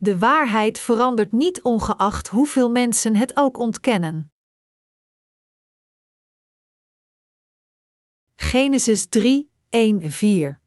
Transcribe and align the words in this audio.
De 0.00 0.18
waarheid 0.18 0.78
verandert 0.78 1.32
niet 1.32 1.62
ongeacht 1.62 2.28
hoeveel 2.28 2.70
mensen 2.70 3.16
het 3.16 3.36
ook 3.36 3.58
ontkennen. 3.58 4.32
Genesis 8.34 9.06
3, 9.06 9.50
1, 9.68 10.10
4 10.10 10.60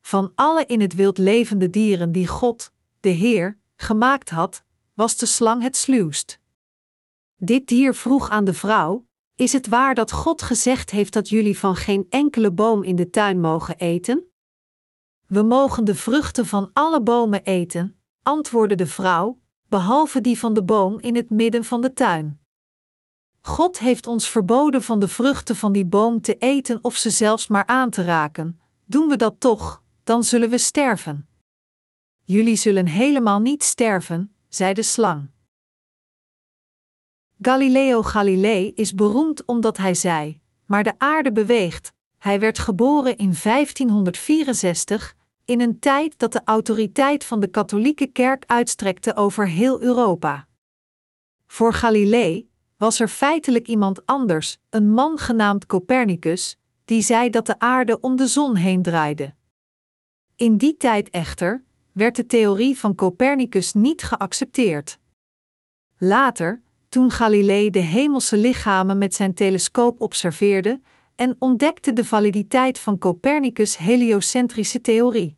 Van 0.00 0.32
alle 0.34 0.66
in 0.66 0.80
het 0.80 0.94
wild 0.94 1.18
levende 1.18 1.70
dieren 1.70 2.12
die 2.12 2.26
God, 2.26 2.72
de 3.00 3.08
Heer, 3.08 3.58
gemaakt 3.76 4.30
had, 4.30 4.64
was 4.94 5.16
de 5.16 5.26
slang 5.26 5.62
het 5.62 5.76
sluwst. 5.76 6.40
Dit 7.36 7.66
dier 7.66 7.94
vroeg 7.94 8.30
aan 8.30 8.44
de 8.44 8.54
vrouw: 8.54 9.06
Is 9.34 9.52
het 9.52 9.66
waar 9.66 9.94
dat 9.94 10.12
God 10.12 10.42
gezegd 10.42 10.90
heeft 10.90 11.12
dat 11.12 11.28
jullie 11.28 11.58
van 11.58 11.76
geen 11.76 12.06
enkele 12.08 12.52
boom 12.52 12.82
in 12.82 12.96
de 12.96 13.10
tuin 13.10 13.40
mogen 13.40 13.76
eten? 13.76 14.33
We 15.26 15.42
mogen 15.42 15.84
de 15.84 15.94
vruchten 15.94 16.46
van 16.46 16.70
alle 16.72 17.02
bomen 17.02 17.42
eten, 17.42 18.00
antwoordde 18.22 18.74
de 18.74 18.86
vrouw, 18.86 19.38
behalve 19.68 20.20
die 20.20 20.38
van 20.38 20.54
de 20.54 20.64
boom 20.64 21.00
in 21.00 21.16
het 21.16 21.30
midden 21.30 21.64
van 21.64 21.80
de 21.80 21.92
tuin. 21.92 22.40
God 23.40 23.78
heeft 23.78 24.06
ons 24.06 24.28
verboden 24.28 24.82
van 24.82 24.98
de 24.98 25.08
vruchten 25.08 25.56
van 25.56 25.72
die 25.72 25.86
boom 25.86 26.20
te 26.20 26.36
eten 26.36 26.78
of 26.82 26.96
ze 26.96 27.10
zelfs 27.10 27.46
maar 27.46 27.66
aan 27.66 27.90
te 27.90 28.02
raken. 28.02 28.60
Doen 28.84 29.08
we 29.08 29.16
dat 29.16 29.40
toch, 29.40 29.82
dan 30.04 30.24
zullen 30.24 30.50
we 30.50 30.58
sterven. 30.58 31.28
Jullie 32.22 32.56
zullen 32.56 32.86
helemaal 32.86 33.40
niet 33.40 33.62
sterven, 33.62 34.34
zei 34.48 34.74
de 34.74 34.82
slang. 34.82 35.30
Galileo 37.40 38.02
Galilei 38.02 38.72
is 38.74 38.94
beroemd 38.94 39.44
omdat 39.44 39.76
hij 39.76 39.94
zei: 39.94 40.40
Maar 40.66 40.82
de 40.84 40.94
aarde 40.98 41.32
beweegt. 41.32 41.92
Hij 42.24 42.40
werd 42.40 42.58
geboren 42.58 43.16
in 43.16 43.34
1564, 43.42 45.16
in 45.44 45.60
een 45.60 45.78
tijd 45.78 46.18
dat 46.18 46.32
de 46.32 46.40
autoriteit 46.44 47.24
van 47.24 47.40
de 47.40 47.46
katholieke 47.46 48.06
kerk 48.06 48.44
uitstrekte 48.46 49.16
over 49.16 49.48
heel 49.48 49.82
Europa. 49.82 50.48
Voor 51.46 51.72
Galilei 51.72 52.48
was 52.76 53.00
er 53.00 53.08
feitelijk 53.08 53.68
iemand 53.68 54.06
anders, 54.06 54.58
een 54.70 54.90
man 54.90 55.18
genaamd 55.18 55.66
Copernicus, 55.66 56.58
die 56.84 57.02
zei 57.02 57.30
dat 57.30 57.46
de 57.46 57.58
aarde 57.58 58.00
om 58.00 58.16
de 58.16 58.26
zon 58.26 58.56
heen 58.56 58.82
draaide. 58.82 59.34
In 60.36 60.56
die 60.56 60.76
tijd 60.76 61.10
echter 61.10 61.64
werd 61.92 62.16
de 62.16 62.26
theorie 62.26 62.78
van 62.78 62.94
Copernicus 62.94 63.72
niet 63.72 64.02
geaccepteerd. 64.02 64.98
Later, 65.98 66.62
toen 66.88 67.10
Galilei 67.10 67.70
de 67.70 67.78
hemelse 67.78 68.36
lichamen 68.36 68.98
met 68.98 69.14
zijn 69.14 69.34
telescoop 69.34 70.00
observeerde 70.00 70.80
en 71.16 71.36
ontdekte 71.38 71.92
de 71.92 72.04
validiteit 72.04 72.78
van 72.78 72.98
Copernicus' 72.98 73.76
heliocentrische 73.76 74.80
theorie. 74.80 75.36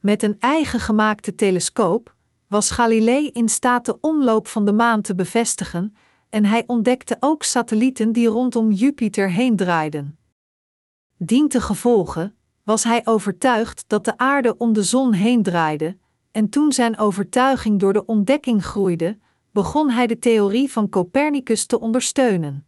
Met 0.00 0.22
een 0.22 0.36
eigen 0.38 0.80
gemaakte 0.80 1.34
telescoop 1.34 2.14
was 2.48 2.70
Galilei 2.70 3.28
in 3.28 3.48
staat 3.48 3.84
de 3.84 4.00
omloop 4.00 4.46
van 4.46 4.64
de 4.64 4.72
maan 4.72 5.02
te 5.02 5.14
bevestigen 5.14 5.96
en 6.30 6.44
hij 6.44 6.64
ontdekte 6.66 7.16
ook 7.20 7.42
satellieten 7.42 8.12
die 8.12 8.26
rondom 8.26 8.70
Jupiter 8.70 9.30
heen 9.30 9.56
draaiden. 9.56 10.18
Dientengevolge 11.16 12.34
was 12.64 12.84
hij 12.84 13.00
overtuigd 13.04 13.84
dat 13.86 14.04
de 14.04 14.16
aarde 14.16 14.56
om 14.56 14.72
de 14.72 14.82
zon 14.82 15.12
heen 15.12 15.42
draaide, 15.42 15.96
en 16.30 16.48
toen 16.48 16.72
zijn 16.72 16.98
overtuiging 16.98 17.80
door 17.80 17.92
de 17.92 18.04
ontdekking 18.04 18.64
groeide, 18.64 19.18
begon 19.50 19.90
hij 19.90 20.06
de 20.06 20.18
theorie 20.18 20.72
van 20.72 20.88
Copernicus 20.88 21.66
te 21.66 21.80
ondersteunen. 21.80 22.66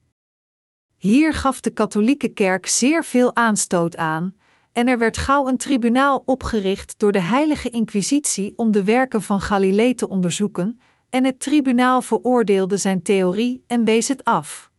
Hier 1.05 1.35
gaf 1.35 1.61
de 1.61 1.71
katholieke 1.71 2.29
kerk 2.29 2.67
zeer 2.67 3.05
veel 3.05 3.37
aanstoot 3.37 3.97
aan, 3.97 4.37
en 4.73 4.89
er 4.89 4.99
werd 4.99 5.17
gauw 5.17 5.49
een 5.49 5.57
tribunaal 5.57 6.23
opgericht 6.27 6.99
door 6.99 7.13
de 7.13 7.21
Heilige 7.21 7.71
Inquisitie 7.71 8.53
om 8.57 8.71
de 8.71 8.85
werken 8.85 9.23
van 9.23 9.41
Galilei 9.41 9.95
te 9.95 10.09
onderzoeken, 10.09 10.81
en 11.11 11.25
het 11.25 11.41
tribunaal 11.41 12.03
veroordeelde 12.03 12.77
zijn 12.77 13.03
theorie 13.03 13.64
en 13.67 13.85
wees 13.85 14.09
het 14.09 14.25
af. 14.25 14.70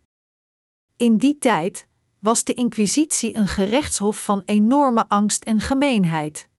In 0.98 1.18
die 1.18 1.38
tijd 1.38 1.88
was 2.20 2.44
de 2.44 2.54
Inquisitie 2.54 3.36
een 3.38 3.48
gerechtshof 3.48 4.24
van 4.24 4.42
enorme 4.46 5.06
angst 5.08 5.44
en 5.44 5.60
gemeenheid. 5.60 6.50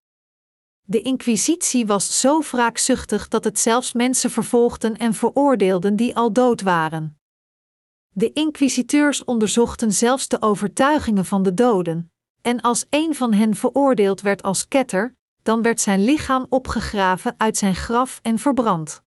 De 0.83 1.03
Inquisitie 1.03 1.87
was 1.87 2.21
zo 2.21 2.41
wraakzuchtig 2.41 3.29
dat 3.29 3.45
het 3.45 3.59
zelfs 3.59 3.93
mensen 3.93 4.31
vervolgden 4.31 4.97
en 4.97 5.15
veroordeelden 5.15 5.97
die 5.97 6.17
al 6.17 6.33
dood 6.33 6.63
waren. 6.63 7.16
De 8.19 8.33
inquisiteurs 8.33 9.25
onderzochten 9.25 9.93
zelfs 9.93 10.29
de 10.29 10.43
overtuigingen 10.43 11.25
van 11.25 11.43
de 11.43 11.55
doden, 11.55 12.13
en 12.43 12.61
als 12.61 12.87
een 12.91 13.15
van 13.15 13.33
hen 13.33 13.55
veroordeeld 13.55 14.21
werd 14.21 14.43
als 14.43 14.69
ketter, 14.69 15.17
dan 15.43 15.63
werd 15.63 15.81
zijn 15.81 16.05
lichaam 16.05 16.47
opgegraven 16.49 17.35
uit 17.37 17.57
zijn 17.57 17.75
graf 17.75 18.19
en 18.23 18.39
verbrand. 18.39 19.03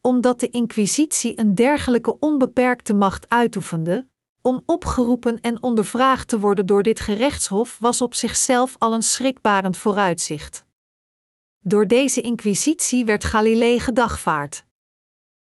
Omdat 0.00 0.40
de 0.40 0.48
Inquisitie 0.48 1.40
een 1.40 1.54
dergelijke 1.54 2.18
onbeperkte 2.18 2.94
macht 2.94 3.28
uitoefende, 3.28 4.08
om 4.42 4.62
opgeroepen 4.66 5.40
en 5.40 5.62
ondervraagd 5.62 6.28
te 6.28 6.38
worden 6.38 6.66
door 6.66 6.82
dit 6.82 7.00
gerechtshof 7.00 7.78
was 7.78 8.00
op 8.00 8.14
zichzelf 8.14 8.76
al 8.78 8.94
een 8.94 9.02
schrikbarend 9.02 9.76
vooruitzicht. 9.76 10.64
Door 11.58 11.86
deze 11.86 12.20
inquisitie 12.20 13.04
werd 13.04 13.24
Galilei 13.24 13.80
gedagvaard. 13.80 14.64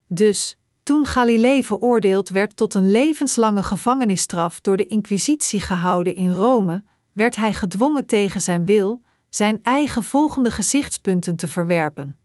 Dus, 0.07 0.60
toen 0.91 1.07
Galilei 1.07 1.65
veroordeeld 1.65 2.29
werd 2.29 2.57
tot 2.57 2.75
een 2.75 2.91
levenslange 2.91 3.63
gevangenisstraf 3.63 4.61
door 4.61 4.77
de 4.77 4.87
inquisitie 4.87 5.61
gehouden 5.61 6.15
in 6.15 6.33
Rome, 6.33 6.85
werd 7.13 7.37
hij 7.37 7.53
gedwongen 7.53 8.07
tegen 8.07 8.41
zijn 8.41 8.65
wil 8.65 9.03
zijn 9.29 9.59
eigen 9.63 10.03
volgende 10.03 10.51
gezichtspunten 10.51 11.37
te 11.37 11.49
verwerpen. 11.49 12.19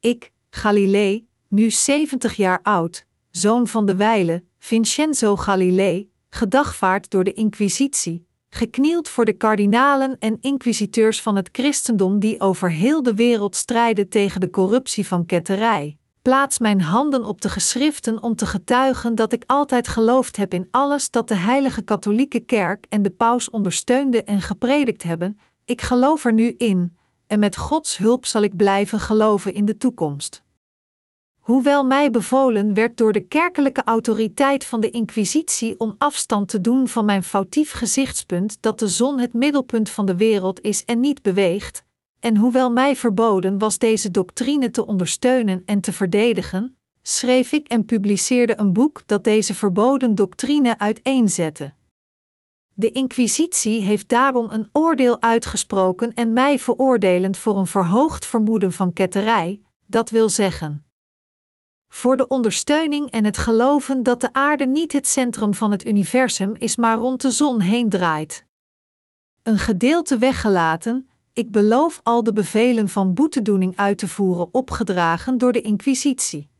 Ik, 0.00 0.32
Galilei, 0.50 1.26
nu 1.48 1.70
70 1.70 2.36
jaar 2.36 2.60
oud, 2.62 3.06
zoon 3.30 3.66
van 3.66 3.86
de 3.86 3.96
wijle, 3.96 4.44
Vincenzo 4.58 5.36
Galilei, 5.36 6.10
gedagvaard 6.28 7.10
door 7.10 7.24
de 7.24 7.32
Inquisitie, 7.32 8.26
geknield 8.48 9.08
voor 9.08 9.24
de 9.24 9.36
kardinalen 9.36 10.16
en 10.18 10.38
inquisiteurs 10.40 11.22
van 11.22 11.36
het 11.36 11.48
christendom 11.52 12.18
die 12.18 12.40
over 12.40 12.70
heel 12.70 13.02
de 13.02 13.14
wereld 13.14 13.56
strijden 13.56 14.08
tegen 14.08 14.40
de 14.40 14.50
corruptie 14.50 15.06
van 15.06 15.26
ketterij. 15.26 15.98
Plaats 16.26 16.58
mijn 16.58 16.80
handen 16.80 17.24
op 17.24 17.40
de 17.40 17.48
geschriften 17.48 18.22
om 18.22 18.36
te 18.36 18.46
getuigen 18.46 19.14
dat 19.14 19.32
ik 19.32 19.42
altijd 19.46 19.88
geloofd 19.88 20.36
heb 20.36 20.54
in 20.54 20.68
alles 20.70 21.10
dat 21.10 21.28
de 21.28 21.34
heilige 21.34 21.82
katholieke 21.82 22.40
kerk 22.40 22.86
en 22.88 23.02
de 23.02 23.10
paus 23.10 23.50
ondersteunde 23.50 24.22
en 24.22 24.40
gepredikt 24.40 25.02
hebben. 25.02 25.38
Ik 25.64 25.82
geloof 25.82 26.24
er 26.24 26.32
nu 26.32 26.54
in, 26.58 26.96
en 27.26 27.38
met 27.38 27.56
Gods 27.56 27.96
hulp 27.96 28.26
zal 28.26 28.42
ik 28.42 28.56
blijven 28.56 29.00
geloven 29.00 29.54
in 29.54 29.64
de 29.64 29.76
toekomst 29.76 30.44
hoewel 31.46 31.84
mij 31.84 32.10
bevolen 32.10 32.74
werd 32.74 32.96
door 32.96 33.12
de 33.12 33.20
kerkelijke 33.20 33.82
autoriteit 33.84 34.64
van 34.64 34.80
de 34.80 34.90
Inquisitie 34.90 35.80
om 35.80 35.94
afstand 35.98 36.48
te 36.48 36.60
doen 36.60 36.88
van 36.88 37.04
mijn 37.04 37.22
foutief 37.22 37.72
gezichtspunt 37.72 38.56
dat 38.60 38.78
de 38.78 38.88
zon 38.88 39.18
het 39.18 39.32
middelpunt 39.32 39.90
van 39.90 40.06
de 40.06 40.16
wereld 40.16 40.60
is 40.60 40.84
en 40.84 41.00
niet 41.00 41.22
beweegt, 41.22 41.84
en 42.26 42.36
hoewel 42.36 42.70
mij 42.70 42.96
verboden 42.96 43.58
was 43.58 43.78
deze 43.78 44.10
doctrine 44.10 44.70
te 44.70 44.86
ondersteunen 44.86 45.62
en 45.66 45.80
te 45.80 45.92
verdedigen, 45.92 46.76
schreef 47.02 47.52
ik 47.52 47.68
en 47.68 47.84
publiceerde 47.84 48.58
een 48.58 48.72
boek 48.72 49.02
dat 49.06 49.24
deze 49.24 49.54
verboden 49.54 50.14
doctrine 50.14 50.78
uiteenzette. 50.78 51.72
De 52.74 52.90
Inquisitie 52.90 53.80
heeft 53.80 54.08
daarom 54.08 54.50
een 54.50 54.68
oordeel 54.72 55.22
uitgesproken 55.22 56.14
en 56.14 56.32
mij 56.32 56.58
veroordelend 56.58 57.36
voor 57.36 57.58
een 57.58 57.66
verhoogd 57.66 58.26
vermoeden 58.26 58.72
van 58.72 58.92
ketterij, 58.92 59.60
dat 59.86 60.10
wil 60.10 60.28
zeggen 60.28 60.84
voor 61.88 62.16
de 62.16 62.28
ondersteuning 62.28 63.10
en 63.10 63.24
het 63.24 63.38
geloven 63.38 64.02
dat 64.02 64.20
de 64.20 64.32
aarde 64.32 64.66
niet 64.66 64.92
het 64.92 65.06
centrum 65.06 65.54
van 65.54 65.70
het 65.70 65.86
universum 65.86 66.54
is, 66.58 66.76
maar 66.76 66.96
rond 66.96 67.20
de 67.22 67.30
zon 67.30 67.60
heen 67.60 67.88
draait. 67.88 68.44
Een 69.42 69.58
gedeelte 69.58 70.18
weggelaten, 70.18 71.05
ik 71.36 71.50
beloof 71.50 72.00
al 72.02 72.22
de 72.22 72.32
bevelen 72.32 72.88
van 72.88 73.14
boetedoening 73.14 73.76
uit 73.76 73.98
te 73.98 74.08
voeren 74.08 74.54
opgedragen 74.54 75.38
door 75.38 75.52
de 75.52 75.60
Inquisitie. 75.60 76.50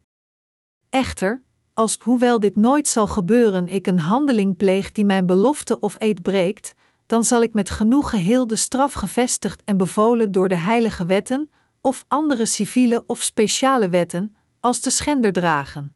Echter, 0.90 1.42
als 1.74 1.98
hoewel 2.00 2.40
dit 2.40 2.56
nooit 2.56 2.88
zal 2.88 3.06
gebeuren, 3.06 3.68
ik 3.68 3.86
een 3.86 3.98
handeling 3.98 4.56
pleeg 4.56 4.92
die 4.92 5.04
mijn 5.04 5.26
belofte 5.26 5.80
of 5.80 5.96
eed 5.98 6.22
breekt, 6.22 6.74
dan 7.06 7.24
zal 7.24 7.42
ik 7.42 7.54
met 7.54 7.70
genoegen 7.70 8.18
heel 8.18 8.46
de 8.46 8.56
straf 8.56 8.92
gevestigd 8.92 9.62
en 9.64 9.76
bevolen 9.76 10.32
door 10.32 10.48
de 10.48 10.56
heilige 10.56 11.06
wetten, 11.06 11.50
of 11.80 12.04
andere 12.08 12.46
civiele 12.46 13.04
of 13.06 13.22
speciale 13.22 13.88
wetten, 13.88 14.36
als 14.60 14.80
de 14.80 14.90
schender 14.90 15.32
dragen. 15.32 15.94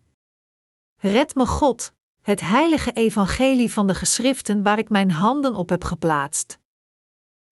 Red 0.96 1.34
me 1.34 1.46
God, 1.46 1.92
het 2.22 2.40
heilige 2.40 2.92
evangelie 2.92 3.72
van 3.72 3.86
de 3.86 3.94
geschriften 3.94 4.62
waar 4.62 4.78
ik 4.78 4.88
mijn 4.88 5.10
handen 5.10 5.54
op 5.54 5.68
heb 5.68 5.84
geplaatst. 5.84 6.58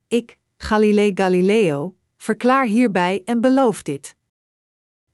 Ik, 0.07 0.39
Galilei 0.63 1.11
Galileo, 1.15 1.97
verklaar 2.17 2.67
hierbij 2.67 3.23
en 3.25 3.41
beloof 3.41 3.83
dit. 3.83 4.17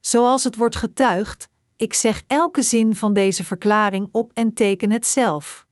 Zoals 0.01 0.45
het 0.45 0.57
wordt 0.57 0.77
getuigd, 0.77 1.49
ik 1.77 1.95
zeg 1.95 2.23
elke 2.27 2.63
zin 2.63 2.97
van 2.97 3.13
deze 3.13 3.45
verklaring 3.45 4.09
op 4.13 4.31
en 4.35 4.55
teken 4.55 4.91
het 4.91 5.07
zelf. 5.07 5.67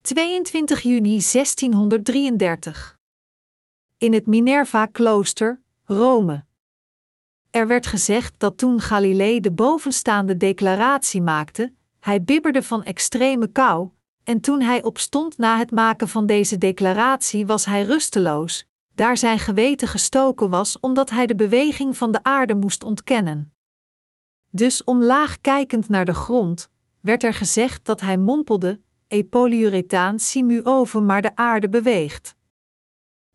22 0.00 0.80
juni 0.80 1.20
1633 1.32 2.98
in 4.00 4.12
het 4.12 4.26
Minerva-klooster, 4.26 5.60
Rome. 5.84 6.44
Er 7.50 7.66
werd 7.66 7.86
gezegd 7.86 8.34
dat 8.38 8.58
toen 8.58 8.80
Galilei 8.80 9.40
de 9.40 9.52
bovenstaande 9.52 10.36
declaratie 10.36 11.22
maakte, 11.22 11.72
hij 12.00 12.22
bibberde 12.22 12.62
van 12.62 12.84
extreme 12.84 13.52
kou, 13.52 13.88
en 14.24 14.40
toen 14.40 14.60
hij 14.60 14.82
opstond 14.82 15.38
na 15.38 15.58
het 15.58 15.70
maken 15.70 16.08
van 16.08 16.26
deze 16.26 16.58
declaratie 16.58 17.46
was 17.46 17.64
hij 17.64 17.82
rusteloos, 17.82 18.66
daar 19.00 19.16
zijn 19.16 19.38
geweten 19.38 19.88
gestoken 19.88 20.50
was 20.50 20.80
omdat 20.80 21.10
hij 21.10 21.26
de 21.26 21.34
beweging 21.34 21.96
van 21.96 22.12
de 22.12 22.22
aarde 22.22 22.54
moest 22.54 22.84
ontkennen. 22.84 23.52
Dus 24.50 24.84
omlaag 24.84 25.40
kijkend 25.40 25.88
naar 25.88 26.04
de 26.04 26.14
grond, 26.14 26.70
werd 27.00 27.22
er 27.22 27.34
gezegd 27.34 27.84
dat 27.84 28.00
hij 28.00 28.16
mompelde: 28.16 28.80
E 29.08 29.24
polyurethaan 29.24 30.18
simu 30.18 30.64
over, 30.64 31.02
maar 31.02 31.22
de 31.22 31.36
aarde 31.36 31.68
beweegt. 31.68 32.34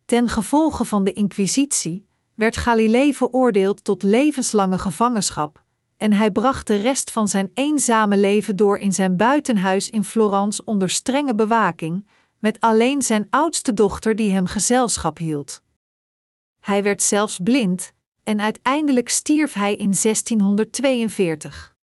Ten 0.05 0.29
gevolge 0.29 0.85
van 0.85 1.03
de 1.03 1.13
Inquisitie 1.13 2.07
werd 2.33 2.57
Galilei 2.57 3.13
veroordeeld 3.13 3.83
tot 3.83 4.03
levenslange 4.03 4.77
gevangenschap, 4.77 5.63
en 5.97 6.13
hij 6.13 6.31
bracht 6.31 6.67
de 6.67 6.75
rest 6.75 7.11
van 7.11 7.27
zijn 7.27 7.51
eenzame 7.53 8.17
leven 8.17 8.55
door 8.55 8.77
in 8.77 8.93
zijn 8.93 9.17
buitenhuis 9.17 9.89
in 9.89 10.03
Florence 10.03 10.63
onder 10.65 10.89
strenge 10.89 11.35
bewaking, 11.35 12.07
met 12.39 12.59
alleen 12.59 13.01
zijn 13.01 13.27
oudste 13.29 13.73
dochter 13.73 14.15
die 14.15 14.31
hem 14.31 14.45
gezelschap 14.45 15.17
hield. 15.17 15.61
Hij 16.59 16.83
werd 16.83 17.01
zelfs 17.01 17.39
blind, 17.43 17.93
en 18.23 18.41
uiteindelijk 18.41 19.09
stierf 19.09 19.53
hij 19.53 19.71
in 19.71 19.93
1642. 20.01 21.75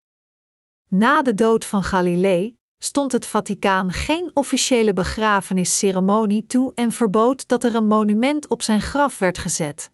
Na 0.89 1.23
de 1.23 1.35
dood 1.35 1.65
van 1.65 1.83
Galilei 1.83 2.57
stond 2.79 3.13
het 3.13 3.27
Vaticaan 3.27 3.93
geen 3.93 4.31
officiële 4.35 4.93
begrafenisceremonie 4.93 6.47
toe 6.47 6.73
en 6.75 6.93
verbood 6.93 7.49
dat 7.49 7.65
er 7.65 7.75
een 7.75 7.87
monument 7.87 8.49
op 8.49 8.63
zijn 8.63 8.81
graf 8.81 9.19
werd 9.19 9.39
gezet. 9.39 9.91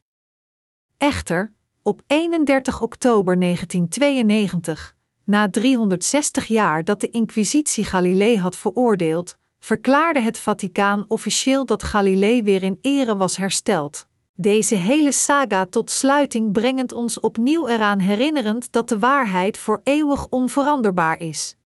Echter, 0.97 1.53
op 1.83 2.03
31 2.07 2.83
oktober 2.83 3.41
1992, 3.41 4.97
na 5.25 5.51
360 5.51 6.47
jaar 6.47 6.85
dat 6.85 7.01
de 7.01 7.11
Inquisitie 7.11 7.85
Galilei 7.85 8.39
had 8.39 8.57
veroordeeld, 8.57 9.38
verklaarde 9.59 10.21
het 10.21 10.39
Vaticaan 10.39 11.05
officieel 11.09 11.67
dat 11.67 11.83
Galilei 11.83 12.43
weer 12.43 12.63
in 12.63 12.79
ere 12.81 13.17
was 13.17 13.37
hersteld. 13.37 14.07
Deze 14.35 14.75
hele 14.75 15.13
saga 15.13 15.67
tot 15.67 15.91
sluiting 15.91 16.53
brengend 16.53 16.93
ons 16.93 17.21
opnieuw 17.21 17.69
eraan 17.69 17.99
herinnerend 17.99 18.73
dat 18.73 18.89
de 18.89 18.99
waarheid 18.99 19.59
voor 19.59 19.81
eeuwig 19.85 20.29
onveranderbaar 20.29 21.21
is. 21.21 21.57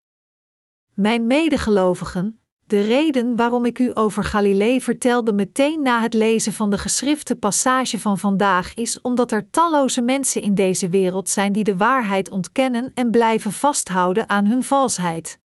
Mijn 0.95 1.27
medegelovigen, 1.27 2.41
de 2.67 2.81
reden 2.81 3.37
waarom 3.37 3.65
ik 3.65 3.79
u 3.79 3.91
over 3.95 4.25
Galilei 4.25 4.81
vertelde 4.81 5.33
meteen 5.33 5.83
na 5.83 6.01
het 6.01 6.15
lezen 6.15 6.53
van 6.53 6.71
de 6.71 6.79
geschrifte 6.79 7.37
passage 7.37 7.99
van 7.99 8.19
vandaag 8.19 8.75
is 8.75 9.01
omdat 9.01 9.33
er 9.33 9.51
talloze 9.51 10.01
mensen 10.01 10.43
in 10.43 10.55
deze 10.55 10.89
wereld 10.89 11.29
zijn 11.29 11.53
die 11.53 11.65
de 11.65 11.77
waarheid 11.77 12.31
ontkennen 12.31 12.91
en 12.95 13.11
blijven 13.11 13.53
vasthouden 13.53 14.29
aan 14.29 14.47
hun 14.47 14.63
valsheid. 14.63 15.41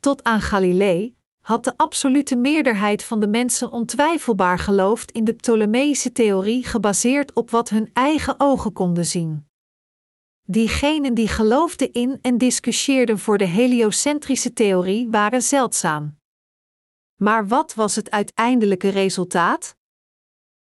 Tot 0.00 0.24
aan 0.24 0.40
Galilei 0.40 1.14
had 1.42 1.64
de 1.64 1.76
absolute 1.76 2.36
meerderheid 2.36 3.04
van 3.04 3.20
de 3.20 3.28
mensen 3.28 3.70
ontwijfelbaar 3.70 4.58
geloofd 4.58 5.10
in 5.10 5.24
de 5.24 5.32
Ptolemeïsche 5.32 6.12
theorie 6.12 6.64
gebaseerd 6.64 7.32
op 7.32 7.50
wat 7.50 7.68
hun 7.68 7.90
eigen 7.92 8.34
ogen 8.38 8.72
konden 8.72 9.06
zien. 9.06 9.46
Diegenen 10.42 11.14
die 11.14 11.28
geloofden 11.28 11.92
in 11.92 12.18
en 12.20 12.38
discussieerden 12.38 13.18
voor 13.18 13.38
de 13.38 13.44
heliocentrische 13.44 14.52
theorie 14.52 15.08
waren 15.10 15.42
zeldzaam. 15.42 16.16
Maar 17.16 17.48
wat 17.48 17.74
was 17.74 17.96
het 17.96 18.10
uiteindelijke 18.10 18.88
resultaat? 18.88 19.76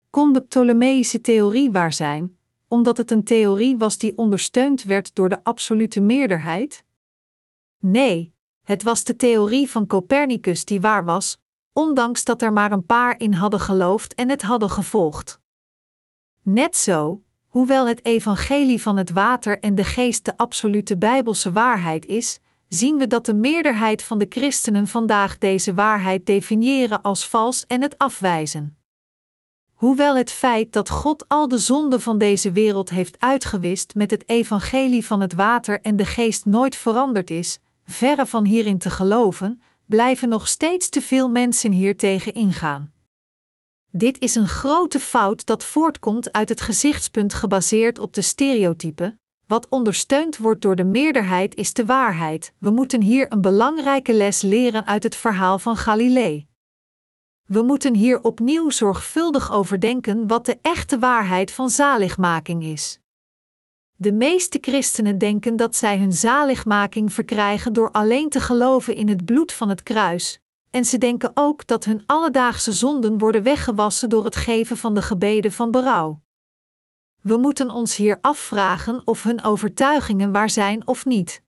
Kon 0.09 0.33
de 0.33 0.41
Ptolemeïsche 0.41 1.21
theorie 1.21 1.71
waar 1.71 1.93
zijn, 1.93 2.37
omdat 2.67 2.97
het 2.97 3.11
een 3.11 3.23
theorie 3.23 3.77
was 3.77 3.97
die 3.97 4.17
ondersteund 4.17 4.83
werd 4.83 5.15
door 5.15 5.29
de 5.29 5.43
absolute 5.43 6.01
meerderheid? 6.01 6.83
Nee, 7.79 8.35
het 8.67 8.83
was 8.83 9.03
de 9.03 9.15
theorie 9.15 9.69
van 9.69 9.87
Copernicus 9.87 10.65
die 10.65 10.81
waar 10.81 11.05
was, 11.05 11.37
ondanks 11.73 12.23
dat 12.23 12.41
er 12.41 12.53
maar 12.53 12.71
een 12.71 12.85
paar 12.85 13.19
in 13.19 13.33
hadden 13.33 13.59
geloofd 13.59 14.15
en 14.15 14.29
het 14.29 14.41
hadden 14.41 14.69
gevolgd. 14.69 15.39
Net 16.41 16.75
zo, 16.75 17.21
hoewel 17.47 17.87
het 17.87 18.05
evangelie 18.05 18.81
van 18.81 18.97
het 18.97 19.09
water 19.11 19.59
en 19.59 19.75
de 19.75 19.83
geest 19.83 20.25
de 20.25 20.37
absolute 20.37 20.97
bijbelse 20.97 21.51
waarheid 21.51 22.05
is, 22.05 22.39
zien 22.67 22.97
we 22.97 23.07
dat 23.07 23.25
de 23.25 23.33
meerderheid 23.33 24.03
van 24.03 24.17
de 24.17 24.25
christenen 24.29 24.87
vandaag 24.87 25.37
deze 25.37 25.73
waarheid 25.73 26.25
definiëren 26.25 27.01
als 27.01 27.27
vals 27.27 27.65
en 27.65 27.81
het 27.81 27.97
afwijzen. 27.97 28.77
Hoewel 29.73 30.15
het 30.15 30.31
feit 30.31 30.73
dat 30.73 30.89
God 30.89 31.25
al 31.27 31.47
de 31.47 31.57
zonden 31.57 32.01
van 32.01 32.17
deze 32.17 32.51
wereld 32.51 32.89
heeft 32.89 33.19
uitgewist 33.19 33.95
met 33.95 34.11
het 34.11 34.29
evangelie 34.29 35.05
van 35.05 35.21
het 35.21 35.33
water 35.33 35.81
en 35.81 35.95
de 35.95 36.05
geest 36.05 36.45
nooit 36.45 36.75
veranderd 36.75 37.29
is, 37.29 37.59
verre 37.89 38.25
van 38.25 38.45
hierin 38.45 38.77
te 38.77 38.89
geloven, 38.89 39.61
blijven 39.85 40.29
nog 40.29 40.47
steeds 40.47 40.89
te 40.89 41.01
veel 41.01 41.29
mensen 41.29 41.71
hier 41.71 41.97
tegen 41.97 42.33
ingaan. 42.33 42.91
Dit 43.91 44.19
is 44.19 44.35
een 44.35 44.47
grote 44.47 44.99
fout 44.99 45.45
dat 45.45 45.63
voortkomt 45.63 46.31
uit 46.31 46.49
het 46.49 46.61
gezichtspunt 46.61 47.33
gebaseerd 47.33 47.99
op 47.99 48.13
de 48.13 48.21
stereotypen. 48.21 49.19
Wat 49.47 49.69
ondersteund 49.69 50.37
wordt 50.37 50.61
door 50.61 50.75
de 50.75 50.83
meerderheid 50.83 51.55
is 51.55 51.73
de 51.73 51.85
waarheid. 51.85 52.53
We 52.57 52.69
moeten 52.69 53.01
hier 53.01 53.31
een 53.31 53.41
belangrijke 53.41 54.13
les 54.13 54.41
leren 54.41 54.85
uit 54.85 55.03
het 55.03 55.15
verhaal 55.15 55.59
van 55.59 55.77
Galilei. 55.77 56.47
We 57.45 57.61
moeten 57.61 57.95
hier 57.95 58.23
opnieuw 58.23 58.69
zorgvuldig 58.69 59.51
overdenken 59.51 60.27
wat 60.27 60.45
de 60.45 60.57
echte 60.61 60.99
waarheid 60.99 61.51
van 61.51 61.69
zaligmaking 61.69 62.63
is. 62.63 62.99
De 63.99 64.11
meeste 64.11 64.57
christenen 64.61 65.17
denken 65.17 65.55
dat 65.55 65.75
zij 65.75 65.97
hun 65.97 66.13
zaligmaking 66.13 67.13
verkrijgen 67.13 67.73
door 67.73 67.91
alleen 67.91 68.29
te 68.29 68.39
geloven 68.39 68.95
in 68.95 69.07
het 69.09 69.25
bloed 69.25 69.51
van 69.51 69.69
het 69.69 69.83
kruis, 69.83 70.39
en 70.69 70.85
ze 70.85 70.97
denken 70.97 71.31
ook 71.33 71.67
dat 71.67 71.85
hun 71.85 72.03
alledaagse 72.05 72.71
zonden 72.71 73.17
worden 73.17 73.43
weggewassen 73.43 74.09
door 74.09 74.25
het 74.25 74.35
geven 74.35 74.77
van 74.77 74.93
de 74.93 75.01
gebeden 75.01 75.51
van 75.51 75.71
berouw. 75.71 76.21
We 77.21 77.37
moeten 77.37 77.69
ons 77.69 77.95
hier 77.95 78.17
afvragen 78.21 79.01
of 79.05 79.23
hun 79.23 79.43
overtuigingen 79.43 80.31
waar 80.31 80.49
zijn 80.49 80.87
of 80.87 81.05
niet. 81.05 81.43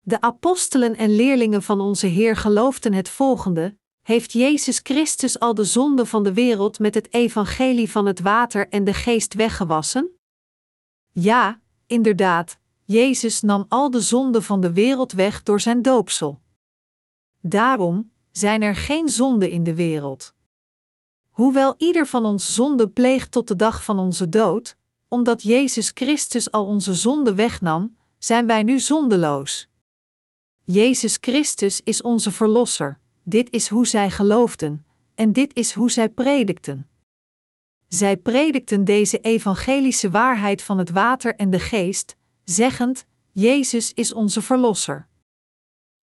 De 0.00 0.20
apostelen 0.20 0.96
en 0.96 1.16
leerlingen 1.16 1.62
van 1.62 1.80
onze 1.80 2.06
Heer 2.06 2.36
geloofden 2.36 2.92
het 2.92 3.08
volgende: 3.08 3.76
Heeft 4.02 4.32
Jezus 4.32 4.80
Christus 4.82 5.38
al 5.38 5.54
de 5.54 5.64
zonden 5.64 6.06
van 6.06 6.22
de 6.22 6.32
wereld 6.32 6.78
met 6.78 6.94
het 6.94 7.12
evangelie 7.12 7.90
van 7.90 8.06
het 8.06 8.20
water 8.20 8.68
en 8.68 8.84
de 8.84 8.94
geest 8.94 9.34
weggewassen? 9.34 10.18
Ja, 11.16 11.60
inderdaad, 11.86 12.58
Jezus 12.84 13.40
nam 13.40 13.64
al 13.68 13.90
de 13.90 14.00
zonden 14.00 14.42
van 14.42 14.60
de 14.60 14.72
wereld 14.72 15.12
weg 15.12 15.42
door 15.42 15.60
zijn 15.60 15.82
doopsel. 15.82 16.40
Daarom 17.40 18.10
zijn 18.30 18.62
er 18.62 18.76
geen 18.76 19.08
zonden 19.08 19.50
in 19.50 19.64
de 19.64 19.74
wereld. 19.74 20.34
Hoewel 21.30 21.74
ieder 21.78 22.06
van 22.06 22.24
ons 22.24 22.54
zonde 22.54 22.88
pleegt 22.88 23.30
tot 23.30 23.48
de 23.48 23.56
dag 23.56 23.84
van 23.84 23.98
onze 23.98 24.28
dood, 24.28 24.76
omdat 25.08 25.42
Jezus 25.42 25.90
Christus 25.94 26.50
al 26.50 26.66
onze 26.66 26.94
zonde 26.94 27.34
wegnam, 27.34 27.96
zijn 28.18 28.46
wij 28.46 28.62
nu 28.62 28.78
zondeloos. 28.78 29.68
Jezus 30.64 31.18
Christus 31.20 31.80
is 31.82 32.02
onze 32.02 32.30
Verlosser, 32.30 32.98
dit 33.22 33.50
is 33.50 33.68
hoe 33.68 33.86
zij 33.86 34.10
geloofden, 34.10 34.86
en 35.14 35.32
dit 35.32 35.54
is 35.54 35.72
hoe 35.72 35.90
zij 35.90 36.08
predikten. 36.08 36.88
Zij 37.88 38.16
predikten 38.16 38.84
deze 38.84 39.20
evangelische 39.20 40.10
waarheid 40.10 40.62
van 40.62 40.78
het 40.78 40.90
water 40.90 41.34
en 41.34 41.50
de 41.50 41.60
geest, 41.60 42.16
zeggend: 42.44 43.06
Jezus 43.32 43.92
is 43.92 44.12
onze 44.12 44.42
Verlosser. 44.42 45.08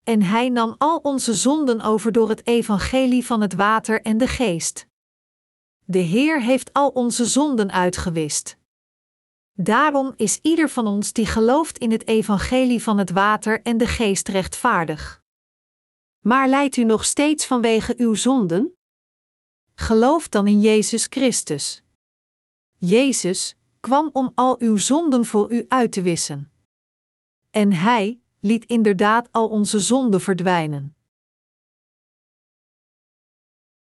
En 0.04 0.22
Hij 0.22 0.50
nam 0.50 0.76
al 0.78 0.98
onze 0.98 1.34
zonden 1.34 1.82
over 1.82 2.12
door 2.12 2.30
het 2.30 2.48
evangelie 2.48 3.26
van 3.26 3.42
het 3.42 3.54
water 3.54 4.02
en 4.02 4.18
de 4.18 4.28
geest. 4.28 4.88
De 5.86 6.00
Heer 6.00 6.42
heeft 6.42 6.74
al 6.74 6.90
onze 6.90 7.26
zonden 7.26 7.72
uitgewist. 7.72 8.58
Daarom 9.54 10.14
is 10.16 10.40
ieder 10.42 10.70
van 10.70 10.88
ons 10.88 11.14
die 11.14 11.26
gelooft 11.26 11.78
in 11.78 11.92
het 11.92 12.08
evangelie 12.08 12.84
van 12.84 12.98
het 12.98 13.12
water 13.12 13.62
en 13.62 13.78
de 13.78 13.88
geest 13.88 14.28
rechtvaardig. 14.28 15.22
Maar 16.20 16.48
lijdt 16.48 16.78
u 16.78 16.84
nog 16.84 17.06
steeds 17.06 17.46
vanwege 17.46 17.94
uw 17.98 18.14
zonden? 18.14 18.76
Geloof 19.82 20.30
dan 20.30 20.48
in 20.48 20.62
Jezus 20.62 21.06
Christus. 21.10 21.84
Jezus 22.78 23.56
kwam 23.80 24.10
om 24.14 24.32
al 24.36 24.56
uw 24.60 24.78
zonden 24.78 25.26
voor 25.26 25.52
u 25.52 25.66
uit 25.68 25.92
te 25.92 26.02
wissen. 26.02 26.52
En 27.50 27.74
Hij 27.74 28.22
liet 28.40 28.66
inderdaad 28.66 29.28
al 29.32 29.50
onze 29.50 29.80
zonden 29.80 30.22
verdwijnen. 30.22 30.96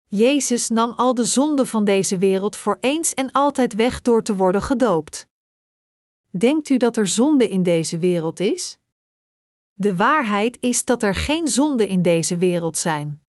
Jezus 0.06 0.68
nam 0.68 0.90
al 0.90 1.14
de 1.14 1.25
zonden 1.25 1.66
van 1.66 1.84
deze 1.84 2.18
wereld 2.18 2.56
voor 2.56 2.78
eens 2.80 3.14
en 3.14 3.32
altijd 3.32 3.75
weg 3.75 4.02
door 4.02 4.22
te 4.22 4.37
worden 4.37 4.62
gedoopt. 4.62 5.26
Denkt 6.30 6.68
u 6.68 6.76
dat 6.76 6.96
er 6.96 7.06
zonde 7.06 7.49
in 7.49 7.62
deze 7.62 7.99
wereld 7.99 8.40
is? 8.40 8.78
De 9.72 9.96
waarheid 9.96 10.56
is 10.61 10.84
dat 10.84 11.02
er 11.02 11.14
geen 11.14 11.49
zonde 11.49 11.88
in 11.88 12.02
deze 12.02 12.37
wereld 12.37 12.78
zijn. 12.78 13.21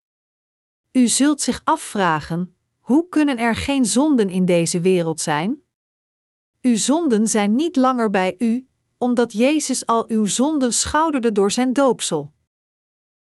U 0.93 1.07
zult 1.07 1.41
zich 1.41 1.61
afvragen: 1.63 2.55
Hoe 2.79 3.09
kunnen 3.09 3.37
er 3.37 3.55
geen 3.55 3.85
zonden 3.85 4.29
in 4.29 4.45
deze 4.45 4.81
wereld 4.81 5.21
zijn? 5.21 5.61
Uw 6.61 6.75
zonden 6.75 7.27
zijn 7.27 7.55
niet 7.55 7.75
langer 7.75 8.09
bij 8.09 8.35
u, 8.37 8.67
omdat 8.97 9.31
Jezus 9.31 9.85
al 9.85 10.05
uw 10.09 10.25
zonden 10.25 10.73
schouderde 10.73 11.31
door 11.31 11.51
zijn 11.51 11.73
doopsel. 11.73 12.33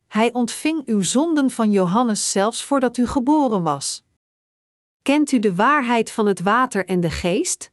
Hij 0.06 0.32
ontving 0.32 0.86
uw 0.86 1.02
zonden 1.02 1.50
van 1.50 1.70
Johannes 1.70 2.30
zelfs 2.30 2.64
voordat 2.64 2.96
u 2.96 3.06
geboren 3.06 3.62
was. 3.62 4.04
Kent 5.02 5.32
u 5.32 5.38
de 5.38 5.54
waarheid 5.54 6.10
van 6.10 6.26
het 6.26 6.40
water 6.40 6.86
en 6.86 7.00
de 7.00 7.10
geest? 7.10 7.72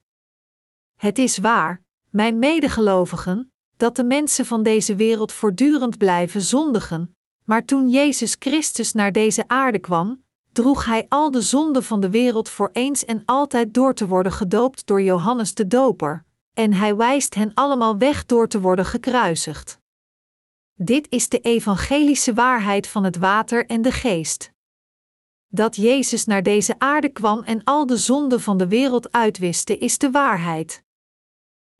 Het 0.95 1.17
is 1.17 1.37
waar, 1.37 1.83
mijn 2.09 2.39
medegelovigen, 2.39 3.53
dat 3.77 3.95
de 3.95 4.03
mensen 4.03 4.45
van 4.45 4.63
deze 4.63 4.95
wereld 4.95 5.31
voortdurend 5.31 5.97
blijven 5.97 6.41
zondigen, 6.41 7.14
maar 7.45 7.65
toen 7.65 7.89
Jezus 7.89 8.35
Christus 8.39 8.93
naar 8.93 9.11
deze 9.11 9.47
aarde 9.47 9.79
kwam, 9.79 10.23
droeg 10.51 10.85
hij 10.85 11.05
al 11.09 11.31
de 11.31 11.41
zonden 11.41 11.83
van 11.83 11.99
de 11.99 12.09
wereld 12.09 12.49
voor 12.49 12.69
eens 12.73 13.05
en 13.05 13.21
altijd 13.25 13.73
door 13.73 13.93
te 13.93 14.07
worden 14.07 14.31
gedoopt 14.31 14.85
door 14.85 15.01
Johannes 15.01 15.53
de 15.53 15.67
Doper, 15.67 16.25
en 16.53 16.73
hij 16.73 16.95
wijst 16.95 17.35
hen 17.35 17.51
allemaal 17.53 17.97
weg 17.97 18.25
door 18.25 18.47
te 18.47 18.61
worden 18.61 18.85
gekruisigd. 18.85 19.79
Dit 20.73 21.07
is 21.09 21.29
de 21.29 21.39
evangelische 21.39 22.33
waarheid 22.33 22.87
van 22.87 23.03
het 23.03 23.17
water 23.17 23.65
en 23.65 23.81
de 23.81 23.91
geest. 23.91 24.51
Dat 25.47 25.75
Jezus 25.75 26.25
naar 26.25 26.43
deze 26.43 26.75
aarde 26.77 27.09
kwam 27.09 27.43
en 27.43 27.63
al 27.63 27.85
de 27.85 27.97
zonden 27.97 28.41
van 28.41 28.57
de 28.57 28.67
wereld 28.67 29.11
uitwiste, 29.11 29.77
is 29.77 29.97
de 29.97 30.11
waarheid. 30.11 30.83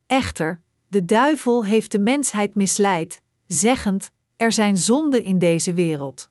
Echter, 0.06 0.62
de 0.88 1.04
duivel 1.04 1.64
heeft 1.64 1.92
de 1.92 1.98
mensheid 1.98 2.54
misleid, 2.54 3.22
zeggend: 3.46 4.10
er 4.36 4.52
zijn 4.52 4.76
zonden 4.76 5.24
in 5.24 5.38
deze 5.38 5.74
wereld. 5.74 6.30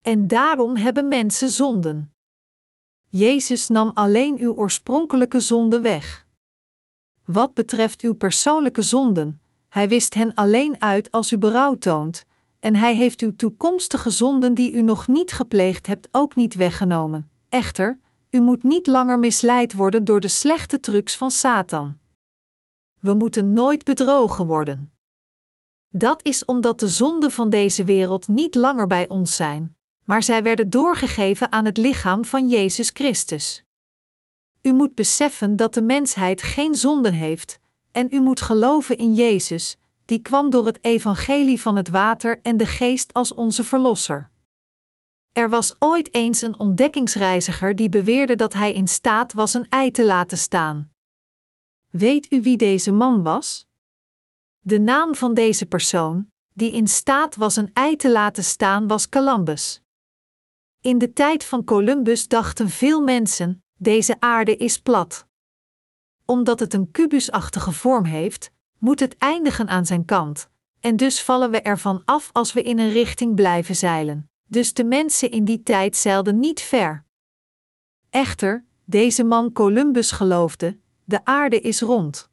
En 0.00 0.26
daarom 0.26 0.76
hebben 0.76 1.08
mensen 1.08 1.48
zonden. 1.48 2.14
Jezus 3.08 3.68
nam 3.68 3.90
alleen 3.94 4.38
uw 4.38 4.54
oorspronkelijke 4.54 5.40
zonde 5.40 5.80
weg. 5.80 6.26
Wat 7.24 7.54
betreft 7.54 8.00
uw 8.00 8.14
persoonlijke 8.14 8.82
zonden, 8.82 9.40
hij 9.68 9.88
wist 9.88 10.14
hen 10.14 10.34
alleen 10.34 10.80
uit 10.80 11.10
als 11.10 11.32
u 11.32 11.38
berouw 11.38 11.74
toont, 11.74 12.24
en 12.60 12.76
hij 12.76 12.96
heeft 12.96 13.20
uw 13.20 13.36
toekomstige 13.36 14.10
zonden 14.10 14.54
die 14.54 14.72
u 14.72 14.82
nog 14.82 15.08
niet 15.08 15.32
gepleegd 15.32 15.86
hebt 15.86 16.08
ook 16.10 16.34
niet 16.34 16.54
weggenomen. 16.54 17.30
Echter, 17.48 17.98
u 18.30 18.40
moet 18.40 18.62
niet 18.62 18.86
langer 18.86 19.18
misleid 19.18 19.72
worden 19.72 20.04
door 20.04 20.20
de 20.20 20.28
slechte 20.28 20.80
trucs 20.80 21.16
van 21.16 21.30
Satan. 21.30 21.98
We 23.00 23.14
moeten 23.14 23.52
nooit 23.52 23.84
bedrogen 23.84 24.46
worden. 24.46 24.92
Dat 25.92 26.24
is 26.24 26.44
omdat 26.44 26.80
de 26.80 26.88
zonden 26.88 27.30
van 27.30 27.50
deze 27.50 27.84
wereld 27.84 28.28
niet 28.28 28.54
langer 28.54 28.86
bij 28.86 29.08
ons 29.08 29.36
zijn, 29.36 29.76
maar 30.04 30.22
zij 30.22 30.42
werden 30.42 30.70
doorgegeven 30.70 31.52
aan 31.52 31.64
het 31.64 31.76
lichaam 31.76 32.24
van 32.24 32.48
Jezus 32.48 32.90
Christus. 32.92 33.64
U 34.62 34.72
moet 34.72 34.94
beseffen 34.94 35.56
dat 35.56 35.74
de 35.74 35.82
mensheid 35.82 36.42
geen 36.42 36.74
zonden 36.74 37.12
heeft, 37.12 37.60
en 37.92 38.08
u 38.10 38.20
moet 38.20 38.40
geloven 38.40 38.98
in 38.98 39.14
Jezus, 39.14 39.76
die 40.04 40.18
kwam 40.18 40.50
door 40.50 40.66
het 40.66 40.78
evangelie 40.84 41.60
van 41.60 41.76
het 41.76 41.88
water 41.88 42.40
en 42.42 42.56
de 42.56 42.66
geest 42.66 43.12
als 43.12 43.34
onze 43.34 43.64
verlosser. 43.64 44.30
Er 45.32 45.48
was 45.48 45.76
ooit 45.78 46.14
eens 46.14 46.42
een 46.42 46.58
ontdekkingsreiziger 46.58 47.76
die 47.76 47.88
beweerde 47.88 48.36
dat 48.36 48.52
hij 48.52 48.72
in 48.72 48.88
staat 48.88 49.32
was 49.32 49.54
een 49.54 49.66
ei 49.68 49.90
te 49.90 50.04
laten 50.04 50.38
staan. 50.38 50.92
Weet 51.90 52.32
u 52.32 52.42
wie 52.42 52.56
deze 52.56 52.92
man 52.92 53.22
was? 53.22 53.68
De 54.62 54.80
naam 54.80 55.14
van 55.14 55.34
deze 55.34 55.66
persoon, 55.66 56.30
die 56.52 56.72
in 56.72 56.88
staat 56.88 57.36
was 57.36 57.56
een 57.56 57.70
ei 57.72 57.96
te 57.96 58.10
laten 58.10 58.44
staan, 58.44 58.86
was 58.86 59.08
Columbus. 59.08 59.82
In 60.80 60.98
de 60.98 61.12
tijd 61.12 61.44
van 61.44 61.64
Columbus 61.64 62.28
dachten 62.28 62.68
veel 62.68 63.00
mensen: 63.00 63.64
deze 63.76 64.16
aarde 64.18 64.56
is 64.56 64.78
plat. 64.78 65.26
Omdat 66.24 66.60
het 66.60 66.74
een 66.74 66.90
kubusachtige 66.90 67.72
vorm 67.72 68.04
heeft, 68.04 68.50
moet 68.78 69.00
het 69.00 69.16
eindigen 69.18 69.68
aan 69.68 69.86
zijn 69.86 70.04
kant, 70.04 70.48
en 70.80 70.96
dus 70.96 71.22
vallen 71.22 71.50
we 71.50 71.60
ervan 71.62 72.02
af 72.04 72.30
als 72.32 72.52
we 72.52 72.62
in 72.62 72.78
een 72.78 72.92
richting 72.92 73.34
blijven 73.34 73.76
zeilen. 73.76 74.30
Dus 74.46 74.74
de 74.74 74.84
mensen 74.84 75.30
in 75.30 75.44
die 75.44 75.62
tijd 75.62 75.96
zeilden 75.96 76.38
niet 76.38 76.60
ver. 76.60 77.04
Echter, 78.10 78.64
deze 78.84 79.24
man 79.24 79.52
Columbus 79.52 80.10
geloofde: 80.10 80.78
de 81.04 81.24
aarde 81.24 81.60
is 81.60 81.80
rond. 81.80 82.29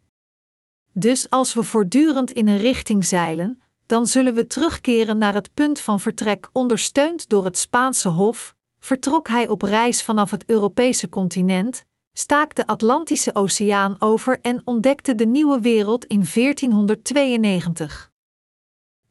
Dus 0.99 1.29
als 1.29 1.53
we 1.53 1.63
voortdurend 1.63 2.31
in 2.31 2.47
een 2.47 2.57
richting 2.57 3.05
zeilen, 3.05 3.61
dan 3.85 4.07
zullen 4.07 4.33
we 4.33 4.47
terugkeren 4.47 5.17
naar 5.17 5.33
het 5.33 5.53
punt 5.53 5.79
van 5.79 5.99
vertrek. 5.99 6.49
Ondersteund 6.51 7.29
door 7.29 7.45
het 7.45 7.57
Spaanse 7.57 8.09
Hof, 8.09 8.55
vertrok 8.79 9.27
hij 9.27 9.47
op 9.47 9.61
reis 9.61 10.03
vanaf 10.03 10.31
het 10.31 10.43
Europese 10.45 11.09
continent, 11.09 11.85
staak 12.13 12.55
de 12.55 12.67
Atlantische 12.67 13.35
Oceaan 13.35 13.95
over 13.99 14.39
en 14.41 14.61
ontdekte 14.65 15.15
de 15.15 15.25
nieuwe 15.25 15.59
wereld 15.59 16.05
in 16.05 16.25
1492. 16.33 18.11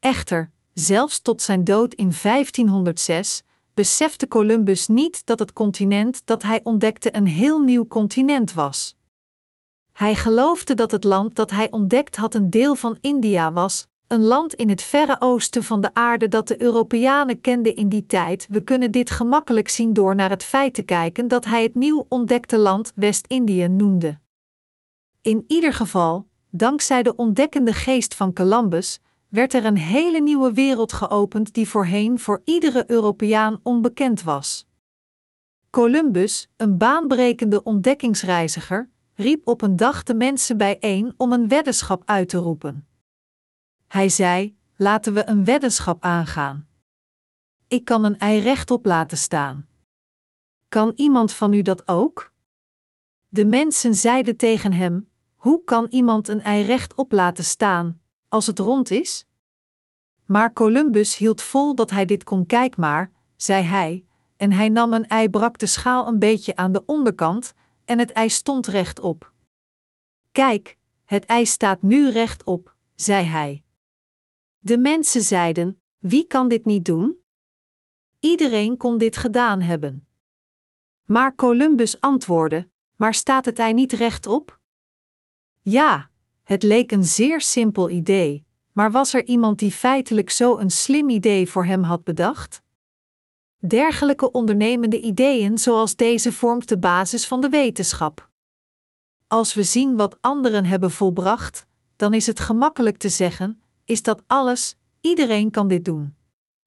Echter, 0.01 0.51
zelfs 0.73 1.21
tot 1.21 1.43
zijn 1.43 1.65
dood 1.65 1.95
in 1.95 2.13
1506, 2.23 3.43
besefte 3.75 4.29
Columbus 4.29 4.87
niet 4.87 5.27
dat 5.27 5.39
het 5.39 5.53
continent 5.53 6.23
dat 6.25 6.43
hij 6.43 6.61
ontdekte 6.63 7.17
een 7.17 7.27
heel 7.27 7.61
nieuw 7.61 7.87
continent 7.87 8.53
was. 8.53 8.96
Hij 9.97 10.15
geloofde 10.15 10.75
dat 10.75 10.91
het 10.91 11.05
land 11.05 11.35
dat 11.35 11.51
hij 11.51 11.71
ontdekt 11.71 12.17
had 12.17 12.35
een 12.35 12.51
deel 12.51 12.75
van 12.75 12.99
India 13.01 13.53
was, 13.53 13.87
een 14.07 14.23
land 14.23 14.55
in 14.55 14.69
het 14.69 14.83
verre 14.83 15.17
oosten 15.19 15.65
van 15.65 15.81
de 15.81 15.95
aarde 15.95 16.29
dat 16.29 16.49
de 16.49 16.63
Europeanen 16.63 17.41
kenden 17.41 17.77
in 17.77 17.89
die 17.89 18.07
tijd. 18.07 18.47
We 18.51 18.61
kunnen 18.61 18.91
dit 18.91 19.11
gemakkelijk 19.11 19.69
zien 19.69 19.93
door 19.93 20.15
naar 20.15 20.31
het 20.31 20.45
feit 20.45 20.75
te 20.75 20.83
kijken 20.83 21.29
dat 21.29 21.45
hij 21.45 21.63
het 21.63 21.75
nieuw 21.75 22.07
ontdekte 22.09 22.59
land 22.59 22.93
West-Indië 22.95 23.69
noemde. 23.69 24.19
In 25.23 25.45
ieder 25.47 25.73
geval, 25.73 26.27
dankzij 26.51 27.03
de 27.03 27.17
ontdekkende 27.17 27.73
geest 27.73 28.15
van 28.15 28.33
Columbus, 28.33 29.01
werd 29.29 29.55
er 29.55 29.65
een 29.65 29.79
hele 29.79 30.21
nieuwe 30.21 30.53
wereld 30.53 30.93
geopend 30.93 31.55
die 31.55 31.69
voorheen 31.69 32.19
voor 32.19 32.43
iedere 32.45 32.85
Europeaan 32.87 33.61
onbekend 33.63 34.23
was. 34.23 34.67
Columbus, 35.71 36.49
een 36.57 36.79
baanbrekende 36.79 37.63
ontdekkingsreiziger, 37.63 38.91
riep 39.17 39.47
op 39.47 39.63
een 39.63 39.77
dag 39.77 40.03
de 40.03 40.15
mensen 40.15 40.57
bijeen 40.57 41.15
om 41.17 41.33
een 41.33 41.49
weddenschap 41.49 42.03
uit 42.05 42.29
te 42.29 42.37
roepen. 42.37 42.87
Hij 43.89 44.09
zei: 44.09 44.57
Laten 44.77 45.15
we 45.15 45.29
een 45.29 45.45
weddenschap 45.45 46.03
aangaan. 46.03 46.67
Ik 47.69 47.85
kan 47.85 48.05
een 48.05 48.19
ei 48.19 48.41
rechtop 48.41 48.87
laten 48.87 49.19
staan. 49.19 49.67
Kan 50.69 50.93
iemand 50.97 51.33
van 51.33 51.53
u 51.53 51.63
dat 51.63 51.89
ook? 51.89 52.33
De 53.29 53.45
mensen 53.45 53.95
zeiden 53.95 54.37
tegen 54.37 54.73
hem: 54.73 55.09
Hoe 55.35 55.65
kan 55.65 55.87
iemand 55.91 56.29
een 56.29 56.43
ei 56.43 56.65
rechtop 56.65 57.13
laten 57.13 57.45
staan, 57.45 58.01
als 58.29 58.47
het 58.47 58.59
rond 58.59 58.91
is? 58.91 59.27
Maar 60.25 60.53
Columbus 60.53 61.17
hield 61.17 61.43
vol 61.43 61.75
dat 61.75 61.91
hij 61.91 62.05
dit 62.05 62.25
kon. 62.25 62.47
Kijk 62.47 62.77
maar, 62.77 63.11
zei 63.37 63.63
hij, 63.63 64.05
en 64.37 64.53
hij 64.53 64.69
nam 64.69 64.93
een 64.93 65.07
ei, 65.07 65.31
brak 65.31 65.59
de 65.59 65.67
schaal 65.67 66.07
een 66.09 66.19
beetje 66.19 66.57
aan 66.57 66.73
de 66.73 66.83
onderkant, 66.87 67.55
en 67.87 67.99
het 67.99 68.13
ei 68.13 68.29
stond 68.29 68.67
rechtop. 68.67 69.33
Kijk, 70.33 70.79
het 71.05 71.25
ei 71.25 71.47
staat 71.47 71.83
nu 71.83 72.11
rechtop, 72.11 72.77
zei 72.95 73.25
hij. 73.25 73.63
De 74.59 74.79
mensen 74.79 75.23
zeiden: 75.23 75.81
Wie 75.99 76.27
kan 76.27 76.49
dit 76.49 76.65
niet 76.65 76.85
doen? 76.85 77.17
Iedereen 78.21 78.77
kon 78.77 78.99
dit 78.99 79.17
gedaan 79.17 79.61
hebben. 79.61 80.07
Maar 81.05 81.35
Columbus 81.35 82.01
antwoordde: 82.01 82.69
Maar 82.97 83.15
staat 83.15 83.45
het 83.45 83.59
ei 83.59 83.73
niet 83.73 83.93
rechtop? 83.93 84.61
Ja, 85.63 86.11
het 86.43 86.63
leek 86.63 86.93
een 86.93 87.05
zeer 87.05 87.41
simpel 87.41 87.91
idee, 87.91 88.47
maar 88.73 88.91
was 88.91 89.15
er 89.15 89.25
iemand 89.25 89.59
die 89.59 89.73
feitelijk 89.73 90.31
zo 90.31 90.59
een 90.59 90.71
slim 90.71 91.09
idee 91.09 91.49
voor 91.49 91.65
hem 91.65 91.83
had 91.83 92.05
bedacht? 92.05 92.63
Dergelijke 93.69 94.31
ondernemende 94.33 95.01
ideeën 95.01 95.59
zoals 95.59 95.97
deze 95.97 96.33
vormt 96.33 96.69
de 96.69 96.79
basis 96.79 97.27
van 97.27 97.41
de 97.41 97.49
wetenschap. 97.49 98.31
Als 99.27 99.55
we 99.55 99.63
zien 99.63 99.97
wat 99.97 100.17
anderen 100.21 100.65
hebben 100.65 100.91
volbracht, 100.91 101.67
dan 101.97 102.15
is 102.15 102.27
het 102.27 102.41
gemakkelijk 102.41 102.97
te 102.97 103.09
zeggen: 103.09 103.63
is 103.85 104.03
dat 104.03 104.23
alles, 104.27 104.77
iedereen 105.01 105.51
kan 105.51 105.69
dit 105.69 105.85
doen. 105.85 106.15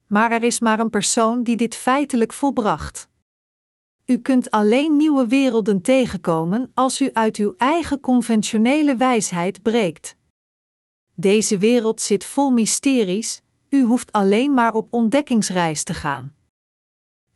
Maar 0.08 0.32
er 0.32 0.44
is 0.44 0.60
maar 0.60 0.80
een 0.80 0.90
persoon 0.90 1.44
die 1.44 1.56
dit 1.56 1.76
feitelijk 1.76 2.34
volbracht. 2.34 3.08
U 4.06 4.18
kunt 4.18 4.52
alleen 4.52 4.98
nieuwe 4.98 5.28
werelden 5.28 5.82
tegenkomen 5.82 6.72
als 6.74 7.02
u 7.02 7.10
uit 7.14 7.38
uw 7.38 7.54
eigen 7.58 8.00
conventionele 8.00 8.96
wijsheid 8.96 9.62
breekt. 9.62 10.16
Deze 11.16 11.58
wereld 11.58 12.02
zit 12.02 12.24
vol 12.24 12.52
mysteries, 12.52 13.42
u 13.70 13.84
hoeft 13.84 14.12
alleen 14.12 14.54
maar 14.54 14.74
op 14.74 14.88
ontdekkingsreis 14.94 15.84
te 15.84 15.94
gaan. 15.94 16.38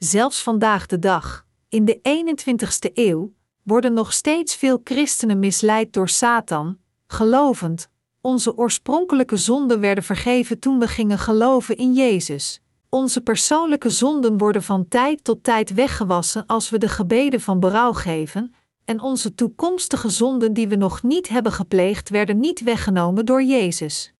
Zelfs 0.03 0.43
vandaag 0.43 0.85
de 0.85 0.99
dag, 0.99 1.45
in 1.69 1.85
de 1.85 1.99
21ste 2.01 2.93
eeuw, 2.93 3.33
worden 3.61 3.93
nog 3.93 4.13
steeds 4.13 4.55
veel 4.55 4.81
christenen 4.83 5.39
misleid 5.39 5.93
door 5.93 6.09
Satan, 6.09 6.77
gelovend, 7.07 7.89
onze 8.21 8.57
oorspronkelijke 8.57 9.37
zonden 9.37 9.79
werden 9.79 10.03
vergeven 10.03 10.59
toen 10.59 10.79
we 10.79 10.87
gingen 10.87 11.17
geloven 11.17 11.77
in 11.77 11.93
Jezus. 11.93 12.61
Onze 12.89 13.21
persoonlijke 13.21 13.89
zonden 13.89 14.37
worden 14.37 14.63
van 14.63 14.87
tijd 14.87 15.23
tot 15.23 15.43
tijd 15.43 15.73
weggewassen 15.73 16.45
als 16.45 16.69
we 16.69 16.77
de 16.77 16.89
gebeden 16.89 17.41
van 17.41 17.59
berouw 17.59 17.93
geven, 17.93 18.53
en 18.85 19.01
onze 19.01 19.35
toekomstige 19.35 20.09
zonden 20.09 20.53
die 20.53 20.67
we 20.67 20.75
nog 20.75 21.03
niet 21.03 21.29
hebben 21.29 21.51
gepleegd 21.51 22.09
werden 22.09 22.39
niet 22.39 22.63
weggenomen 22.63 23.25
door 23.25 23.43
Jezus. 23.43 24.13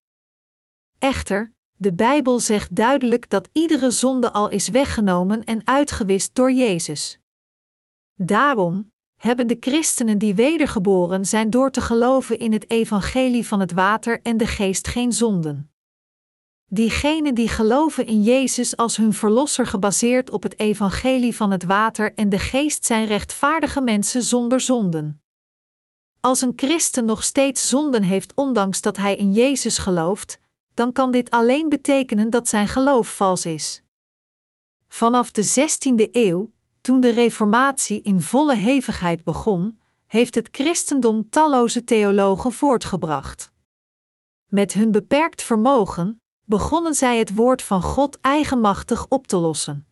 Echter, 1.00 1.53
de 1.84 1.94
Bijbel 1.94 2.40
zegt 2.40 2.76
duidelijk 2.76 3.30
dat 3.30 3.50
iedere 3.52 3.92
zonde 3.92 4.32
al 4.32 4.50
is 4.50 4.68
weggenomen 4.68 5.44
en 5.44 5.62
uitgewist 5.68 6.36
door 6.36 6.52
Jezus. 6.52 7.20
Daarom 8.16 8.92
hebben 9.20 9.48
de 9.48 9.58
christenen 9.60 10.18
die 10.18 10.36
wedergeboren 10.36 11.26
zijn 11.26 11.50
door 11.50 11.72
te 11.72 11.82
geloven 11.82 12.40
in 12.40 12.54
het 12.54 12.70
evangelie 12.70 13.48
van 13.48 13.60
het 13.60 13.72
water 13.72 14.22
en 14.22 14.38
de 14.38 14.48
geest 14.48 14.88
geen 14.88 15.12
zonden. 15.12 15.72
Diegenen 16.66 17.36
die 17.36 17.48
geloven 17.48 18.06
in 18.06 18.24
Jezus 18.24 18.78
als 18.78 18.98
hun 18.98 19.14
verlosser 19.14 19.66
gebaseerd 19.66 20.30
op 20.30 20.44
het 20.44 20.60
evangelie 20.60 21.36
van 21.36 21.52
het 21.52 21.64
water 21.64 22.14
en 22.14 22.30
de 22.30 22.40
geest 22.40 22.86
zijn 22.86 23.06
rechtvaardige 23.06 23.82
mensen 23.82 24.24
zonder 24.24 24.60
zonden. 24.60 25.22
Als 26.20 26.42
een 26.42 26.54
christen 26.56 27.06
nog 27.06 27.24
steeds 27.24 27.70
zonden 27.70 28.04
heeft 28.04 28.32
ondanks 28.36 28.82
dat 28.82 28.98
hij 28.98 29.16
in 29.16 29.34
Jezus 29.34 29.78
gelooft, 29.78 30.42
dan 30.74 30.92
kan 30.92 31.12
dit 31.12 31.30
alleen 31.30 31.70
betekenen 31.70 32.30
dat 32.30 32.48
zijn 32.48 32.68
geloof 32.68 33.16
vals 33.16 33.46
is. 33.46 33.84
Vanaf 34.88 35.32
de 35.32 35.46
16e 35.46 36.12
eeuw, 36.12 36.52
toen 36.82 37.00
de 37.00 37.10
Reformatie 37.10 38.02
in 38.02 38.22
volle 38.22 38.56
hevigheid 38.56 39.24
begon, 39.24 39.80
heeft 40.06 40.36
het 40.36 40.48
christendom 40.52 41.30
talloze 41.30 41.84
theologen 41.84 42.52
voortgebracht. 42.52 43.52
Met 44.48 44.74
hun 44.74 44.92
beperkt 44.92 45.42
vermogen 45.42 46.22
begonnen 46.46 46.94
zij 46.94 47.18
het 47.18 47.36
woord 47.36 47.62
van 47.62 47.82
God 47.82 48.20
eigenmachtig 48.22 49.06
op 49.08 49.28
te 49.28 49.38
lossen. 49.38 49.88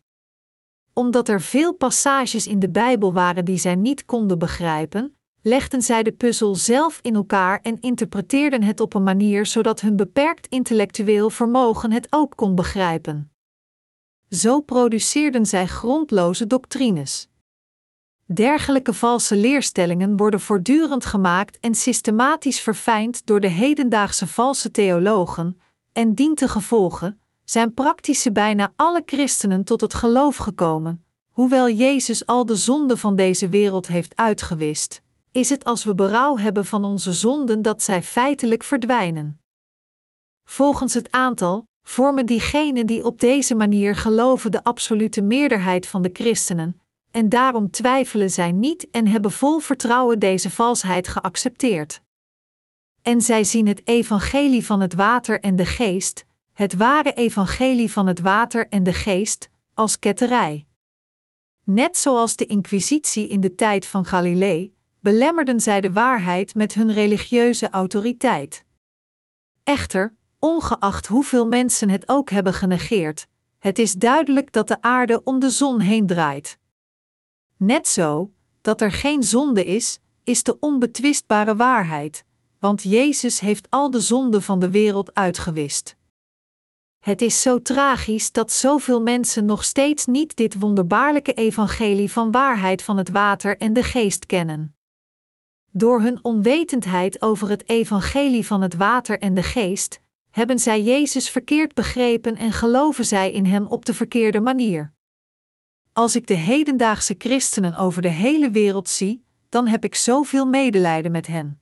Omdat 0.92 1.28
er 1.28 1.40
veel 1.40 1.74
passages 1.74 2.46
in 2.46 2.58
de 2.58 2.70
Bijbel 2.70 3.12
waren 3.12 3.44
die 3.44 3.58
zij 3.58 3.74
niet 3.74 4.04
konden 4.04 4.38
begrijpen, 4.38 5.16
legden 5.42 5.82
zij 5.82 6.02
de 6.02 6.12
puzzel 6.12 6.54
zelf 6.54 6.98
in 7.02 7.14
elkaar 7.14 7.60
en 7.62 7.80
interpreteerden 7.80 8.62
het 8.62 8.80
op 8.80 8.94
een 8.94 9.02
manier 9.02 9.46
zodat 9.46 9.80
hun 9.80 9.96
beperkt 9.96 10.46
intellectueel 10.46 11.30
vermogen 11.30 11.92
het 11.92 12.06
ook 12.10 12.36
kon 12.36 12.54
begrijpen. 12.54 13.32
Zo 14.28 14.60
produceerden 14.60 15.46
zij 15.46 15.66
grondloze 15.66 16.46
doctrines. 16.46 17.28
Dergelijke 18.26 18.94
valse 18.94 19.36
leerstellingen 19.36 20.16
worden 20.16 20.40
voortdurend 20.40 21.04
gemaakt 21.04 21.58
en 21.60 21.74
systematisch 21.74 22.60
verfijnd 22.60 23.26
door 23.26 23.40
de 23.40 23.48
hedendaagse 23.48 24.26
valse 24.26 24.70
theologen, 24.70 25.60
en 25.92 26.14
dientengevolge 26.14 27.16
zijn 27.44 27.74
praktische 27.74 28.32
bijna 28.32 28.72
alle 28.76 29.02
christenen 29.06 29.64
tot 29.64 29.80
het 29.80 29.94
geloof 29.94 30.36
gekomen. 30.36 31.04
Hoewel 31.30 31.70
Jezus 31.70 32.26
al 32.26 32.46
de 32.46 32.56
zonden 32.56 32.98
van 32.98 33.16
deze 33.16 33.48
wereld 33.48 33.86
heeft 33.86 34.16
uitgewist, 34.16 35.02
is 35.32 35.50
het 35.50 35.64
als 35.64 35.84
we 35.84 35.94
berouw 35.94 36.36
hebben 36.36 36.64
van 36.64 36.84
onze 36.84 37.12
zonden 37.12 37.62
dat 37.62 37.82
zij 37.82 38.02
feitelijk 38.02 38.62
verdwijnen. 38.62 39.40
Volgens 40.44 40.94
het 40.94 41.10
aantal 41.10 41.64
vormen 41.82 42.26
diegenen 42.26 42.86
die 42.86 43.04
op 43.04 43.20
deze 43.20 43.54
manier 43.54 43.96
geloven 43.96 44.50
de 44.50 44.64
absolute 44.64 45.22
meerderheid 45.22 45.86
van 45.86 46.02
de 46.02 46.10
christenen, 46.12 46.80
en 47.10 47.28
daarom 47.28 47.70
twijfelen 47.70 48.30
zij 48.30 48.52
niet 48.52 48.90
en 48.90 49.06
hebben 49.06 49.30
vol 49.30 49.58
vertrouwen 49.58 50.18
deze 50.18 50.50
valsheid 50.50 51.08
geaccepteerd. 51.08 52.00
En 53.02 53.20
zij 53.20 53.44
zien 53.44 53.66
het 53.66 53.86
evangelie 53.86 54.66
van 54.66 54.80
het 54.80 54.94
water 54.94 55.40
en 55.40 55.56
de 55.56 55.66
geest, 55.66 56.24
het 56.52 56.74
ware 56.74 57.12
evangelie 57.12 57.92
van 57.92 58.06
het 58.06 58.20
water 58.20 58.68
en 58.68 58.82
de 58.82 58.92
geest, 58.92 59.50
als 59.74 59.98
ketterij. 59.98 60.66
Net 61.64 61.96
zoals 61.96 62.36
de 62.36 62.46
Inquisitie 62.46 63.28
in 63.28 63.40
de 63.40 63.54
tijd 63.54 63.86
van 63.86 64.04
Galilei, 64.04 64.74
belemmerden 65.02 65.60
zij 65.60 65.80
de 65.80 65.92
waarheid 65.92 66.54
met 66.54 66.74
hun 66.74 66.92
religieuze 66.92 67.70
autoriteit. 67.70 68.64
Echter, 69.62 70.14
ongeacht 70.38 71.06
hoeveel 71.06 71.46
mensen 71.46 71.88
het 71.88 72.08
ook 72.08 72.30
hebben 72.30 72.54
genegeerd, 72.54 73.26
het 73.58 73.78
is 73.78 73.92
duidelijk 73.92 74.52
dat 74.52 74.68
de 74.68 74.82
aarde 74.82 75.20
om 75.24 75.38
de 75.38 75.50
zon 75.50 75.80
heen 75.80 76.06
draait. 76.06 76.58
Net 77.56 77.88
zo, 77.88 78.32
dat 78.60 78.80
er 78.80 78.92
geen 78.92 79.22
zonde 79.22 79.64
is, 79.64 79.98
is 80.24 80.42
de 80.42 80.58
onbetwistbare 80.58 81.56
waarheid, 81.56 82.24
want 82.58 82.82
Jezus 82.82 83.40
heeft 83.40 83.70
al 83.70 83.90
de 83.90 84.00
zonden 84.00 84.42
van 84.42 84.58
de 84.58 84.70
wereld 84.70 85.14
uitgewist. 85.14 85.96
Het 86.98 87.22
is 87.22 87.42
zo 87.42 87.62
tragisch 87.62 88.32
dat 88.32 88.52
zoveel 88.52 89.02
mensen 89.02 89.44
nog 89.44 89.64
steeds 89.64 90.06
niet 90.06 90.36
dit 90.36 90.58
wonderbaarlijke 90.58 91.32
evangelie 91.32 92.12
van 92.12 92.30
waarheid 92.30 92.82
van 92.82 92.96
het 92.96 93.10
water 93.10 93.58
en 93.58 93.72
de 93.72 93.82
geest 93.82 94.26
kennen. 94.26 94.76
Door 95.74 96.00
hun 96.00 96.24
onwetendheid 96.24 97.22
over 97.22 97.48
het 97.48 97.68
evangelie 97.68 98.46
van 98.46 98.62
het 98.62 98.74
water 98.74 99.18
en 99.18 99.34
de 99.34 99.42
geest, 99.42 100.00
hebben 100.30 100.58
zij 100.58 100.82
Jezus 100.82 101.30
verkeerd 101.30 101.74
begrepen 101.74 102.36
en 102.36 102.52
geloven 102.52 103.04
zij 103.04 103.32
in 103.32 103.46
Hem 103.46 103.66
op 103.66 103.84
de 103.84 103.94
verkeerde 103.94 104.40
manier. 104.40 104.92
Als 105.92 106.16
ik 106.16 106.26
de 106.26 106.34
hedendaagse 106.34 107.14
christenen 107.18 107.76
over 107.76 108.02
de 108.02 108.08
hele 108.08 108.50
wereld 108.50 108.88
zie, 108.88 109.24
dan 109.48 109.66
heb 109.66 109.84
ik 109.84 109.94
zoveel 109.94 110.46
medelijden 110.46 111.12
met 111.12 111.26
hen. 111.26 111.60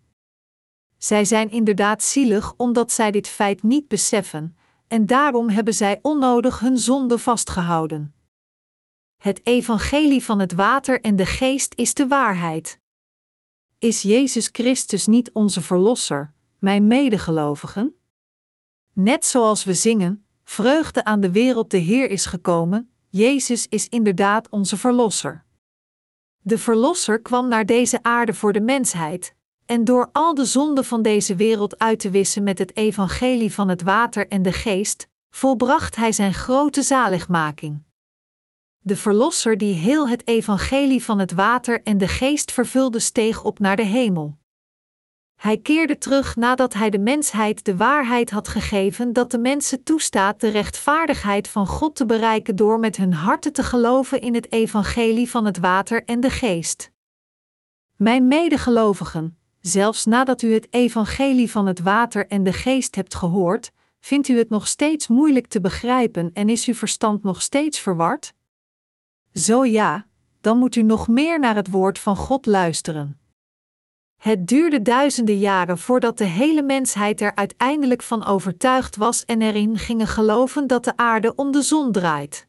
Zij 0.98 1.24
zijn 1.24 1.50
inderdaad 1.50 2.02
zielig 2.02 2.54
omdat 2.56 2.92
zij 2.92 3.10
dit 3.10 3.28
feit 3.28 3.62
niet 3.62 3.88
beseffen, 3.88 4.56
en 4.88 5.06
daarom 5.06 5.48
hebben 5.48 5.74
zij 5.74 5.98
onnodig 6.02 6.58
hun 6.58 6.78
zonde 6.78 7.18
vastgehouden. 7.18 8.14
Het 9.16 9.46
evangelie 9.46 10.24
van 10.24 10.38
het 10.38 10.52
water 10.52 11.00
en 11.00 11.16
de 11.16 11.26
geest 11.26 11.74
is 11.74 11.94
de 11.94 12.06
waarheid. 12.06 12.79
Is 13.80 14.02
Jezus 14.02 14.48
Christus 14.52 15.06
niet 15.06 15.32
onze 15.32 15.60
Verlosser, 15.62 16.32
mijn 16.58 16.86
medegelovigen? 16.86 17.94
Net 18.92 19.24
zoals 19.24 19.64
we 19.64 19.74
zingen, 19.74 20.24
vreugde 20.44 21.04
aan 21.04 21.20
de 21.20 21.30
wereld 21.30 21.70
de 21.70 21.76
Heer 21.76 22.10
is 22.10 22.26
gekomen, 22.26 22.90
Jezus 23.08 23.66
is 23.68 23.88
inderdaad 23.88 24.48
onze 24.48 24.76
Verlosser. 24.76 25.44
De 26.40 26.58
Verlosser 26.58 27.20
kwam 27.20 27.48
naar 27.48 27.66
deze 27.66 28.02
aarde 28.02 28.34
voor 28.34 28.52
de 28.52 28.60
mensheid, 28.60 29.34
en 29.66 29.84
door 29.84 30.08
al 30.12 30.34
de 30.34 30.44
zonden 30.44 30.84
van 30.84 31.02
deze 31.02 31.36
wereld 31.36 31.78
uit 31.78 31.98
te 31.98 32.10
wissen 32.10 32.42
met 32.42 32.58
het 32.58 32.76
evangelie 32.76 33.54
van 33.54 33.68
het 33.68 33.82
water 33.82 34.28
en 34.28 34.42
de 34.42 34.52
geest, 34.52 35.08
volbracht 35.30 35.96
hij 35.96 36.12
zijn 36.12 36.34
grote 36.34 36.82
zaligmaking. 36.82 37.82
De 38.82 38.96
Verlosser 38.96 39.58
die 39.58 39.74
heel 39.74 40.08
het 40.08 40.26
evangelie 40.26 41.04
van 41.04 41.18
het 41.18 41.32
water 41.32 41.82
en 41.82 41.98
de 41.98 42.08
geest 42.08 42.52
vervulde 42.52 42.98
steeg 42.98 43.44
op 43.44 43.58
naar 43.58 43.76
de 43.76 43.84
hemel. 43.84 44.38
Hij 45.36 45.58
keerde 45.58 45.98
terug 45.98 46.36
nadat 46.36 46.74
hij 46.74 46.90
de 46.90 46.98
mensheid 46.98 47.64
de 47.64 47.76
waarheid 47.76 48.30
had 48.30 48.48
gegeven 48.48 49.12
dat 49.12 49.30
de 49.30 49.38
mensen 49.38 49.82
toestaat 49.82 50.40
de 50.40 50.48
rechtvaardigheid 50.48 51.48
van 51.48 51.66
God 51.66 51.96
te 51.96 52.06
bereiken 52.06 52.56
door 52.56 52.78
met 52.78 52.96
hun 52.96 53.12
harten 53.12 53.52
te 53.52 53.62
geloven 53.62 54.20
in 54.20 54.34
het 54.34 54.52
evangelie 54.52 55.30
van 55.30 55.44
het 55.44 55.58
water 55.58 56.04
en 56.04 56.20
de 56.20 56.30
geest. 56.30 56.90
Mijn 57.96 58.28
medegelovigen, 58.28 59.38
zelfs 59.60 60.04
nadat 60.04 60.42
u 60.42 60.52
het 60.52 60.66
evangelie 60.70 61.50
van 61.50 61.66
het 61.66 61.80
water 61.80 62.26
en 62.26 62.42
de 62.42 62.52
geest 62.52 62.94
hebt 62.94 63.14
gehoord, 63.14 63.72
vindt 64.00 64.28
u 64.28 64.38
het 64.38 64.48
nog 64.48 64.66
steeds 64.66 65.08
moeilijk 65.08 65.46
te 65.46 65.60
begrijpen 65.60 66.30
en 66.32 66.48
is 66.48 66.66
uw 66.66 66.74
verstand 66.74 67.22
nog 67.22 67.42
steeds 67.42 67.78
verward? 67.78 68.32
Zo 69.34 69.64
ja, 69.64 70.06
dan 70.40 70.58
moet 70.58 70.76
u 70.76 70.82
nog 70.82 71.08
meer 71.08 71.38
naar 71.38 71.54
het 71.54 71.70
woord 71.70 71.98
van 71.98 72.16
God 72.16 72.46
luisteren. 72.46 73.20
Het 74.16 74.46
duurde 74.46 74.82
duizenden 74.82 75.38
jaren 75.38 75.78
voordat 75.78 76.18
de 76.18 76.24
hele 76.24 76.62
mensheid 76.62 77.20
er 77.20 77.34
uiteindelijk 77.34 78.02
van 78.02 78.24
overtuigd 78.24 78.96
was 78.96 79.24
en 79.24 79.42
erin 79.42 79.78
gingen 79.78 80.06
geloven 80.06 80.66
dat 80.66 80.84
de 80.84 80.96
aarde 80.96 81.34
om 81.34 81.52
de 81.52 81.62
zon 81.62 81.92
draait. 81.92 82.48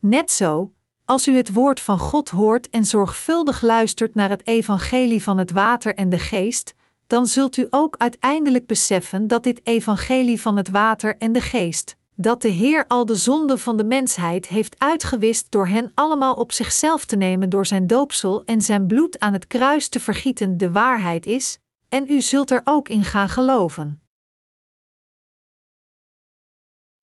Net 0.00 0.30
zo, 0.30 0.72
als 1.04 1.28
u 1.28 1.36
het 1.36 1.52
woord 1.52 1.80
van 1.80 1.98
God 1.98 2.28
hoort 2.28 2.70
en 2.70 2.84
zorgvuldig 2.84 3.62
luistert 3.62 4.14
naar 4.14 4.28
het 4.28 4.46
evangelie 4.46 5.22
van 5.22 5.38
het 5.38 5.50
water 5.50 5.94
en 5.94 6.08
de 6.08 6.18
geest, 6.18 6.74
dan 7.06 7.26
zult 7.26 7.56
u 7.56 7.66
ook 7.70 7.96
uiteindelijk 7.96 8.66
beseffen 8.66 9.26
dat 9.26 9.42
dit 9.42 9.60
evangelie 9.66 10.40
van 10.40 10.56
het 10.56 10.68
water 10.68 11.16
en 11.16 11.32
de 11.32 11.40
geest, 11.40 11.96
dat 12.16 12.42
de 12.42 12.48
Heer 12.48 12.84
al 12.86 13.06
de 13.06 13.14
zonden 13.14 13.58
van 13.58 13.76
de 13.76 13.84
mensheid 13.84 14.48
heeft 14.48 14.78
uitgewist 14.78 15.50
door 15.50 15.66
hen 15.66 15.92
allemaal 15.94 16.34
op 16.34 16.52
zichzelf 16.52 17.04
te 17.04 17.16
nemen 17.16 17.48
door 17.48 17.66
zijn 17.66 17.86
doopsel 17.86 18.44
en 18.44 18.60
zijn 18.60 18.86
bloed 18.86 19.18
aan 19.18 19.32
het 19.32 19.46
kruis 19.46 19.88
te 19.88 20.00
vergieten, 20.00 20.56
de 20.56 20.70
waarheid 20.72 21.26
is, 21.26 21.58
en 21.88 22.10
u 22.10 22.20
zult 22.20 22.50
er 22.50 22.60
ook 22.64 22.88
in 22.88 23.04
gaan 23.04 23.28
geloven. 23.28 24.00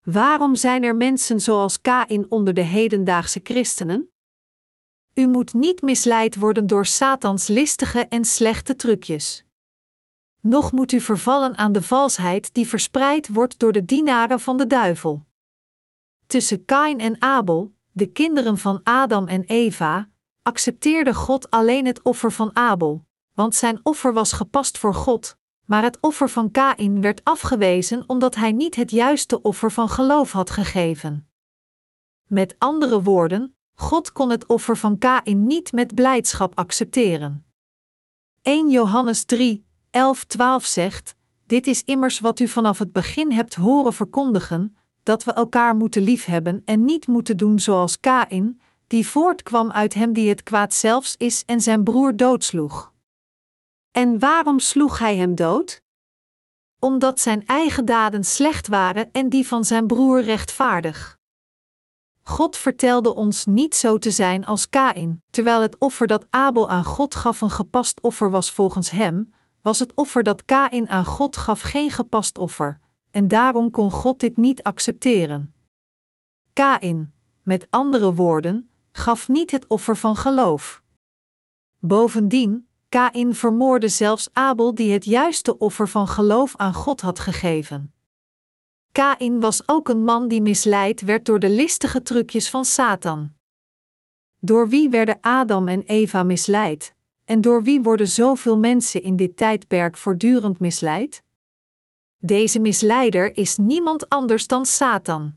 Waarom 0.03 0.55
zijn 0.55 0.83
er 0.83 0.97
mensen 0.97 1.41
zoals 1.41 1.81
Kain 1.81 2.27
onder 2.29 2.55
de 2.55 2.61
hedendaagse 2.61 3.41
christenen? 3.43 4.11
U 5.15 5.27
moet 5.27 5.55
niet 5.55 5.83
misleid 5.83 6.37
worden 6.37 6.67
door 6.67 6.87
Satans 6.87 7.47
listige 7.47 8.07
en 8.09 8.25
slechte 8.25 8.77
trucjes. 8.77 9.45
Nog 10.43 10.73
moet 10.73 10.93
u 10.93 11.01
vervallen 11.01 11.57
aan 11.57 11.73
de 11.73 11.83
valsheid 11.83 12.55
die 12.55 12.69
verspreid 12.69 13.29
wordt 13.29 13.59
door 13.59 13.73
de 13.73 13.85
dienaren 13.85 14.41
van 14.41 14.57
de 14.57 14.67
duivel. 14.67 15.27
tussen 16.27 16.65
Kain 16.65 17.01
en 17.01 17.23
Abel, 17.23 17.73
de 17.91 18.07
kinderen 18.07 18.59
van 18.59 18.81
Adam 18.83 19.29
en 19.29 19.45
Eva, 19.45 20.09
accepteerde 20.43 21.15
God 21.15 21.51
alleen 21.51 21.87
het 21.87 22.03
offer 22.03 22.33
van 22.33 22.57
Abel, 22.57 23.07
want 23.35 23.55
zijn 23.55 23.81
offer 23.83 24.13
was 24.13 24.33
gepast 24.33 24.79
voor 24.79 24.95
God, 24.95 25.37
maar 25.65 25.83
het 25.83 25.99
offer 26.01 26.29
van 26.29 26.51
Kain 26.51 27.01
werd 27.01 27.25
afgewezen 27.25 28.05
omdat 28.07 28.35
hij 28.35 28.53
niet 28.53 28.75
het 28.75 28.91
juiste 28.91 29.43
offer 29.43 29.73
van 29.73 29.89
geloof 29.89 30.33
had 30.33 30.51
gegeven. 30.51 31.29
Met 32.29 32.55
andere 32.59 33.03
woorden, 33.03 33.57
God 33.75 34.13
kon 34.13 34.31
het 34.31 34.47
offer 34.47 34.77
van 34.77 34.99
Kain 34.99 35.47
niet 35.47 35.73
met 35.73 35.95
blijdschap 35.95 36.59
accepteren. 36.59 37.47
1 38.43 38.71
Johannes 38.71 39.25
3, 39.25 39.67
11, 39.93 40.25
12 40.25 40.65
zegt: 40.65 41.15
Dit 41.47 41.67
is 41.67 41.85
immers 41.85 42.21
wat 42.21 42.41
u 42.41 42.49
vanaf 42.49 42.79
het 42.79 42.93
begin 42.93 43.33
hebt 43.33 43.55
horen 43.55 43.93
verkondigen, 43.93 44.77
dat 45.03 45.25
we 45.25 45.33
elkaar 45.33 45.77
moeten 45.77 46.03
liefhebben 46.03 46.63
en 46.65 46.85
niet 46.85 47.07
moeten 47.07 47.37
doen 47.37 47.59
zoals 47.59 48.01
Kain, 48.01 48.61
die 48.87 49.07
voortkwam 49.07 49.71
uit 49.71 49.95
hem 49.95 50.13
die 50.13 50.29
het 50.29 50.43
kwaad 50.43 50.75
zelfs 50.75 51.17
is 51.17 51.45
en 51.45 51.61
zijn 51.61 51.85
broer 51.85 52.17
doodsloeg. 52.17 52.93
En 53.91 54.19
waarom 54.19 54.59
sloeg 54.59 54.99
hij 54.99 55.17
hem 55.17 55.35
dood? 55.35 55.83
Omdat 56.79 57.21
zijn 57.21 57.47
eigen 57.47 57.85
daden 57.85 58.25
slecht 58.25 58.69
waren 58.69 59.09
en 59.13 59.29
die 59.29 59.47
van 59.47 59.65
zijn 59.65 59.87
broer 59.87 60.23
rechtvaardig. 60.23 61.19
God 62.23 62.57
vertelde 62.57 63.15
ons 63.15 63.47
niet 63.47 63.75
zo 63.75 63.99
te 63.99 64.11
zijn 64.11 64.47
als 64.47 64.69
Kain, 64.69 65.23
terwijl 65.31 65.61
het 65.61 65.79
offer 65.79 66.07
dat 66.07 66.27
Abel 66.31 66.71
aan 66.71 66.85
God 66.85 67.15
gaf 67.15 67.41
een 67.41 67.51
gepast 67.51 68.01
offer 68.01 68.31
was 68.31 68.51
volgens 68.51 68.91
hem, 68.91 69.33
was 69.63 69.79
het 69.79 69.95
offer 69.95 70.23
dat 70.23 70.45
Kain 70.45 70.89
aan 70.89 71.05
God 71.05 71.37
gaf 71.37 71.61
geen 71.61 71.91
gepast 71.91 72.39
offer, 72.39 72.81
en 73.11 73.29
daarom 73.29 73.71
kon 73.71 73.91
God 73.91 74.21
dit 74.21 74.37
niet 74.37 74.63
accepteren. 74.63 75.55
Kain, 76.53 77.15
met 77.43 77.67
andere 77.71 78.15
woorden, 78.15 78.71
gaf 78.93 79.29
niet 79.29 79.51
het 79.51 79.67
offer 79.67 79.97
van 79.97 80.17
geloof. 80.17 80.83
Bovendien, 81.79 82.69
Kain 82.89 83.35
vermoorde 83.35 83.89
zelfs 83.89 84.29
Abel 84.33 84.75
die 84.75 84.93
het 84.93 85.05
juiste 85.05 85.59
offer 85.59 85.89
van 85.89 86.09
geloof 86.09 86.57
aan 86.57 86.75
God 86.75 87.01
had 87.01 87.19
gegeven. 87.19 87.95
Kain 88.93 89.41
was 89.41 89.69
ook 89.69 89.89
een 89.89 90.05
man 90.05 90.29
die 90.29 90.43
misleid 90.43 91.01
werd 91.01 91.25
door 91.25 91.39
de 91.39 91.51
listige 91.51 92.03
trucjes 92.03 92.51
van 92.51 92.65
Satan. 92.65 93.33
Door 94.39 94.69
wie 94.69 94.91
werden 94.91 95.19
Adam 95.21 95.69
en 95.69 95.83
Eva 95.83 96.23
misleid? 96.23 96.95
En 97.33 97.41
door 97.41 97.63
wie 97.63 97.83
worden 97.83 98.09
zoveel 98.09 98.59
mensen 98.59 99.03
in 99.03 99.17
dit 99.17 99.37
tijdperk 99.37 99.97
voortdurend 99.97 100.59
misleid? 100.61 101.23
Deze 102.19 102.61
misleider 102.61 103.37
is 103.37 103.57
niemand 103.57 104.09
anders 104.09 104.47
dan 104.47 104.67
Satan. 104.67 105.37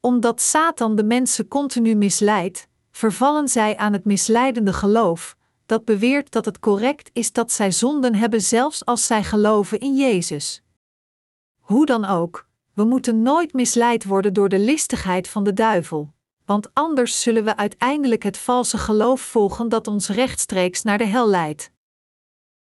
Omdat 0.00 0.40
Satan 0.40 0.96
de 0.96 1.04
mensen 1.04 1.48
continu 1.48 1.94
misleidt, 1.94 2.68
vervallen 2.90 3.48
zij 3.48 3.76
aan 3.76 3.92
het 3.92 4.04
misleidende 4.04 4.72
geloof, 4.72 5.36
dat 5.66 5.84
beweert 5.84 6.30
dat 6.30 6.44
het 6.44 6.58
correct 6.58 7.10
is 7.12 7.32
dat 7.32 7.52
zij 7.52 7.70
zonden 7.70 8.14
hebben 8.14 8.40
zelfs 8.40 8.84
als 8.84 9.06
zij 9.06 9.24
geloven 9.24 9.80
in 9.80 9.96
Jezus. 9.96 10.62
Hoe 11.60 11.86
dan 11.86 12.04
ook, 12.04 12.46
we 12.74 12.84
moeten 12.84 13.22
nooit 13.22 13.52
misleid 13.52 14.04
worden 14.04 14.32
door 14.32 14.48
de 14.48 14.58
listigheid 14.58 15.28
van 15.28 15.44
de 15.44 15.52
duivel, 15.52 16.13
want 16.44 16.74
anders 16.74 17.22
zullen 17.22 17.44
we 17.44 17.56
uiteindelijk 17.56 18.22
het 18.22 18.38
valse 18.38 18.78
geloof 18.78 19.20
volgen 19.20 19.68
dat 19.68 19.86
ons 19.86 20.08
rechtstreeks 20.08 20.82
naar 20.82 20.98
de 20.98 21.04
hel 21.04 21.28
leidt. 21.28 21.70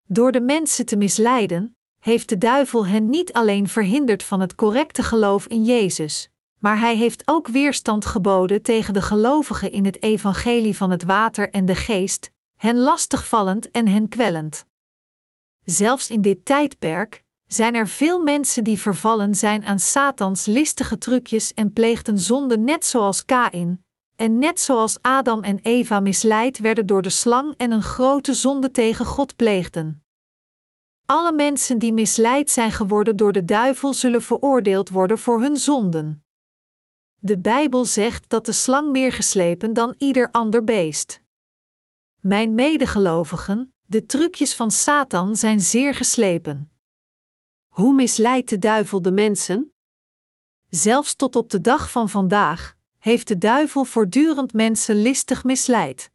Door 0.07 0.31
de 0.31 0.41
mensen 0.41 0.85
te 0.85 0.95
misleiden, 0.95 1.75
heeft 1.99 2.29
de 2.29 2.37
duivel 2.37 2.87
hen 2.87 3.09
niet 3.09 3.33
alleen 3.33 3.67
verhinderd 3.67 4.23
van 4.23 4.39
het 4.39 4.55
correcte 4.55 5.03
geloof 5.03 5.47
in 5.47 5.63
Jezus, 5.63 6.29
maar 6.59 6.79
hij 6.79 6.95
heeft 6.95 7.21
ook 7.25 7.47
weerstand 7.47 8.05
geboden 8.05 8.61
tegen 8.61 8.93
de 8.93 9.01
gelovigen 9.01 9.71
in 9.71 9.85
het 9.85 10.03
evangelie 10.03 10.77
van 10.77 10.91
het 10.91 11.03
water 11.03 11.49
en 11.49 11.65
de 11.65 11.75
geest, 11.75 12.31
hen 12.57 12.77
lastigvallend 12.77 13.71
en 13.71 13.87
hen 13.87 14.09
kwellend. 14.09 14.65
Zelfs 15.63 16.09
in 16.09 16.21
dit 16.21 16.45
tijdperk 16.45 17.20
zijn 17.53 17.75
er 17.75 17.87
veel 17.87 18.23
mensen 18.23 18.63
die 18.63 18.79
vervallen 18.79 19.35
zijn 19.35 19.65
aan 19.65 19.79
Satans 19.79 20.45
listige 20.45 20.97
trucjes 20.97 21.53
en 21.53 21.73
pleegden 21.73 22.19
zonde 22.19 22.57
net 22.57 22.85
zoals 22.85 23.25
Kain, 23.25 23.85
en 24.15 24.39
net 24.39 24.59
zoals 24.59 24.97
Adam 25.01 25.43
en 25.43 25.59
Eva 25.61 25.99
misleid 25.99 26.59
werden 26.59 26.85
door 26.85 27.01
de 27.01 27.09
slang 27.09 27.53
en 27.57 27.71
een 27.71 27.81
grote 27.81 28.33
zonde 28.33 28.71
tegen 28.71 29.05
God 29.05 29.35
pleegden. 29.35 30.03
Alle 31.05 31.31
mensen 31.31 31.79
die 31.79 31.93
misleid 31.93 32.49
zijn 32.49 32.71
geworden 32.71 33.15
door 33.15 33.31
de 33.31 33.45
duivel 33.45 33.93
zullen 33.93 34.21
veroordeeld 34.21 34.89
worden 34.89 35.17
voor 35.17 35.41
hun 35.41 35.57
zonden. 35.57 36.23
De 37.15 37.37
Bijbel 37.37 37.85
zegt 37.85 38.29
dat 38.29 38.45
de 38.45 38.51
slang 38.51 38.91
meer 38.91 39.11
geslepen 39.11 39.73
dan 39.73 39.95
ieder 39.97 40.31
ander 40.31 40.63
beest. 40.63 41.21
Mijn 42.19 42.55
medegelovigen, 42.55 43.73
de 43.85 44.05
trucjes 44.05 44.55
van 44.55 44.71
Satan 44.71 45.35
zijn 45.35 45.59
zeer 45.59 45.93
geslepen. 45.93 46.70
Hoe 47.71 47.93
misleidt 47.93 48.49
de 48.49 48.59
duivel 48.59 49.01
de 49.01 49.11
mensen? 49.11 49.73
Zelfs 50.69 51.15
tot 51.15 51.35
op 51.35 51.49
de 51.49 51.61
dag 51.61 51.91
van 51.91 52.09
vandaag 52.09 52.75
heeft 52.97 53.27
de 53.27 53.37
duivel 53.37 53.83
voortdurend 53.83 54.53
mensen 54.53 55.01
listig 55.01 55.43
misleid. 55.43 56.11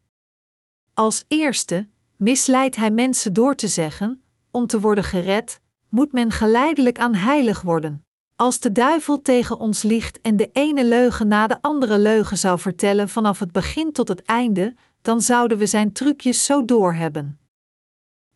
Als 0.95 1.25
eerste 1.29 1.89
misleidt 2.17 2.77
hij 2.77 2.91
mensen 2.91 3.33
door 3.33 3.55
te 3.55 3.69
zeggen: 3.69 4.23
om 4.51 4.67
te 4.67 4.81
worden 4.81 5.05
gered, 5.05 5.61
moet 5.89 6.13
men 6.13 6.31
geleidelijk 6.31 6.99
aan 6.99 7.15
heilig 7.15 7.61
worden. 7.63 8.05
Als 8.35 8.61
de 8.61 8.73
duivel 8.73 9.23
tegen 9.23 9.59
ons 9.59 9.83
liegt 9.83 10.21
en 10.21 10.37
de 10.37 10.51
ene 10.53 10.85
leugen 10.85 11.29
na 11.29 11.47
de 11.47 11.63
andere 11.63 11.99
leugen 11.99 12.39
zou 12.39 12.59
vertellen 12.59 13.09
vanaf 13.09 13.39
het 13.39 13.53
begin 13.53 13.93
tot 13.93 14.09
het 14.09 14.23
einde, 14.23 14.75
dan 15.03 15.21
zouden 15.21 15.59
we 15.59 15.67
zijn 15.67 15.93
trucjes 15.93 16.45
zo 16.45 16.65
doorhebben. 16.65 17.46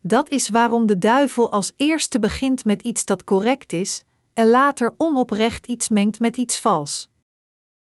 Dat 0.03 0.29
is 0.29 0.49
waarom 0.49 0.87
de 0.87 0.99
duivel 0.99 1.53
als 1.53 1.73
eerste 1.77 2.19
begint 2.19 2.65
met 2.65 2.83
iets 2.83 3.05
dat 3.05 3.25
correct 3.25 3.73
is, 3.73 4.05
en 4.33 4.49
later 4.49 4.95
onoprecht 4.97 5.67
iets 5.67 5.89
mengt 5.89 6.21
met 6.21 6.37
iets 6.37 6.61
vals. 6.61 7.11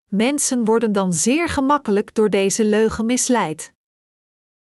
Mensen 0.08 0.64
worden 0.64 0.92
dan 0.92 1.12
zeer 1.12 1.48
gemakkelijk 1.48 2.14
door 2.14 2.30
deze 2.30 2.64
leugen 2.64 3.06
misleid. 3.06 3.72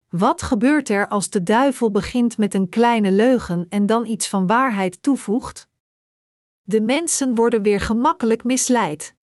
Wat 0.09 0.41
gebeurt 0.41 0.89
er 0.89 1.07
als 1.07 1.29
de 1.29 1.43
duivel 1.43 1.91
begint 1.91 2.37
met 2.37 2.53
een 2.53 2.69
kleine 2.69 3.11
leugen 3.11 3.65
en 3.69 3.85
dan 3.85 4.05
iets 4.05 4.27
van 4.27 4.47
waarheid 4.47 5.01
toevoegt? 5.01 5.67
De 6.61 6.81
mensen 6.81 7.35
worden 7.35 7.61
weer 7.61 7.79
gemakkelijk 7.79 8.43
misleid. 8.43 9.15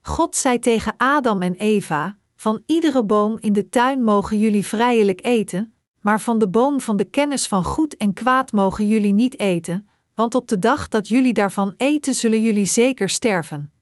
God 0.00 0.36
zei 0.36 0.58
tegen 0.58 0.94
Adam 0.96 1.42
en 1.42 1.54
Eva: 1.54 2.18
Van 2.36 2.62
iedere 2.66 3.04
boom 3.04 3.38
in 3.40 3.52
de 3.52 3.68
tuin 3.68 4.04
mogen 4.04 4.38
jullie 4.38 4.66
vrijelijk 4.66 5.24
eten, 5.24 5.74
maar 6.02 6.20
van 6.20 6.38
de 6.38 6.48
boom 6.48 6.80
van 6.80 6.96
de 6.96 7.04
kennis 7.04 7.46
van 7.46 7.64
goed 7.64 7.96
en 7.96 8.12
kwaad 8.12 8.52
mogen 8.52 8.88
jullie 8.88 9.12
niet 9.12 9.38
eten, 9.38 9.88
want 10.14 10.34
op 10.34 10.48
de 10.48 10.58
dag 10.58 10.88
dat 10.88 11.08
jullie 11.08 11.32
daarvan 11.32 11.74
eten, 11.76 12.14
zullen 12.14 12.42
jullie 12.42 12.66
zeker 12.66 13.08
sterven. 13.08 13.72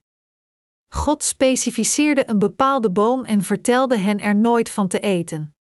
God 0.88 1.22
specificeerde 1.22 2.28
een 2.28 2.38
bepaalde 2.38 2.90
boom 2.90 3.24
en 3.24 3.42
vertelde 3.42 3.98
hen 3.98 4.20
er 4.20 4.36
nooit 4.36 4.70
van 4.70 4.88
te 4.88 5.00
eten. 5.00 5.54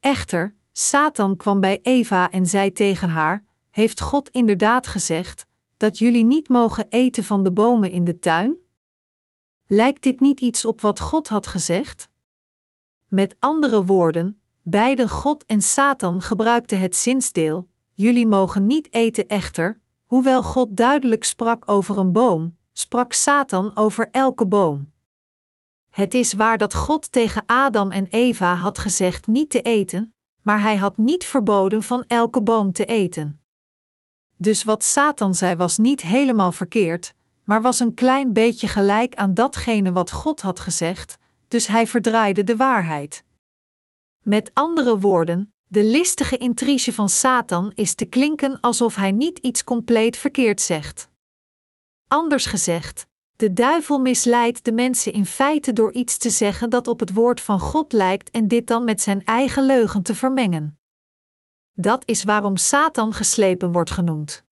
Echter, 0.00 0.56
Satan 0.72 1.36
kwam 1.36 1.60
bij 1.60 1.78
Eva 1.82 2.30
en 2.30 2.46
zei 2.46 2.72
tegen 2.72 3.08
haar: 3.08 3.44
Heeft 3.70 4.00
God 4.00 4.28
inderdaad 4.28 4.86
gezegd 4.86 5.46
dat 5.76 5.98
jullie 5.98 6.24
niet 6.24 6.48
mogen 6.48 6.86
eten 6.88 7.24
van 7.24 7.42
de 7.42 7.52
bomen 7.52 7.90
in 7.90 8.04
de 8.04 8.18
tuin? 8.18 8.56
Lijkt 9.66 10.02
dit 10.02 10.20
niet 10.20 10.40
iets 10.40 10.64
op 10.64 10.80
wat 10.80 11.00
God 11.00 11.28
had 11.28 11.46
gezegd? 11.46 12.08
Met 13.08 13.36
andere 13.38 13.84
woorden, 13.84 14.40
beide 14.70 15.08
God 15.08 15.44
en 15.46 15.62
Satan 15.62 16.22
gebruikten 16.22 16.80
het 16.80 16.96
zinsdeel: 16.96 17.68
Jullie 17.92 18.26
mogen 18.26 18.66
niet 18.66 18.92
eten 18.92 19.26
echter, 19.26 19.80
hoewel 20.04 20.42
God 20.42 20.76
duidelijk 20.76 21.24
sprak 21.24 21.68
over 21.70 21.98
een 21.98 22.12
boom, 22.12 22.56
sprak 22.72 23.12
Satan 23.12 23.76
over 23.76 24.08
elke 24.10 24.46
boom. 24.46 24.92
Het 25.90 26.14
is 26.14 26.32
waar 26.32 26.58
dat 26.58 26.74
God 26.74 27.12
tegen 27.12 27.42
Adam 27.46 27.90
en 27.90 28.06
Eva 28.10 28.54
had 28.54 28.78
gezegd 28.78 29.26
niet 29.26 29.50
te 29.50 29.62
eten, 29.62 30.14
maar 30.42 30.60
hij 30.60 30.76
had 30.76 30.96
niet 30.96 31.24
verboden 31.24 31.82
van 31.82 32.04
elke 32.06 32.42
boom 32.42 32.72
te 32.72 32.84
eten. 32.84 33.40
Dus 34.36 34.64
wat 34.64 34.84
Satan 34.84 35.34
zei 35.34 35.56
was 35.56 35.78
niet 35.78 36.02
helemaal 36.02 36.52
verkeerd, 36.52 37.14
maar 37.44 37.62
was 37.62 37.80
een 37.80 37.94
klein 37.94 38.32
beetje 38.32 38.68
gelijk 38.68 39.14
aan 39.14 39.34
datgene 39.34 39.92
wat 39.92 40.10
God 40.10 40.40
had 40.40 40.60
gezegd, 40.60 41.18
dus 41.48 41.66
hij 41.66 41.86
verdraaide 41.86 42.44
de 42.44 42.56
waarheid. 42.56 43.24
Met 44.28 44.50
andere 44.54 44.98
woorden, 44.98 45.54
de 45.66 45.84
listige 45.84 46.36
intrige 46.36 46.92
van 46.92 47.08
Satan 47.08 47.72
is 47.74 47.94
te 47.94 48.04
klinken 48.04 48.60
alsof 48.60 48.94
hij 48.94 49.12
niet 49.12 49.38
iets 49.38 49.64
compleet 49.64 50.16
verkeerd 50.16 50.60
zegt. 50.60 51.08
Anders 52.08 52.46
gezegd, 52.46 53.06
de 53.36 53.52
duivel 53.52 53.98
misleidt 53.98 54.64
de 54.64 54.72
mensen 54.72 55.12
in 55.12 55.26
feite 55.26 55.72
door 55.72 55.92
iets 55.92 56.18
te 56.18 56.30
zeggen 56.30 56.70
dat 56.70 56.88
op 56.88 57.00
het 57.00 57.12
woord 57.12 57.40
van 57.40 57.60
God 57.60 57.92
lijkt 57.92 58.30
en 58.30 58.48
dit 58.48 58.66
dan 58.66 58.84
met 58.84 59.00
zijn 59.00 59.24
eigen 59.24 59.66
leugen 59.66 60.02
te 60.02 60.14
vermengen. 60.14 60.78
Dat 61.72 62.02
is 62.06 62.24
waarom 62.24 62.56
Satan 62.56 63.12
geslepen 63.12 63.72
wordt 63.72 63.90
genoemd. 63.90 64.44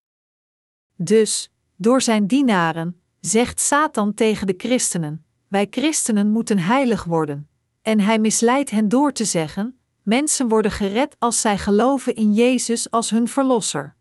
Dus, 0.95 1.51
door 1.75 2.01
zijn 2.01 2.27
dienaren, 2.27 3.01
zegt 3.19 3.59
Satan 3.59 4.13
tegen 4.13 4.47
de 4.47 4.55
christenen: 4.57 5.25
Wij 5.47 5.67
christenen 5.69 6.29
moeten 6.29 6.59
heilig 6.59 7.03
worden. 7.03 7.49
En 7.87 7.99
hij 7.99 8.19
misleidt 8.19 8.69
hen 8.69 8.89
door 8.89 9.11
te 9.11 9.25
zeggen: 9.25 9.79
Mensen 10.03 10.47
worden 10.47 10.71
gered 10.71 11.15
als 11.19 11.41
zij 11.41 11.57
geloven 11.57 12.15
in 12.15 12.33
Jezus 12.33 12.91
als 12.91 13.09
hun 13.09 13.27
verlosser. 13.27 13.95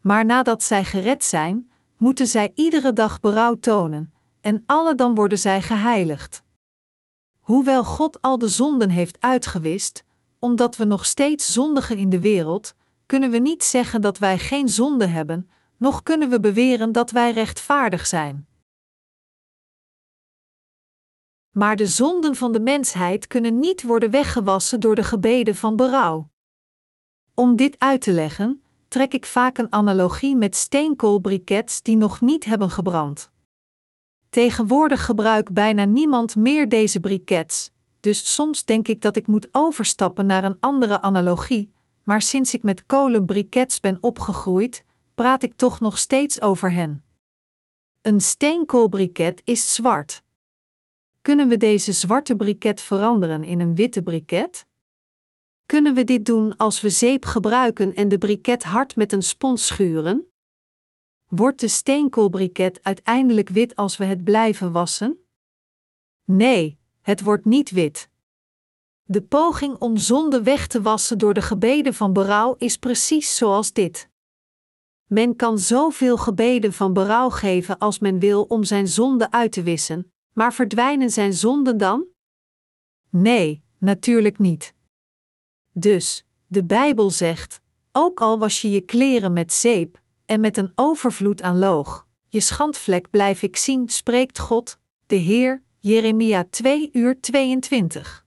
Maar 0.00 0.24
nadat 0.24 0.62
zij 0.62 0.84
gered 0.84 1.24
zijn, 1.24 1.70
moeten 1.96 2.26
zij 2.26 2.52
iedere 2.54 2.92
dag 2.92 3.20
berouw 3.20 3.54
tonen, 3.54 4.12
en 4.40 4.62
alle 4.66 4.94
dan 4.94 5.14
worden 5.14 5.38
zij 5.38 5.62
geheiligd. 5.62 6.42
Hoewel 7.40 7.84
God 7.84 8.22
al 8.22 8.38
de 8.38 8.48
zonden 8.48 8.90
heeft 8.90 9.20
uitgewist, 9.20 10.04
omdat 10.38 10.76
we 10.76 10.84
nog 10.84 11.06
steeds 11.06 11.52
zondigen 11.52 11.96
in 11.96 12.10
de 12.10 12.20
wereld, 12.20 12.74
kunnen 13.06 13.30
we 13.30 13.38
niet 13.38 13.64
zeggen 13.64 14.00
dat 14.00 14.18
wij 14.18 14.38
geen 14.38 14.68
zonde 14.68 15.06
hebben, 15.06 15.50
noch 15.76 16.02
kunnen 16.02 16.28
we 16.28 16.40
beweren 16.40 16.92
dat 16.92 17.10
wij 17.10 17.32
rechtvaardig 17.32 18.06
zijn. 18.06 18.46
Maar 21.52 21.76
de 21.76 21.86
zonden 21.86 22.34
van 22.34 22.52
de 22.52 22.60
mensheid 22.60 23.26
kunnen 23.26 23.58
niet 23.58 23.82
worden 23.82 24.10
weggewassen 24.10 24.80
door 24.80 24.94
de 24.94 25.04
gebeden 25.04 25.54
van 25.54 25.76
berouw. 25.76 26.30
Om 27.34 27.56
dit 27.56 27.78
uit 27.78 28.00
te 28.00 28.12
leggen, 28.12 28.62
trek 28.88 29.14
ik 29.14 29.26
vaak 29.26 29.58
een 29.58 29.72
analogie 29.72 30.36
met 30.36 30.56
steenkoolbrikets 30.56 31.82
die 31.82 31.96
nog 31.96 32.20
niet 32.20 32.44
hebben 32.44 32.70
gebrand. 32.70 33.30
Tegenwoordig 34.30 35.04
gebruikt 35.04 35.52
bijna 35.52 35.84
niemand 35.84 36.36
meer 36.36 36.68
deze 36.68 37.00
brikets, 37.00 37.70
dus 38.00 38.34
soms 38.34 38.64
denk 38.64 38.88
ik 38.88 39.00
dat 39.00 39.16
ik 39.16 39.26
moet 39.26 39.48
overstappen 39.50 40.26
naar 40.26 40.44
een 40.44 40.56
andere 40.60 41.00
analogie, 41.00 41.72
maar 42.02 42.22
sinds 42.22 42.54
ik 42.54 42.62
met 42.62 42.86
kolenbrikets 42.86 43.80
ben 43.80 43.98
opgegroeid, 44.00 44.84
praat 45.14 45.42
ik 45.42 45.56
toch 45.56 45.80
nog 45.80 45.98
steeds 45.98 46.40
over 46.40 46.72
hen. 46.72 47.04
Een 48.00 48.20
steenkoolbriket 48.20 49.42
is 49.44 49.74
zwart. 49.74 50.22
Kunnen 51.22 51.48
we 51.48 51.56
deze 51.56 51.92
zwarte 51.92 52.36
briket 52.36 52.80
veranderen 52.80 53.44
in 53.44 53.60
een 53.60 53.74
witte 53.74 54.02
briket? 54.02 54.66
Kunnen 55.66 55.94
we 55.94 56.04
dit 56.04 56.24
doen 56.24 56.56
als 56.56 56.80
we 56.80 56.90
zeep 56.90 57.24
gebruiken 57.24 57.94
en 57.94 58.08
de 58.08 58.18
briket 58.18 58.62
hard 58.62 58.96
met 58.96 59.12
een 59.12 59.22
spons 59.22 59.66
schuren? 59.66 60.32
Wordt 61.28 61.60
de 61.60 61.68
steenkoolbriket 61.68 62.82
uiteindelijk 62.82 63.48
wit 63.48 63.76
als 63.76 63.96
we 63.96 64.04
het 64.04 64.24
blijven 64.24 64.72
wassen? 64.72 65.18
Nee, 66.24 66.78
het 67.00 67.22
wordt 67.22 67.44
niet 67.44 67.70
wit. 67.70 68.10
De 69.02 69.22
poging 69.22 69.78
om 69.78 69.96
zonde 69.96 70.42
weg 70.42 70.66
te 70.66 70.82
wassen 70.82 71.18
door 71.18 71.34
de 71.34 71.42
gebeden 71.42 71.94
van 71.94 72.12
berouw 72.12 72.54
is 72.58 72.76
precies 72.76 73.36
zoals 73.36 73.72
dit. 73.72 74.08
Men 75.06 75.36
kan 75.36 75.58
zoveel 75.58 76.16
gebeden 76.16 76.72
van 76.72 76.92
berouw 76.92 77.28
geven 77.28 77.78
als 77.78 77.98
men 77.98 78.18
wil 78.18 78.42
om 78.42 78.64
zijn 78.64 78.88
zonde 78.88 79.30
uit 79.30 79.52
te 79.52 79.62
wissen, 79.62 80.11
maar 80.32 80.54
verdwijnen 80.54 81.10
zijn 81.10 81.32
zonden 81.32 81.78
dan? 81.78 82.06
Nee, 83.10 83.62
natuurlijk 83.78 84.38
niet. 84.38 84.74
Dus, 85.72 86.24
de 86.46 86.64
Bijbel 86.64 87.10
zegt: 87.10 87.60
ook 87.92 88.20
al 88.20 88.38
was 88.38 88.60
je 88.60 88.70
je 88.70 88.80
kleren 88.80 89.32
met 89.32 89.52
zeep, 89.52 90.00
en 90.26 90.40
met 90.40 90.56
een 90.56 90.72
overvloed 90.74 91.42
aan 91.42 91.58
loog, 91.58 92.06
je 92.28 92.40
schandvlek 92.40 93.10
blijf 93.10 93.42
ik 93.42 93.56
zien, 93.56 93.88
spreekt 93.88 94.38
God, 94.38 94.78
de 95.06 95.16
Heer, 95.16 95.62
Jeremia 95.78 96.44
2 96.50 96.88
uur 96.92 97.20
22. 97.20 98.26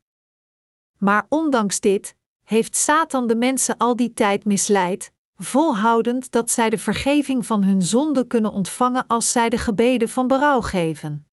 Maar 0.97 1.25
ondanks 1.29 1.79
dit, 1.79 2.15
heeft 2.43 2.75
Satan 2.75 3.27
de 3.27 3.35
mensen 3.35 3.77
al 3.77 3.95
die 3.95 4.13
tijd 4.13 4.45
misleid, 4.45 5.11
volhoudend 5.37 6.31
dat 6.31 6.51
zij 6.51 6.69
de 6.69 6.77
vergeving 6.77 7.45
van 7.45 7.63
hun 7.63 7.81
zonde 7.81 8.27
kunnen 8.27 8.51
ontvangen 8.51 9.07
als 9.07 9.31
zij 9.31 9.49
de 9.49 9.57
gebeden 9.57 10.09
van 10.09 10.27
berouw 10.27 10.61
geven. 10.61 11.27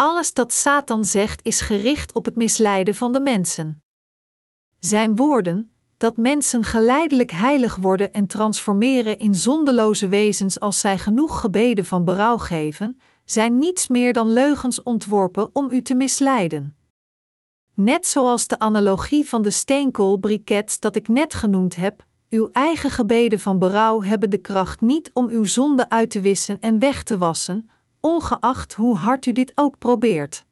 Alles 0.00 0.32
dat 0.32 0.52
Satan 0.52 1.04
zegt 1.04 1.40
is 1.44 1.60
gericht 1.60 2.12
op 2.12 2.24
het 2.24 2.36
misleiden 2.36 2.94
van 2.94 3.12
de 3.12 3.20
mensen. 3.20 3.82
Zijn 4.78 5.16
woorden, 5.16 5.72
dat 5.96 6.16
mensen 6.16 6.64
geleidelijk 6.64 7.30
heilig 7.30 7.76
worden 7.76 8.12
en 8.12 8.26
transformeren 8.26 9.18
in 9.18 9.34
zondeloze 9.34 10.08
wezens 10.08 10.60
als 10.60 10.80
zij 10.80 10.98
genoeg 10.98 11.40
gebeden 11.40 11.84
van 11.84 12.04
berouw 12.04 12.36
geven, 12.36 13.00
zijn 13.24 13.58
niets 13.58 13.88
meer 13.88 14.12
dan 14.12 14.32
leugens 14.32 14.82
ontworpen 14.82 15.50
om 15.52 15.70
u 15.70 15.82
te 15.82 15.94
misleiden. 15.94 16.76
Net 17.74 18.06
zoals 18.06 18.46
de 18.46 18.58
analogie 18.58 19.28
van 19.28 19.42
de 19.42 19.50
steenkoolbrikets 19.50 20.80
dat 20.80 20.96
ik 20.96 21.08
net 21.08 21.34
genoemd 21.34 21.76
heb, 21.76 22.04
uw 22.30 22.48
eigen 22.52 22.90
gebeden 22.90 23.40
van 23.40 23.58
berouw 23.58 24.02
hebben 24.02 24.30
de 24.30 24.38
kracht 24.38 24.80
niet 24.80 25.10
om 25.12 25.28
uw 25.28 25.44
zonde 25.44 25.88
uit 25.88 26.10
te 26.10 26.20
wissen 26.20 26.60
en 26.60 26.78
weg 26.78 27.02
te 27.02 27.18
wassen, 27.18 27.70
ongeacht 28.00 28.74
hoe 28.74 28.96
hard 28.96 29.26
u 29.26 29.32
dit 29.32 29.52
ook 29.54 29.78
probeert. 29.78 30.44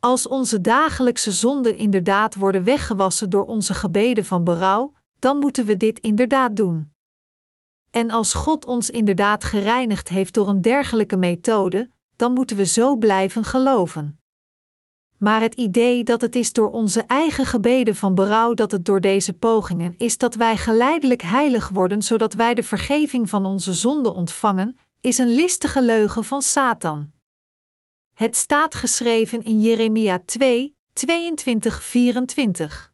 Als 0.00 0.28
onze 0.28 0.60
dagelijkse 0.60 1.32
zonden 1.32 1.76
inderdaad 1.76 2.34
worden 2.34 2.64
weggewassen 2.64 3.30
door 3.30 3.44
onze 3.44 3.74
gebeden 3.74 4.24
van 4.24 4.44
berouw, 4.44 4.92
dan 5.18 5.38
moeten 5.38 5.64
we 5.64 5.76
dit 5.76 5.98
inderdaad 5.98 6.56
doen. 6.56 6.92
En 7.90 8.10
als 8.10 8.34
God 8.34 8.64
ons 8.64 8.90
inderdaad 8.90 9.44
gereinigd 9.44 10.08
heeft 10.08 10.34
door 10.34 10.48
een 10.48 10.60
dergelijke 10.60 11.16
methode, 11.16 11.90
dan 12.16 12.32
moeten 12.32 12.56
we 12.56 12.64
zo 12.64 12.96
blijven 12.96 13.44
geloven. 13.44 14.20
Maar 15.18 15.40
het 15.40 15.54
idee 15.54 16.04
dat 16.04 16.20
het 16.20 16.36
is 16.36 16.52
door 16.52 16.70
onze 16.70 17.02
eigen 17.02 17.46
gebeden 17.46 17.96
van 17.96 18.14
berouw 18.14 18.54
dat 18.54 18.70
het 18.70 18.84
door 18.84 19.00
deze 19.00 19.32
pogingen 19.32 19.94
is 19.96 20.18
dat 20.18 20.34
wij 20.34 20.56
geleidelijk 20.56 21.22
heilig 21.22 21.68
worden 21.68 22.02
zodat 22.02 22.34
wij 22.34 22.54
de 22.54 22.62
vergeving 22.62 23.28
van 23.28 23.46
onze 23.46 23.72
zonden 23.72 24.14
ontvangen, 24.14 24.78
is 25.06 25.18
een 25.18 25.34
listige 25.34 25.82
leugen 25.82 26.24
van 26.24 26.42
Satan. 26.42 27.12
Het 28.12 28.36
staat 28.36 28.74
geschreven 28.74 29.42
in 29.42 29.60
Jeremia 29.60 30.22
2, 30.24 30.76
22, 30.92 31.82
24. 31.82 32.92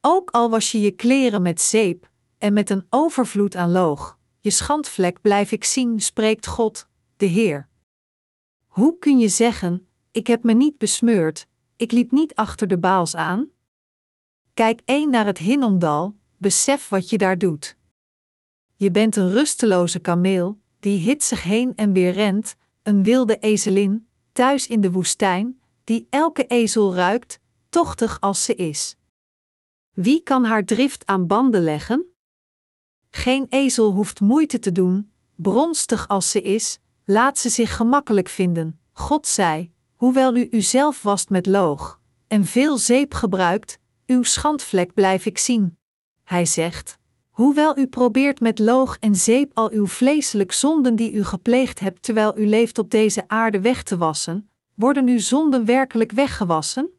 Ook 0.00 0.30
al 0.30 0.50
was 0.50 0.72
je 0.72 0.80
je 0.80 0.90
kleren 0.90 1.42
met 1.42 1.60
zeep 1.60 2.10
en 2.38 2.52
met 2.52 2.70
een 2.70 2.86
overvloed 2.90 3.56
aan 3.56 3.70
loog, 3.70 4.18
je 4.40 4.50
schandvlek 4.50 5.20
blijf 5.20 5.52
ik 5.52 5.64
zien, 5.64 6.00
spreekt 6.00 6.46
God, 6.46 6.88
de 7.16 7.26
Heer. 7.26 7.68
Hoe 8.66 8.98
kun 8.98 9.18
je 9.18 9.28
zeggen: 9.28 9.88
Ik 10.10 10.26
heb 10.26 10.42
me 10.42 10.52
niet 10.52 10.78
besmeurd, 10.78 11.46
ik 11.76 11.92
liep 11.92 12.10
niet 12.10 12.34
achter 12.34 12.66
de 12.66 12.78
baals 12.78 13.14
aan? 13.14 13.50
Kijk 14.54 14.80
één 14.84 15.10
naar 15.10 15.26
het 15.26 15.38
Hinnomdal, 15.38 16.16
besef 16.36 16.88
wat 16.88 17.10
je 17.10 17.18
daar 17.18 17.38
doet. 17.38 17.76
Je 18.76 18.90
bent 18.90 19.16
een 19.16 19.30
rusteloze 19.30 19.98
kameel, 19.98 20.58
die 20.80 20.98
hitsig 20.98 21.42
heen 21.42 21.72
en 21.76 21.92
weer 21.92 22.12
rent, 22.12 22.56
een 22.82 23.02
wilde 23.02 23.38
ezelin, 23.38 24.08
thuis 24.32 24.66
in 24.66 24.80
de 24.80 24.90
woestijn, 24.90 25.60
die 25.84 26.06
elke 26.10 26.46
ezel 26.46 26.94
ruikt, 26.94 27.40
tochtig 27.68 28.20
als 28.20 28.44
ze 28.44 28.54
is. 28.54 28.96
Wie 29.90 30.22
kan 30.22 30.44
haar 30.44 30.64
drift 30.64 31.06
aan 31.06 31.26
banden 31.26 31.62
leggen? 31.62 32.04
Geen 33.10 33.46
ezel 33.48 33.90
hoeft 33.90 34.20
moeite 34.20 34.58
te 34.58 34.72
doen, 34.72 35.12
bronstig 35.36 36.08
als 36.08 36.30
ze 36.30 36.42
is, 36.42 36.78
laat 37.04 37.38
ze 37.38 37.48
zich 37.48 37.76
gemakkelijk 37.76 38.28
vinden. 38.28 38.80
God 38.92 39.26
zei: 39.26 39.72
Hoewel 39.94 40.36
u 40.36 40.48
uzelf 40.50 41.02
wast 41.02 41.30
met 41.30 41.46
loog 41.46 42.00
en 42.26 42.44
veel 42.44 42.78
zeep 42.78 43.14
gebruikt, 43.14 43.78
uw 44.06 44.22
schandvlek 44.22 44.94
blijf 44.94 45.26
ik 45.26 45.38
zien. 45.38 45.78
Hij 46.22 46.46
zegt: 46.46 46.98
Hoewel 47.40 47.78
u 47.78 47.86
probeert 47.86 48.40
met 48.40 48.58
loog 48.58 48.96
en 48.98 49.14
zeep 49.14 49.50
al 49.54 49.70
uw 49.70 49.86
vleeselijk 49.86 50.52
zonden 50.52 50.96
die 50.96 51.12
u 51.12 51.24
gepleegd 51.24 51.80
hebt 51.80 52.02
terwijl 52.02 52.38
u 52.38 52.46
leeft 52.46 52.78
op 52.78 52.90
deze 52.90 53.28
aarde 53.28 53.60
weg 53.60 53.82
te 53.82 53.96
wassen, 53.96 54.50
worden 54.74 55.08
uw 55.08 55.18
zonden 55.18 55.64
werkelijk 55.64 56.12
weggewassen? 56.12 56.90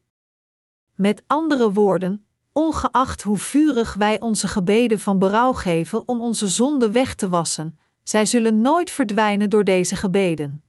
Met 0.96 1.24
andere 1.28 1.72
woorden, 1.72 2.26
ongeacht 2.52 3.22
hoe 3.22 3.38
vurig 3.38 3.94
wij 3.94 4.20
onze 4.20 4.48
gebeden 4.48 5.00
van 5.00 5.20
berouw 5.20 5.54
geven 5.54 6.08
om 6.08 6.22
onze 6.22 6.48
zonden 6.48 6.92
weg 6.92 7.16
te 7.16 7.30
wassen, 7.30 7.80
zij 8.04 8.26
zullen 8.26 8.62
nooit 8.62 8.90
verdwijnen 8.92 9.50
door 9.50 9.64
deze 9.64 9.96
gebeden. 9.96 10.64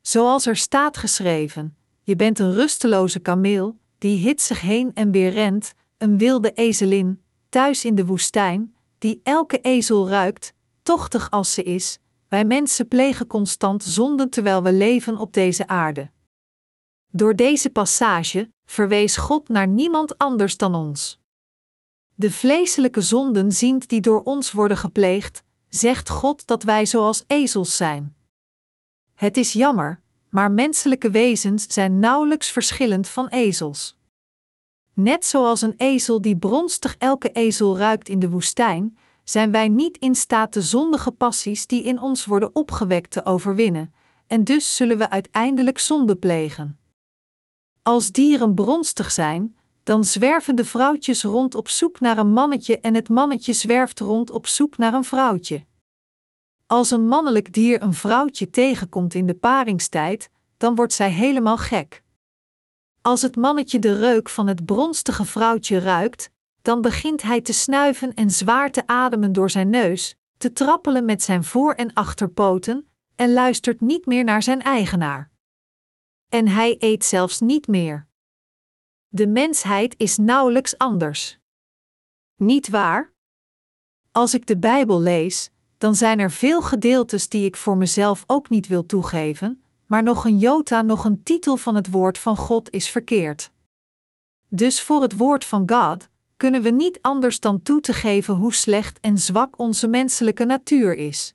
Zoals 0.00 0.46
er 0.46 0.56
staat 0.56 0.96
geschreven: 0.96 1.76
Je 2.02 2.16
bent 2.16 2.38
een 2.38 2.54
rusteloze 2.54 3.18
kameel, 3.18 3.78
die 3.98 4.18
hitsig 4.18 4.60
heen 4.60 4.90
en 4.94 5.10
weer 5.10 5.30
rent, 5.30 5.74
een 5.98 6.18
wilde 6.18 6.52
ezelin, 6.52 7.23
thuis 7.54 7.84
in 7.84 7.94
de 7.94 8.06
woestijn, 8.06 8.74
die 8.98 9.20
elke 9.22 9.60
ezel 9.60 10.08
ruikt, 10.08 10.54
tochtig 10.82 11.30
als 11.30 11.54
ze 11.54 11.62
is, 11.62 11.98
wij 12.28 12.44
mensen 12.44 12.88
plegen 12.88 13.26
constant 13.26 13.82
zonden 13.82 14.30
terwijl 14.30 14.62
we 14.62 14.72
leven 14.72 15.16
op 15.16 15.32
deze 15.32 15.66
aarde. 15.66 16.10
Door 17.10 17.36
deze 17.36 17.70
passage 17.70 18.50
verwees 18.64 19.16
God 19.16 19.48
naar 19.48 19.68
niemand 19.68 20.18
anders 20.18 20.56
dan 20.56 20.74
ons. 20.74 21.20
De 22.14 22.30
vleeselijke 22.30 23.00
zonden 23.00 23.52
ziend 23.52 23.88
die 23.88 24.00
door 24.00 24.22
ons 24.22 24.52
worden 24.52 24.76
gepleegd, 24.76 25.42
zegt 25.68 26.08
God 26.08 26.46
dat 26.46 26.62
wij 26.62 26.86
zoals 26.86 27.24
ezels 27.26 27.76
zijn. 27.76 28.16
Het 29.14 29.36
is 29.36 29.52
jammer, 29.52 30.00
maar 30.28 30.50
menselijke 30.50 31.10
wezens 31.10 31.66
zijn 31.68 31.98
nauwelijks 31.98 32.50
verschillend 32.50 33.08
van 33.08 33.28
ezels. 33.28 33.96
Net 34.94 35.24
zoals 35.24 35.62
een 35.62 35.74
ezel 35.76 36.20
die 36.20 36.36
bronstig 36.36 36.96
elke 36.98 37.30
ezel 37.30 37.78
ruikt 37.78 38.08
in 38.08 38.18
de 38.18 38.30
woestijn, 38.30 38.98
zijn 39.24 39.50
wij 39.50 39.68
niet 39.68 39.98
in 39.98 40.14
staat 40.14 40.52
de 40.52 40.62
zondige 40.62 41.10
passies 41.10 41.66
die 41.66 41.82
in 41.82 42.00
ons 42.00 42.24
worden 42.24 42.54
opgewekt 42.54 43.10
te 43.10 43.24
overwinnen, 43.24 43.94
en 44.26 44.44
dus 44.44 44.76
zullen 44.76 44.98
we 44.98 45.10
uiteindelijk 45.10 45.78
zonde 45.78 46.16
plegen. 46.16 46.78
Als 47.82 48.12
dieren 48.12 48.54
bronstig 48.54 49.10
zijn, 49.10 49.56
dan 49.82 50.04
zwerven 50.04 50.54
de 50.56 50.64
vrouwtjes 50.64 51.22
rond 51.22 51.54
op 51.54 51.68
zoek 51.68 52.00
naar 52.00 52.18
een 52.18 52.32
mannetje 52.32 52.80
en 52.80 52.94
het 52.94 53.08
mannetje 53.08 53.52
zwerft 53.52 54.00
rond 54.00 54.30
op 54.30 54.46
zoek 54.46 54.76
naar 54.76 54.94
een 54.94 55.04
vrouwtje. 55.04 55.64
Als 56.66 56.90
een 56.90 57.08
mannelijk 57.08 57.52
dier 57.52 57.82
een 57.82 57.94
vrouwtje 57.94 58.50
tegenkomt 58.50 59.14
in 59.14 59.26
de 59.26 59.34
paringstijd, 59.34 60.30
dan 60.56 60.74
wordt 60.74 60.92
zij 60.92 61.10
helemaal 61.10 61.56
gek. 61.56 62.03
Als 63.06 63.22
het 63.22 63.36
mannetje 63.36 63.78
de 63.78 63.98
reuk 63.98 64.28
van 64.28 64.46
het 64.46 64.64
bronstige 64.64 65.24
vrouwtje 65.24 65.78
ruikt, 65.78 66.30
dan 66.62 66.80
begint 66.80 67.22
hij 67.22 67.40
te 67.40 67.52
snuiven 67.52 68.14
en 68.14 68.30
zwaar 68.30 68.70
te 68.70 68.86
ademen 68.86 69.32
door 69.32 69.50
zijn 69.50 69.70
neus, 69.70 70.16
te 70.36 70.52
trappelen 70.52 71.04
met 71.04 71.22
zijn 71.22 71.44
voor- 71.44 71.74
en 71.74 71.92
achterpoten, 71.92 72.88
en 73.14 73.32
luistert 73.32 73.80
niet 73.80 74.06
meer 74.06 74.24
naar 74.24 74.42
zijn 74.42 74.62
eigenaar. 74.62 75.30
En 76.28 76.48
hij 76.48 76.76
eet 76.78 77.04
zelfs 77.04 77.40
niet 77.40 77.66
meer. 77.66 78.08
De 79.08 79.26
mensheid 79.26 79.94
is 79.96 80.16
nauwelijks 80.16 80.78
anders. 80.78 81.38
Niet 82.36 82.68
waar? 82.68 83.12
Als 84.12 84.34
ik 84.34 84.46
de 84.46 84.58
Bijbel 84.58 85.00
lees, 85.00 85.50
dan 85.78 85.94
zijn 85.94 86.18
er 86.18 86.30
veel 86.30 86.62
gedeeltes 86.62 87.28
die 87.28 87.44
ik 87.44 87.56
voor 87.56 87.76
mezelf 87.76 88.24
ook 88.26 88.48
niet 88.48 88.66
wil 88.66 88.86
toegeven, 88.86 89.63
maar 89.86 90.02
nog 90.02 90.24
een 90.24 90.38
jota, 90.38 90.82
nog 90.82 91.04
een 91.04 91.22
titel 91.22 91.56
van 91.56 91.74
het 91.74 91.90
woord 91.90 92.18
van 92.18 92.36
God 92.36 92.70
is 92.70 92.90
verkeerd. 92.90 93.50
Dus 94.48 94.82
voor 94.82 95.02
het 95.02 95.16
woord 95.16 95.44
van 95.44 95.70
God 95.70 96.08
kunnen 96.36 96.62
we 96.62 96.70
niet 96.70 96.98
anders 97.02 97.40
dan 97.40 97.62
toe 97.62 97.80
te 97.80 97.92
geven 97.92 98.34
hoe 98.34 98.54
slecht 98.54 99.00
en 99.00 99.18
zwak 99.18 99.58
onze 99.58 99.88
menselijke 99.88 100.44
natuur 100.44 100.94
is. 100.94 101.34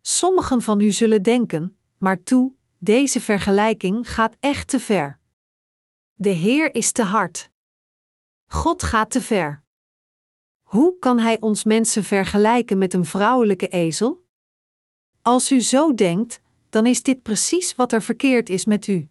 Sommigen 0.00 0.62
van 0.62 0.80
u 0.80 0.90
zullen 0.90 1.22
denken, 1.22 1.76
maar 1.98 2.22
toe, 2.22 2.52
deze 2.78 3.20
vergelijking 3.20 4.14
gaat 4.14 4.36
echt 4.40 4.68
te 4.68 4.80
ver. 4.80 5.18
De 6.14 6.28
Heer 6.28 6.74
is 6.74 6.92
te 6.92 7.02
hard. 7.02 7.50
God 8.46 8.82
gaat 8.82 9.10
te 9.10 9.20
ver. 9.20 9.62
Hoe 10.62 10.98
kan 10.98 11.18
Hij 11.18 11.40
ons 11.40 11.64
mensen 11.64 12.04
vergelijken 12.04 12.78
met 12.78 12.94
een 12.94 13.04
vrouwelijke 13.04 13.68
ezel? 13.68 14.24
Als 15.22 15.52
u 15.52 15.60
zo 15.60 15.94
denkt, 15.94 16.40
dan 16.74 16.86
is 16.86 17.02
dit 17.02 17.22
precies 17.22 17.74
wat 17.74 17.92
er 17.92 18.02
verkeerd 18.02 18.48
is 18.48 18.64
met 18.64 18.86
u. 18.86 19.08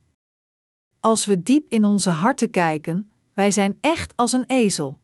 Als 0.99 1.25
we 1.25 1.43
diep 1.43 1.65
in 1.69 1.85
onze 1.85 2.09
harten 2.09 2.49
kijken, 2.49 3.11
wij 3.33 3.51
zijn 3.51 3.77
echt 3.81 4.13
als 4.15 4.31
een 4.31 4.45
ezel. 4.47 4.99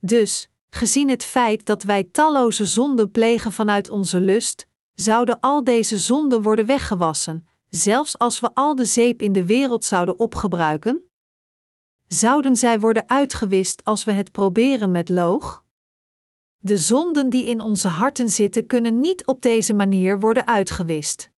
Dus, 0.00 0.50
gezien 0.70 1.08
het 1.08 1.24
feit 1.24 1.66
dat 1.66 1.82
wij 1.82 2.04
talloze 2.04 2.66
zonden 2.66 3.10
plegen 3.10 3.52
vanuit 3.52 3.90
onze 3.90 4.20
lust, 4.20 4.66
zouden 4.94 5.40
al 5.40 5.64
deze 5.64 5.98
zonden 5.98 6.42
worden 6.42 6.66
weggewassen, 6.66 7.46
zelfs 7.68 8.18
als 8.18 8.40
we 8.40 8.50
al 8.54 8.74
de 8.74 8.84
zeep 8.84 9.22
in 9.22 9.32
de 9.32 9.44
wereld 9.44 9.84
zouden 9.84 10.18
opgebruiken? 10.18 11.02
Zouden 12.06 12.56
zij 12.56 12.80
worden 12.80 13.08
uitgewist 13.08 13.84
als 13.84 14.04
we 14.04 14.12
het 14.12 14.32
proberen 14.32 14.90
met 14.90 15.08
loog? 15.08 15.64
De 16.58 16.76
zonden 16.76 17.30
die 17.30 17.46
in 17.46 17.60
onze 17.60 17.88
harten 17.88 18.28
zitten 18.28 18.66
kunnen 18.66 19.00
niet 19.00 19.26
op 19.26 19.42
deze 19.42 19.74
manier 19.74 20.20
worden 20.20 20.46
uitgewist. 20.46 21.30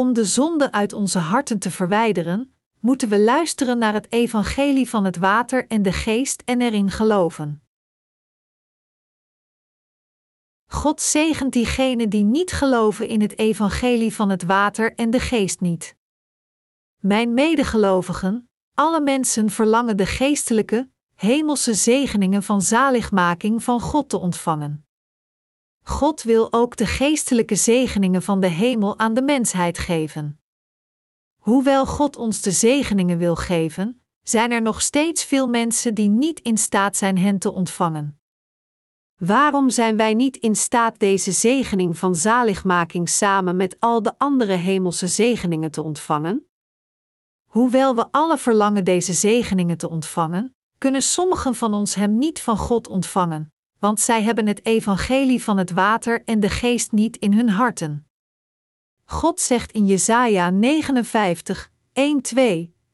Om 0.00 0.12
de 0.12 0.24
zonde 0.24 0.72
uit 0.72 0.92
onze 0.92 1.18
harten 1.18 1.58
te 1.58 1.70
verwijderen, 1.70 2.54
moeten 2.78 3.08
we 3.08 3.20
luisteren 3.20 3.78
naar 3.78 3.92
het 3.92 4.12
evangelie 4.12 4.88
van 4.88 5.04
het 5.04 5.16
water 5.16 5.66
en 5.66 5.82
de 5.82 5.92
geest 5.92 6.42
en 6.44 6.60
erin 6.60 6.90
geloven. 6.90 7.62
God 10.66 11.00
zegent 11.00 11.52
diegenen 11.52 12.08
die 12.08 12.24
niet 12.24 12.52
geloven 12.52 13.08
in 13.08 13.20
het 13.20 13.38
evangelie 13.38 14.14
van 14.14 14.28
het 14.28 14.42
water 14.42 14.94
en 14.94 15.10
de 15.10 15.20
geest 15.20 15.60
niet. 15.60 15.96
Mijn 16.96 17.34
medegelovigen, 17.34 18.50
alle 18.74 19.00
mensen 19.00 19.50
verlangen 19.50 19.96
de 19.96 20.06
geestelijke, 20.06 20.90
hemelse 21.14 21.74
zegeningen 21.74 22.42
van 22.42 22.62
zaligmaking 22.62 23.62
van 23.62 23.80
God 23.80 24.08
te 24.08 24.18
ontvangen. 24.18 24.89
God 25.90 26.22
wil 26.22 26.52
ook 26.52 26.76
de 26.76 26.86
geestelijke 26.86 27.54
zegeningen 27.54 28.22
van 28.22 28.40
de 28.40 28.46
hemel 28.46 28.98
aan 28.98 29.14
de 29.14 29.22
mensheid 29.22 29.78
geven. 29.78 30.40
Hoewel 31.36 31.86
God 31.86 32.16
ons 32.16 32.40
de 32.40 32.50
zegeningen 32.50 33.18
wil 33.18 33.36
geven, 33.36 34.02
zijn 34.22 34.50
er 34.52 34.62
nog 34.62 34.82
steeds 34.82 35.24
veel 35.24 35.48
mensen 35.48 35.94
die 35.94 36.08
niet 36.08 36.40
in 36.40 36.58
staat 36.58 36.96
zijn 36.96 37.18
hen 37.18 37.38
te 37.38 37.52
ontvangen. 37.52 38.20
Waarom 39.16 39.70
zijn 39.70 39.96
wij 39.96 40.14
niet 40.14 40.36
in 40.36 40.56
staat 40.56 40.98
deze 40.98 41.32
zegening 41.32 41.98
van 41.98 42.14
zaligmaking 42.14 43.08
samen 43.08 43.56
met 43.56 43.76
al 43.80 44.02
de 44.02 44.18
andere 44.18 44.54
hemelse 44.54 45.06
zegeningen 45.08 45.70
te 45.70 45.82
ontvangen? 45.82 46.46
Hoewel 47.44 47.94
we 47.94 48.06
alle 48.10 48.38
verlangen 48.38 48.84
deze 48.84 49.12
zegeningen 49.12 49.76
te 49.76 49.90
ontvangen, 49.90 50.56
kunnen 50.78 51.02
sommigen 51.02 51.54
van 51.54 51.74
ons 51.74 51.94
hem 51.94 52.18
niet 52.18 52.40
van 52.40 52.56
God 52.56 52.88
ontvangen, 52.88 53.52
want 53.80 54.00
zij 54.00 54.22
hebben 54.22 54.46
het 54.46 54.66
evangelie 54.66 55.42
van 55.42 55.58
het 55.58 55.70
water 55.70 56.22
en 56.24 56.40
de 56.40 56.48
geest 56.48 56.92
niet 56.92 57.16
in 57.16 57.32
hun 57.32 57.48
harten. 57.48 58.06
God 59.04 59.40
zegt 59.40 59.72
in 59.72 59.86
Jesaja 59.86 60.50
59, 60.50 61.70
1-2: 61.70 61.72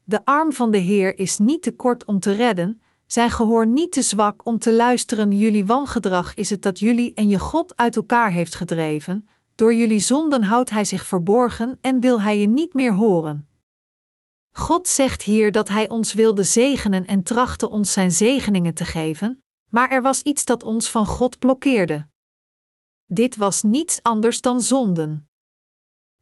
De 0.03 0.25
arm 0.25 0.53
van 0.53 0.71
de 0.71 0.77
Heer 0.77 1.19
is 1.19 1.37
niet 1.37 1.61
te 1.61 1.75
kort 1.75 2.05
om 2.05 2.19
te 2.19 2.31
redden, 2.31 2.81
zijn 3.05 3.31
gehoor 3.31 3.67
niet 3.67 3.91
te 3.91 4.01
zwak 4.01 4.45
om 4.45 4.59
te 4.59 4.73
luisteren. 4.73 5.31
Jullie 5.31 5.65
wangedrag 5.65 6.33
is 6.33 6.49
het 6.49 6.61
dat 6.61 6.79
jullie 6.79 7.13
en 7.13 7.29
je 7.29 7.39
God 7.39 7.75
uit 7.75 7.95
elkaar 7.95 8.31
heeft 8.31 8.55
gedreven. 8.55 9.27
Door 9.55 9.73
jullie 9.73 9.99
zonden 9.99 10.43
houdt 10.43 10.69
hij 10.69 10.85
zich 10.85 11.05
verborgen 11.05 11.77
en 11.81 11.99
wil 11.99 12.21
hij 12.21 12.39
je 12.39 12.47
niet 12.47 12.73
meer 12.73 12.93
horen. 12.93 13.47
God 14.51 14.87
zegt 14.87 15.21
hier 15.21 15.51
dat 15.51 15.67
hij 15.67 15.89
ons 15.89 16.13
wilde 16.13 16.43
zegenen 16.43 17.05
en 17.05 17.23
trachtte 17.23 17.69
ons 17.69 17.91
zijn 17.91 18.11
zegeningen 18.11 18.73
te 18.73 18.85
geven, 18.85 19.43
maar 19.69 19.89
er 19.89 20.01
was 20.01 20.21
iets 20.21 20.45
dat 20.45 20.63
ons 20.63 20.89
van 20.89 21.05
God 21.05 21.39
blokkeerde. 21.39 22.07
Dit 23.05 23.35
was 23.35 23.63
niets 23.63 24.03
anders 24.03 24.41
dan 24.41 24.61
zonden. 24.61 25.29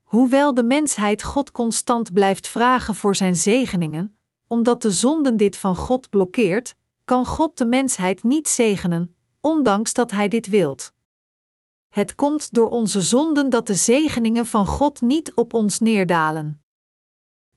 Hoewel 0.03 0.53
de 0.53 0.63
mensheid 0.63 1.23
God 1.23 1.51
constant 1.51 2.13
blijft 2.13 2.47
vragen 2.47 2.95
voor 2.95 3.15
zijn 3.15 3.35
zegeningen, 3.35 4.17
omdat 4.47 4.81
de 4.81 4.91
zonden 4.91 5.37
dit 5.37 5.57
van 5.57 5.75
God 5.75 6.09
blokkeert, 6.09 6.75
kan 7.05 7.25
God 7.25 7.57
de 7.57 7.65
mensheid 7.65 8.23
niet 8.23 8.47
zegenen, 8.47 9.15
ondanks 9.41 9.93
dat 9.93 10.11
Hij 10.11 10.27
dit 10.27 10.47
wilt. 10.47 10.93
Het 11.89 12.15
komt 12.15 12.53
door 12.53 12.69
onze 12.69 13.01
zonden 13.01 13.49
dat 13.49 13.67
de 13.67 13.75
zegeningen 13.75 14.45
van 14.45 14.65
God 14.65 15.01
niet 15.01 15.33
op 15.33 15.53
ons 15.53 15.79
neerdalen. 15.79 16.63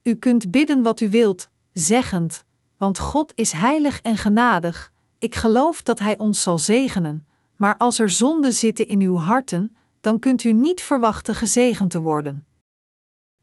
U 0.02 0.14
kunt 0.14 0.50
bidden 0.50 0.82
wat 0.82 1.00
u 1.00 1.10
wilt, 1.10 1.50
zeggend: 1.72 2.44
Want 2.76 2.98
God 2.98 3.32
is 3.34 3.52
heilig 3.52 4.00
en 4.00 4.16
genadig, 4.16 4.92
ik 5.18 5.34
geloof 5.34 5.82
dat 5.82 5.98
Hij 5.98 6.18
ons 6.18 6.42
zal 6.42 6.58
zegenen, 6.58 7.26
maar 7.56 7.76
als 7.76 7.98
er 7.98 8.10
zonden 8.10 8.52
zitten 8.52 8.88
in 8.88 9.00
uw 9.00 9.16
harten, 9.16 9.76
dan 10.00 10.18
kunt 10.18 10.44
u 10.44 10.52
niet 10.52 10.82
verwachten 10.82 11.34
gezegend 11.34 11.90
te 11.90 12.00
worden. 12.00 12.46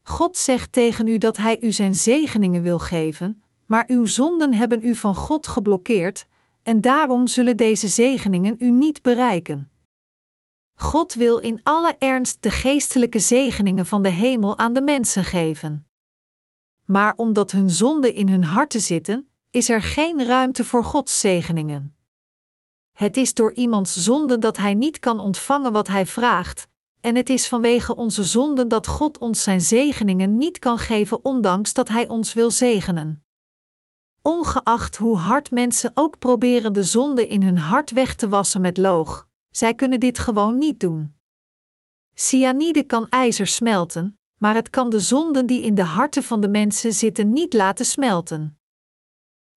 God 0.04 0.38
zegt 0.38 0.72
tegen 0.72 1.08
u 1.08 1.18
dat 1.18 1.38
Hij 1.38 1.62
u 1.62 1.72
zijn 1.72 1.96
zegeningen 1.96 2.62
wil 2.62 2.80
geven, 2.80 3.44
maar 3.66 3.84
uw 3.88 4.06
zonden 4.06 4.54
hebben 4.54 4.84
u 4.84 4.96
van 4.96 5.16
God 5.16 5.48
geblokkeerd, 5.48 6.28
en 6.64 6.82
daarom 6.82 7.28
zullen 7.28 7.58
deze 7.58 7.88
zegeningen 7.88 8.56
u 8.60 8.72
niet 8.72 9.02
bereiken. 9.02 9.70
God 10.76 11.14
wil 11.14 11.38
in 11.38 11.60
alle 11.64 11.96
ernst 12.00 12.44
de 12.44 12.52
geestelijke 12.52 13.20
zegeningen 13.20 13.86
van 13.86 14.04
de 14.04 14.10
hemel 14.10 14.58
aan 14.58 14.74
de 14.74 14.82
mensen 14.82 15.24
geven. 15.24 15.88
Maar 16.86 17.14
omdat 17.16 17.52
hun 17.52 17.70
zonden 17.70 18.14
in 18.14 18.30
hun 18.30 18.44
harten 18.44 18.82
zitten, 18.82 19.30
is 19.56 19.70
er 19.70 19.82
geen 19.82 20.26
ruimte 20.26 20.64
voor 20.64 20.84
Gods 20.84 21.20
zegeningen. 21.20 21.96
Het 22.92 23.18
is 23.18 23.34
door 23.34 23.54
iemands 23.54 23.96
zonde 23.96 24.38
dat 24.38 24.58
hij 24.58 24.74
niet 24.74 25.00
kan 25.00 25.20
ontvangen 25.20 25.72
wat 25.72 25.88
hij 25.88 26.06
vraagt, 26.06 26.68
en 27.02 27.16
het 27.16 27.30
is 27.30 27.48
vanwege 27.48 27.96
onze 27.96 28.24
zonden 28.24 28.68
dat 28.68 28.88
God 28.88 29.18
ons 29.18 29.44
zijn 29.44 29.62
zegeningen 29.62 30.38
niet 30.38 30.60
kan 30.60 30.78
geven, 30.78 31.26
ondanks 31.26 31.74
dat 31.74 31.88
hij 31.88 32.08
ons 32.08 32.34
wil 32.34 32.52
zegenen. 32.52 33.24
Ongeacht 34.22 34.98
hoe 34.98 35.18
hard 35.18 35.52
mensen 35.52 35.92
ook 35.94 36.20
proberen 36.20 36.74
de 36.74 36.84
zonde 36.84 37.28
in 37.28 37.44
hun 37.44 37.58
hart 37.58 37.92
weg 37.92 38.16
te 38.16 38.30
wassen 38.30 38.62
met 38.62 38.78
loog, 38.78 39.28
zij 39.50 39.74
kunnen 39.74 40.00
dit 40.00 40.20
gewoon 40.20 40.58
niet 40.58 40.80
doen. 40.80 41.16
Cyanide 42.14 42.84
kan 42.84 43.10
ijzer 43.10 43.48
smelten, 43.48 44.20
maar 44.38 44.56
het 44.56 44.70
kan 44.70 44.90
de 44.90 45.00
zonden 45.00 45.46
die 45.46 45.62
in 45.62 45.76
de 45.76 45.84
harten 45.84 46.24
van 46.24 46.42
de 46.42 46.50
mensen 46.50 46.94
zitten 46.94 47.34
niet 47.34 47.54
laten 47.54 47.86
smelten. 47.86 48.55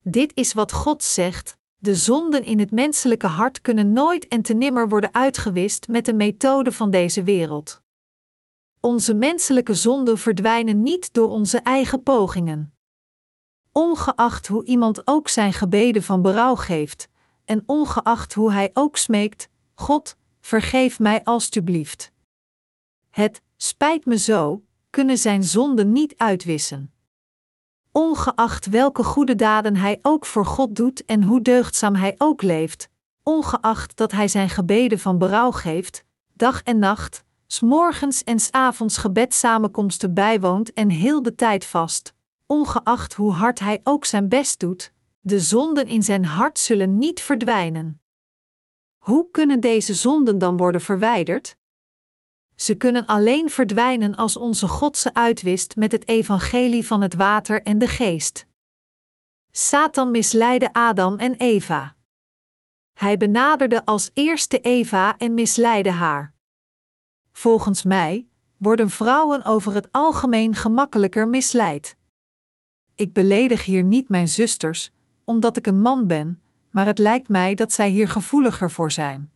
Dit 0.10 0.32
is 0.36 0.54
wat 0.54 0.72
God 0.72 1.04
zegt: 1.04 1.58
de 1.78 1.96
zonden 1.96 2.44
in 2.44 2.60
het 2.60 2.72
menselijke 2.72 3.28
hart 3.28 3.62
kunnen 3.62 3.94
nooit 3.94 4.28
en 4.28 4.42
te 4.42 4.54
nimmer 4.54 4.90
worden 4.90 5.14
uitgewist 5.14 5.88
met 5.88 6.06
de 6.06 6.14
methode 6.14 6.72
van 6.72 6.92
deze 6.92 7.24
wereld. 7.24 7.82
Onze 8.80 9.14
menselijke 9.14 9.74
zonden 9.74 10.18
verdwijnen 10.18 10.82
niet 10.82 11.14
door 11.14 11.30
onze 11.30 11.58
eigen 11.58 12.04
pogingen. 12.04 12.74
Ongeacht 13.72 14.48
hoe 14.48 14.66
iemand 14.66 15.08
ook 15.08 15.28
zijn 15.28 15.54
gebeden 15.54 16.04
van 16.04 16.22
berouw 16.22 16.56
geeft, 16.56 17.08
en 17.46 17.64
ongeacht 17.66 18.34
hoe 18.34 18.52
hij 18.52 18.70
ook 18.74 18.98
smeekt, 18.98 19.50
God, 19.74 20.16
vergeef 20.40 21.00
mij 21.00 21.24
alstublieft. 21.24 22.12
Het 23.10 23.42
spijt 23.58 24.06
me 24.06 24.18
zo, 24.18 24.64
kunnen 24.90 25.18
zijn 25.18 25.44
zonden 25.44 25.92
niet 25.92 26.18
uitwissen. 26.18 26.92
Ongeacht 27.98 28.66
welke 28.66 29.04
goede 29.04 29.36
daden 29.36 29.76
hij 29.76 30.00
ook 30.02 30.26
voor 30.26 30.46
God 30.46 30.76
doet 30.76 31.06
en 31.06 31.24
hoe 31.24 31.42
deugdzaam 31.42 31.96
hij 31.96 32.16
ook 32.18 32.42
leeft, 32.42 32.90
ongeacht 33.24 33.96
dat 33.98 34.12
hij 34.12 34.28
zijn 34.28 34.50
gebeden 34.50 35.00
van 35.00 35.18
berouw 35.18 35.52
geeft, 35.52 36.04
dag 36.34 36.64
en 36.64 36.80
nacht, 36.80 37.24
s 37.48 37.60
morgens 37.60 38.24
en 38.24 38.40
s 38.40 38.52
avonds 38.52 38.98
gebedsamenkomsten 38.98 40.14
bijwoont 40.14 40.74
en 40.74 40.90
heel 40.90 41.22
de 41.22 41.36
tijd 41.36 41.66
vast, 41.66 42.14
ongeacht 42.46 43.14
hoe 43.14 43.32
hard 43.32 43.60
hij 43.60 43.80
ook 43.84 44.06
zijn 44.06 44.30
best 44.30 44.60
doet, 44.60 44.94
de 45.20 45.40
zonden 45.40 45.88
in 45.88 46.04
zijn 46.04 46.26
hart 46.26 46.60
zullen 46.60 46.98
niet 46.98 47.22
verdwijnen. 47.22 48.02
Hoe 48.98 49.32
kunnen 49.32 49.60
deze 49.60 49.94
zonden 49.94 50.38
dan 50.38 50.58
worden 50.58 50.82
verwijderd? 50.82 51.58
Ze 52.58 52.76
kunnen 52.76 53.06
alleen 53.06 53.50
verdwijnen 53.50 54.16
als 54.16 54.38
onze 54.38 54.68
God 54.68 54.98
ze 54.98 55.14
uitwist 55.14 55.76
met 55.76 55.92
het 55.92 56.08
evangelie 56.08 56.86
van 56.86 57.02
het 57.02 57.14
water 57.14 57.64
en 57.64 57.78
de 57.78 57.88
geest. 57.88 58.46
Satan 59.52 60.12
misleidde 60.12 60.74
Adam 60.74 61.18
en 61.18 61.36
Eva. 61.36 61.96
Hij 62.94 63.18
benaderde 63.18 63.86
als 63.86 64.12
eerste 64.14 64.60
Eva 64.60 65.18
en 65.18 65.34
misleidde 65.34 65.92
haar. 65.92 66.34
Volgens 67.32 67.84
mij 67.84 68.28
worden 68.58 68.90
vrouwen 68.90 69.44
over 69.44 69.74
het 69.74 69.88
algemeen 69.92 70.56
gemakkelijker 70.56 71.28
misleid. 71.28 71.98
Ik 72.96 73.14
beledig 73.14 73.66
hier 73.66 73.84
niet 73.84 74.10
mijn 74.10 74.28
zusters, 74.28 74.92
omdat 75.24 75.58
ik 75.58 75.68
een 75.68 75.82
man 75.82 76.08
ben, 76.08 76.42
maar 76.70 76.86
het 76.86 76.98
lijkt 76.98 77.30
mij 77.30 77.56
dat 77.56 77.72
zij 77.72 77.90
hier 77.90 78.08
gevoeliger 78.08 78.72
voor 78.72 78.92
zijn. 78.92 79.32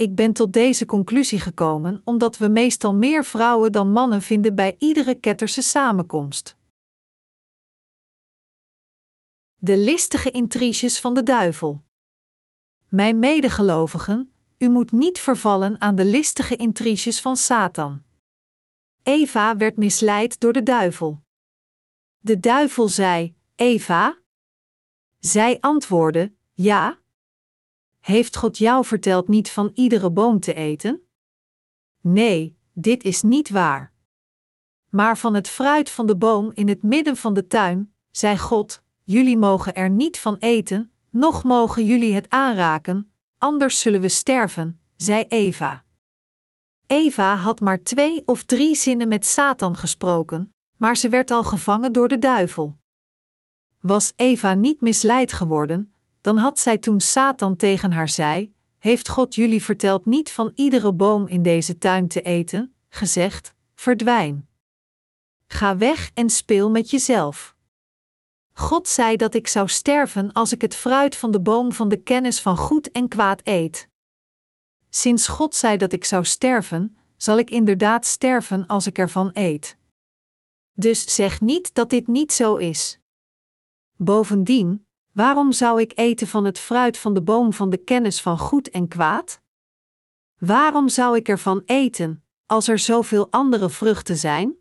Ik 0.00 0.14
ben 0.14 0.32
tot 0.32 0.52
deze 0.52 0.86
conclusie 0.86 1.40
gekomen 1.40 2.00
omdat 2.04 2.36
we 2.38 2.48
meestal 2.48 2.94
meer 2.94 3.24
vrouwen 3.24 3.72
dan 3.72 3.92
mannen 3.92 4.22
vinden 4.22 4.54
bij 4.54 4.76
iedere 4.78 5.14
ketterse 5.14 5.62
samenkomst. 5.62 6.56
De 9.56 9.76
listige 9.76 10.30
intriges 10.30 11.00
van 11.00 11.14
de 11.14 11.22
duivel. 11.22 11.84
Mijn 12.88 13.18
medegelovigen, 13.18 14.32
u 14.58 14.68
moet 14.68 14.92
niet 14.92 15.18
vervallen 15.18 15.80
aan 15.80 15.94
de 15.94 16.04
listige 16.04 16.56
intriges 16.56 17.20
van 17.20 17.36
Satan. 17.36 18.02
Eva 19.02 19.56
werd 19.56 19.76
misleid 19.76 20.40
door 20.40 20.52
de 20.52 20.62
duivel. 20.62 21.22
De 22.18 22.40
duivel 22.40 22.88
zei: 22.88 23.34
Eva? 23.54 24.18
Zij 25.18 25.60
antwoordde: 25.60 26.32
Ja. 26.52 26.99
Heeft 28.10 28.36
God 28.36 28.58
jou 28.58 28.84
verteld 28.84 29.28
niet 29.28 29.50
van 29.50 29.70
iedere 29.74 30.10
boom 30.10 30.40
te 30.40 30.54
eten? 30.54 31.02
Nee, 32.00 32.56
dit 32.72 33.04
is 33.04 33.22
niet 33.22 33.50
waar. 33.50 33.92
Maar 34.88 35.18
van 35.18 35.34
het 35.34 35.48
fruit 35.48 35.90
van 35.90 36.06
de 36.06 36.16
boom 36.16 36.50
in 36.54 36.68
het 36.68 36.82
midden 36.82 37.16
van 37.16 37.34
de 37.34 37.46
tuin, 37.46 37.94
zei 38.10 38.38
God: 38.38 38.82
Jullie 39.02 39.36
mogen 39.36 39.74
er 39.74 39.90
niet 39.90 40.18
van 40.18 40.36
eten, 40.36 40.92
noch 41.10 41.44
mogen 41.44 41.84
jullie 41.84 42.14
het 42.14 42.30
aanraken, 42.30 43.12
anders 43.38 43.80
zullen 43.80 44.00
we 44.00 44.08
sterven, 44.08 44.80
zei 44.96 45.24
Eva. 45.28 45.84
Eva 46.86 47.36
had 47.36 47.60
maar 47.60 47.82
twee 47.82 48.22
of 48.26 48.44
drie 48.44 48.74
zinnen 48.74 49.08
met 49.08 49.26
Satan 49.26 49.76
gesproken, 49.76 50.54
maar 50.76 50.96
ze 50.96 51.08
werd 51.08 51.30
al 51.30 51.44
gevangen 51.44 51.92
door 51.92 52.08
de 52.08 52.18
duivel. 52.18 52.78
Was 53.80 54.12
Eva 54.16 54.54
niet 54.54 54.80
misleid 54.80 55.32
geworden, 55.32 55.94
dan 56.20 56.36
had 56.36 56.58
zij 56.58 56.78
toen 56.78 57.00
Satan 57.00 57.56
tegen 57.56 57.92
haar 57.92 58.08
zei: 58.08 58.54
Heeft 58.78 59.08
God 59.08 59.34
jullie 59.34 59.62
verteld 59.62 60.06
niet 60.06 60.30
van 60.30 60.52
iedere 60.54 60.92
boom 60.92 61.26
in 61.26 61.42
deze 61.42 61.78
tuin 61.78 62.08
te 62.08 62.22
eten, 62.22 62.74
gezegd: 62.88 63.54
Verdwijn. 63.74 64.48
Ga 65.46 65.76
weg 65.76 66.10
en 66.14 66.30
speel 66.30 66.70
met 66.70 66.90
jezelf. 66.90 67.54
God 68.52 68.88
zei 68.88 69.16
dat 69.16 69.34
ik 69.34 69.48
zou 69.48 69.68
sterven 69.68 70.32
als 70.32 70.52
ik 70.52 70.60
het 70.60 70.74
fruit 70.74 71.16
van 71.16 71.30
de 71.30 71.40
boom 71.40 71.72
van 71.72 71.88
de 71.88 72.02
kennis 72.02 72.40
van 72.40 72.56
goed 72.56 72.90
en 72.90 73.08
kwaad 73.08 73.40
eet. 73.44 73.88
Sinds 74.88 75.28
God 75.28 75.54
zei 75.54 75.76
dat 75.76 75.92
ik 75.92 76.04
zou 76.04 76.24
sterven, 76.24 76.96
zal 77.16 77.38
ik 77.38 77.50
inderdaad 77.50 78.06
sterven 78.06 78.66
als 78.66 78.86
ik 78.86 78.98
ervan 78.98 79.30
eet. 79.32 79.76
Dus 80.72 81.14
zeg 81.14 81.40
niet 81.40 81.74
dat 81.74 81.90
dit 81.90 82.06
niet 82.06 82.32
zo 82.32 82.56
is. 82.56 82.98
Bovendien, 83.96 84.86
waarom 85.12 85.52
zou 85.52 85.80
ik 85.80 85.92
eten 85.94 86.26
van 86.26 86.44
het 86.44 86.58
fruit 86.58 86.98
van 86.98 87.14
de 87.14 87.22
boom 87.22 87.52
van 87.52 87.70
de 87.70 87.76
kennis 87.76 88.22
van 88.22 88.38
goed 88.38 88.70
en 88.70 88.88
kwaad? 88.88 89.40
Waarom 90.38 90.88
zou 90.88 91.16
ik 91.16 91.28
ervan 91.28 91.62
eten, 91.64 92.24
als 92.46 92.68
er 92.68 92.78
zoveel 92.78 93.30
andere 93.30 93.70
vruchten 93.70 94.16
zijn? 94.16 94.54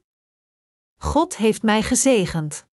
God 0.97 1.37
heeft 1.37 1.63
mij 1.63 1.81
gezegend. 1.81 2.67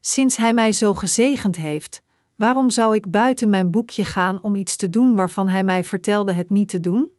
Sinds 0.00 0.36
Hij 0.36 0.54
mij 0.54 0.72
zo 0.72 0.94
gezegend 0.94 1.56
heeft, 1.56 2.02
waarom 2.34 2.70
zou 2.70 2.94
ik 2.94 3.10
buiten 3.10 3.50
mijn 3.50 3.70
boekje 3.70 4.04
gaan 4.04 4.42
om 4.42 4.54
iets 4.54 4.76
te 4.76 4.90
doen 4.90 5.14
waarvan 5.14 5.48
Hij 5.48 5.64
mij 5.64 5.84
vertelde 5.84 6.32
het 6.32 6.50
niet 6.50 6.68
te 6.68 6.80
doen? 6.80 7.12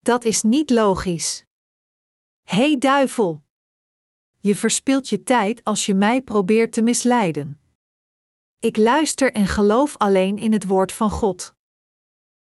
Dat 0.00 0.24
is 0.24 0.42
niet 0.42 0.70
logisch. 0.70 1.44
Hey 2.42 2.78
duivel! 2.78 3.42
Je 4.38 4.56
verspilt 4.56 5.08
je 5.08 5.22
tijd 5.22 5.64
als 5.64 5.86
je 5.86 5.94
mij 5.94 6.22
probeert 6.22 6.72
te 6.72 6.82
misleiden. 6.82 7.61
Ik 8.62 8.76
luister 8.76 9.32
en 9.32 9.46
geloof 9.46 9.96
alleen 9.96 10.38
in 10.38 10.52
het 10.52 10.66
woord 10.66 10.92
van 10.92 11.10
God. 11.10 11.54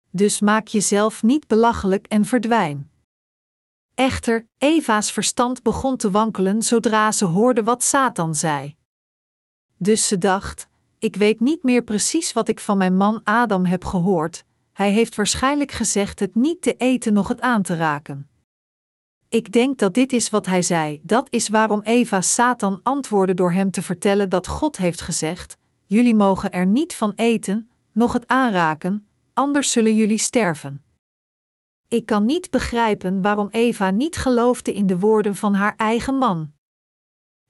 Dus 0.09 0.39
maak 0.39 0.67
jezelf 0.67 1.23
niet 1.23 1.47
belachelijk 1.47 2.07
en 2.07 2.25
verdwijn. 2.25 2.91
Echter, 3.93 4.47
Eva's 4.57 5.11
verstand 5.11 5.63
begon 5.63 5.97
te 5.97 6.11
wankelen 6.11 6.61
zodra 6.61 7.11
ze 7.11 7.25
hoorde 7.25 7.63
wat 7.63 7.83
Satan 7.83 8.35
zei. 8.35 8.75
Dus 9.77 10.07
ze 10.07 10.17
dacht: 10.17 10.67
Ik 10.99 11.15
weet 11.15 11.39
niet 11.39 11.63
meer 11.63 11.83
precies 11.83 12.33
wat 12.33 12.47
ik 12.47 12.59
van 12.59 12.77
mijn 12.77 12.97
man 12.97 13.21
Adam 13.23 13.65
heb 13.65 13.85
gehoord. 13.85 14.43
Hij 14.73 14.91
heeft 14.91 15.15
waarschijnlijk 15.15 15.71
gezegd 15.71 16.19
het 16.19 16.35
niet 16.35 16.61
te 16.61 16.75
eten 16.75 17.13
nog 17.13 17.27
het 17.27 17.41
aan 17.41 17.61
te 17.61 17.75
raken. 17.75 18.29
Ik 19.29 19.51
denk 19.51 19.77
dat 19.77 19.93
dit 19.93 20.13
is 20.13 20.29
wat 20.29 20.45
hij 20.45 20.61
zei. 20.61 20.99
Dat 21.03 21.27
is 21.29 21.49
waarom 21.49 21.81
Eva 21.81 22.21
Satan 22.21 22.79
antwoordde 22.83 23.33
door 23.33 23.51
hem 23.51 23.71
te 23.71 23.81
vertellen 23.81 24.29
dat 24.29 24.47
God 24.47 24.77
heeft 24.77 25.01
gezegd: 25.01 25.59
Jullie 25.91 26.15
mogen 26.15 26.51
er 26.51 26.65
niet 26.65 26.95
van 26.95 27.13
eten, 27.15 27.69
nog 27.91 28.13
het 28.13 28.27
aanraken, 28.27 29.07
anders 29.33 29.71
zullen 29.71 29.95
jullie 29.95 30.17
sterven. 30.17 30.83
Ik 31.87 32.05
kan 32.05 32.25
niet 32.25 32.49
begrijpen 32.49 33.21
waarom 33.21 33.47
Eva 33.49 33.89
niet 33.89 34.15
geloofde 34.15 34.73
in 34.73 34.87
de 34.87 34.99
woorden 34.99 35.35
van 35.35 35.53
haar 35.53 35.75
eigen 35.75 36.15
man. 36.15 36.51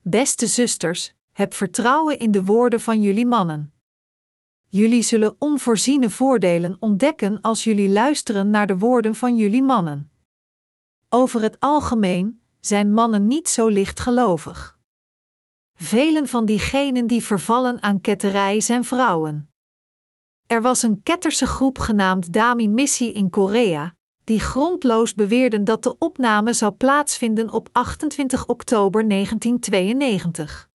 Beste 0.02 0.48
zusters, 0.48 1.14
heb 1.32 1.54
vertrouwen 1.54 2.20
in 2.20 2.32
de 2.32 2.44
woorden 2.44 2.80
van 2.80 3.02
jullie 3.02 3.26
mannen. 3.26 3.74
Jullie 4.68 5.02
zullen 5.02 5.36
onvoorziene 5.39 6.10
voordelen 6.10 6.78
ontdekken 6.80 7.42
als 7.42 7.64
jullie 7.64 7.89
luisteren 7.89 8.50
naar 8.50 8.68
de 8.68 8.78
woorden 8.78 9.16
van 9.16 9.38
jullie 9.38 9.64
mannen. 9.64 10.12
Over 11.10 11.42
het 11.42 11.60
algemeen 11.60 12.42
zijn 12.60 12.94
mannen 12.94 13.28
niet 13.28 13.50
zo 13.50 13.68
lichtgelovig. 13.68 14.80
Velen 15.92 16.28
van 16.28 16.46
diegenen 16.46 17.08
die 17.08 17.24
vervallen 17.24 17.82
aan 17.82 18.02
ketterij 18.02 18.62
zijn 18.62 18.84
vrouwen. 18.84 19.50
Er 20.48 20.62
was 20.62 20.84
een 20.84 21.04
ketterse 21.04 21.46
groep 21.46 21.80
genaamd 21.80 22.34
Dami 22.34 22.70
Missie 22.70 23.12
in 23.14 23.30
Korea, 23.30 23.96
die 24.24 24.39
grondloos 24.39 25.14
beweerden 25.14 25.64
dat 25.64 25.84
de 25.84 25.98
opname 25.98 26.54
zou 26.54 26.72
plaatsvinden 26.72 27.50
op 27.52 27.70
28 27.72 28.48
oktober 28.48 29.10
1992. 29.10 30.70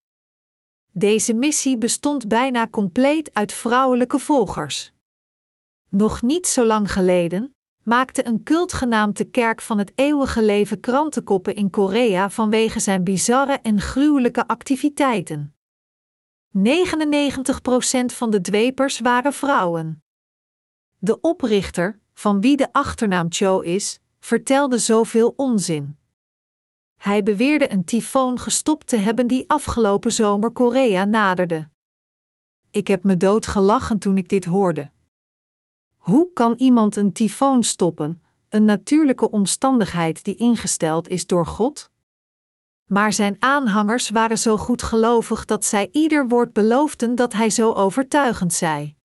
Deze 0.91 1.33
missie 1.33 1.77
bestond 1.77 2.27
bijna 2.27 2.67
compleet 2.67 3.33
uit 3.33 3.53
vrouwelijke 3.53 4.19
volgers. 4.19 4.93
Nog 5.89 6.21
niet 6.21 6.47
zo 6.47 6.65
lang 6.65 6.91
geleden 6.91 7.56
maakte 7.87 8.25
een 8.25 8.43
cult 8.43 8.73
genaamd 8.73 9.17
de 9.17 9.25
Kerk 9.25 9.61
van 9.61 9.77
het 9.77 9.91
Eeuwige 9.95 10.43
Leven 10.43 10.79
krantenkoppen 10.79 11.55
in 11.55 11.69
Korea 11.69 12.29
vanwege 12.29 12.79
zijn 12.79 13.03
bizarre 13.03 13.53
en 13.53 13.81
gruwelijke 13.81 14.47
activiteiten. 14.47 15.55
99% 16.57 16.61
van 18.05 18.29
de 18.29 18.41
dwepers 18.41 18.99
waren 18.99 19.33
vrouwen. 19.33 20.03
De 20.97 21.21
oprichter, 21.21 21.99
van 22.13 22.41
wie 22.41 22.57
de 22.57 22.73
achternaam 22.73 23.27
Cho 23.29 23.59
is, 23.59 23.99
vertelde 24.19 24.77
zoveel 24.77 25.33
onzin. 25.35 25.97
Hij 26.95 27.23
beweerde 27.23 27.71
een 27.71 27.85
tyfoon 27.85 28.39
gestopt 28.39 28.87
te 28.87 28.97
hebben 28.97 29.27
die 29.27 29.49
afgelopen 29.49 30.11
zomer 30.11 30.51
Korea 30.51 31.05
naderde. 31.05 31.69
Ik 32.71 32.87
heb 32.87 33.03
me 33.03 33.17
dood 33.17 33.47
gelachen 33.47 33.99
toen 33.99 34.17
ik 34.17 34.29
dit 34.29 34.45
hoorde. 34.45 34.91
Hoe 36.09 36.33
kan 36.33 36.53
iemand 36.57 36.95
een 36.95 37.11
tyfoon 37.11 37.63
stoppen, 37.63 38.21
een 38.49 38.65
natuurlijke 38.65 39.31
omstandigheid 39.31 40.23
die 40.23 40.35
ingesteld 40.35 41.07
is 41.07 41.25
door 41.25 41.45
God? 41.45 41.91
Maar 42.85 43.13
zijn 43.13 43.35
aanhangers 43.39 44.09
waren 44.09 44.37
zo 44.37 44.57
goed 44.57 44.83
gelovig 44.83 45.45
dat 45.45 45.65
zij 45.65 45.89
ieder 45.91 46.27
woord 46.27 46.53
beloofden 46.53 47.15
dat 47.15 47.33
hij 47.33 47.49
zo 47.49 47.71
overtuigend 47.71 48.53
zei. 48.53 48.95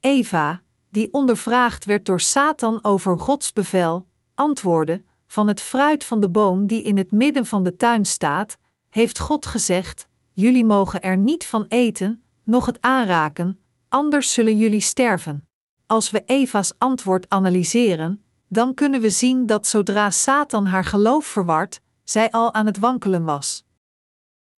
Eva, 0.00 0.62
die 0.90 1.12
ondervraagd 1.12 1.84
werd 1.84 2.06
door 2.06 2.20
Satan 2.20 2.84
over 2.84 3.18
Gods 3.18 3.52
bevel, 3.52 4.06
antwoordde: 4.34 5.02
Van 5.26 5.48
het 5.48 5.60
fruit 5.60 6.04
van 6.04 6.20
de 6.20 6.30
boom 6.30 6.66
die 6.66 6.82
in 6.82 6.96
het 6.96 7.10
midden 7.10 7.46
van 7.46 7.62
de 7.62 7.76
tuin 7.76 8.04
staat, 8.04 8.58
heeft 8.88 9.18
God 9.18 9.46
gezegd: 9.46 10.08
Jullie 10.32 10.64
mogen 10.64 11.02
er 11.02 11.16
niet 11.16 11.46
van 11.46 11.64
eten, 11.68 12.22
noch 12.44 12.66
het 12.66 12.80
aanraken, 12.80 13.58
anders 13.88 14.32
zullen 14.32 14.58
jullie 14.58 14.80
sterven. 14.80 15.46
Als 15.92 16.10
we 16.10 16.22
Eva's 16.26 16.72
antwoord 16.78 17.28
analyseren, 17.28 18.24
dan 18.48 18.74
kunnen 18.74 19.00
we 19.00 19.10
zien 19.10 19.46
dat 19.46 19.66
zodra 19.66 20.10
Satan 20.10 20.66
haar 20.66 20.84
geloof 20.84 21.26
verward, 21.26 21.80
zij 22.04 22.30
al 22.30 22.54
aan 22.54 22.66
het 22.66 22.78
wankelen 22.78 23.24
was. 23.24 23.64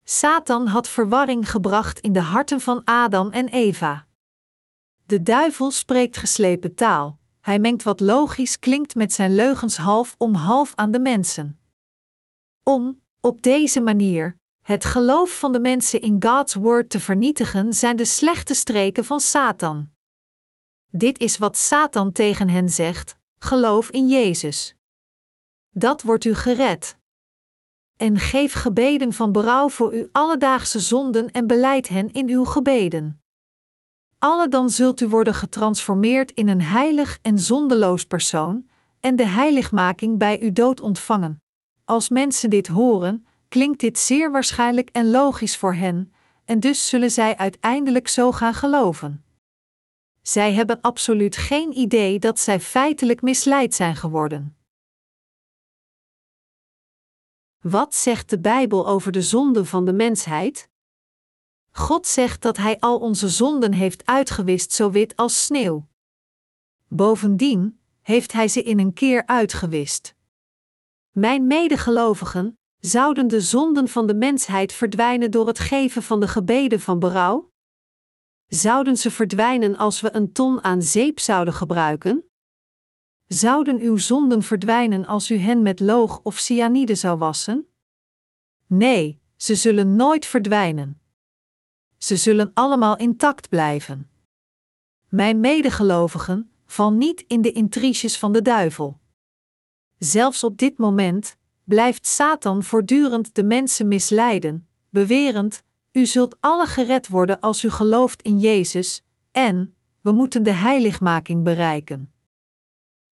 Satan 0.04 0.66
had 0.66 0.88
verwarring 0.88 1.50
gebracht 1.50 2.00
in 2.00 2.12
de 2.12 2.20
harten 2.20 2.60
van 2.60 2.84
Adam 2.84 3.30
en 3.30 3.48
Eva. 3.48 4.06
De 5.06 5.22
duivel 5.22 5.70
spreekt 5.70 6.16
geslepen 6.16 6.74
taal. 6.74 7.18
Hij 7.40 7.58
mengt 7.58 7.82
wat 7.82 8.00
logisch 8.00 8.58
klinkt 8.58 8.94
met 8.94 9.12
zijn 9.12 9.34
leugens 9.34 9.76
half 9.76 10.14
om 10.18 10.34
half 10.34 10.72
aan 10.74 10.90
de 10.90 11.00
mensen. 11.00 11.58
Om, 12.62 13.00
op 13.20 13.42
deze 13.42 13.80
manier, 13.80 14.36
het 14.62 14.84
geloof 14.84 15.38
van 15.38 15.52
de 15.52 15.60
mensen 15.60 16.00
in 16.00 16.22
God's 16.22 16.54
Word 16.54 16.90
te 16.90 17.00
vernietigen, 17.00 17.72
zijn 17.72 17.96
de 17.96 18.04
slechte 18.04 18.54
streken 18.54 19.04
van 19.04 19.20
Satan. 19.20 19.93
Dit 20.96 21.18
is 21.18 21.38
wat 21.38 21.56
Satan 21.56 22.12
tegen 22.12 22.48
hen 22.48 22.68
zegt: 22.68 23.16
geloof 23.38 23.90
in 23.90 24.08
Jezus. 24.08 24.74
Dat 25.70 26.02
wordt 26.02 26.24
u 26.24 26.34
gered. 26.34 26.96
En 27.96 28.18
geef 28.18 28.52
gebeden 28.52 29.12
van 29.12 29.32
berouw 29.32 29.68
voor 29.68 29.92
uw 29.92 30.08
alledaagse 30.12 30.80
zonden 30.80 31.30
en 31.30 31.46
beleid 31.46 31.88
hen 31.88 32.12
in 32.12 32.28
uw 32.28 32.44
gebeden. 32.44 33.22
Alle 34.18 34.48
dan 34.48 34.70
zult 34.70 35.00
u 35.00 35.08
worden 35.08 35.34
getransformeerd 35.34 36.30
in 36.30 36.48
een 36.48 36.62
heilig 36.62 37.18
en 37.22 37.38
zondeloos 37.38 38.04
persoon, 38.04 38.68
en 39.00 39.16
de 39.16 39.26
heiligmaking 39.26 40.18
bij 40.18 40.40
uw 40.42 40.52
dood 40.52 40.80
ontvangen. 40.80 41.42
Als 41.84 42.08
mensen 42.08 42.50
dit 42.50 42.66
horen, 42.66 43.26
klinkt 43.48 43.80
dit 43.80 43.98
zeer 43.98 44.30
waarschijnlijk 44.30 44.88
en 44.92 45.10
logisch 45.10 45.56
voor 45.56 45.74
hen, 45.74 46.12
en 46.44 46.60
dus 46.60 46.88
zullen 46.88 47.10
zij 47.10 47.36
uiteindelijk 47.36 48.08
zo 48.08 48.32
gaan 48.32 48.54
geloven. 48.54 49.23
Zij 50.26 50.52
hebben 50.52 50.80
absoluut 50.80 51.36
geen 51.36 51.72
idee 51.78 52.18
dat 52.18 52.38
zij 52.38 52.60
feitelijk 52.60 53.22
misleid 53.22 53.74
zijn 53.74 53.96
geworden. 53.96 54.56
Wat 57.60 57.94
zegt 57.94 58.30
de 58.30 58.38
Bijbel 58.40 58.86
over 58.86 59.12
de 59.12 59.22
zonde 59.22 59.64
van 59.64 59.84
de 59.84 59.92
mensheid? 59.92 60.68
God 61.70 62.06
zegt 62.06 62.42
dat 62.42 62.56
Hij 62.56 62.80
al 62.80 62.98
onze 62.98 63.28
zonden 63.28 63.72
heeft 63.72 64.06
uitgewist 64.06 64.72
zo 64.72 64.90
wit 64.90 65.16
als 65.16 65.44
sneeuw. 65.44 65.88
Bovendien 66.88 67.80
heeft 68.02 68.32
Hij 68.32 68.48
ze 68.48 68.62
in 68.62 68.78
een 68.78 68.92
keer 68.92 69.26
uitgewist. 69.26 70.14
Mijn 71.10 71.46
medegelovigen, 71.46 72.58
zouden 72.78 73.28
de 73.28 73.40
zonden 73.40 73.88
van 73.88 74.06
de 74.06 74.14
mensheid 74.14 74.72
verdwijnen 74.72 75.30
door 75.30 75.46
het 75.46 75.58
geven 75.58 76.02
van 76.02 76.20
de 76.20 76.28
gebeden 76.28 76.80
van 76.80 76.98
berouw? 76.98 77.52
Zouden 78.54 78.96
ze 78.96 79.10
verdwijnen 79.10 79.76
als 79.76 80.00
we 80.00 80.14
een 80.14 80.32
ton 80.32 80.64
aan 80.64 80.82
zeep 80.82 81.20
zouden 81.20 81.54
gebruiken? 81.54 82.24
Zouden 83.26 83.80
uw 83.80 83.96
zonden 83.96 84.42
verdwijnen 84.42 85.06
als 85.06 85.30
u 85.30 85.36
hen 85.36 85.62
met 85.62 85.80
loog 85.80 86.20
of 86.22 86.38
cyanide 86.38 86.94
zou 86.94 87.18
wassen? 87.18 87.66
Nee, 88.66 89.20
ze 89.36 89.54
zullen 89.54 89.96
nooit 89.96 90.26
verdwijnen. 90.26 91.00
Ze 91.98 92.16
zullen 92.16 92.50
allemaal 92.54 92.96
intact 92.96 93.48
blijven. 93.48 94.10
Mijn 95.08 95.40
medegelovigen, 95.40 96.50
val 96.66 96.92
niet 96.92 97.24
in 97.26 97.42
de 97.42 97.52
intriges 97.52 98.18
van 98.18 98.32
de 98.32 98.42
duivel. 98.42 99.00
Zelfs 99.98 100.44
op 100.44 100.58
dit 100.58 100.78
moment 100.78 101.36
blijft 101.64 102.06
Satan 102.06 102.62
voortdurend 102.62 103.34
de 103.34 103.44
mensen 103.44 103.88
misleiden, 103.88 104.68
bewerend: 104.90 105.62
U 105.96 106.06
zult 106.06 106.36
alle 106.40 106.66
gered 106.66 107.08
worden 107.08 107.40
als 107.40 107.64
u 107.64 107.70
gelooft 107.70 108.22
in 108.22 108.38
Jezus, 108.38 109.02
en 109.32 109.76
we 110.00 110.12
moeten 110.12 110.42
de 110.42 110.52
heiligmaking 110.52 111.42
bereiken. 111.44 112.12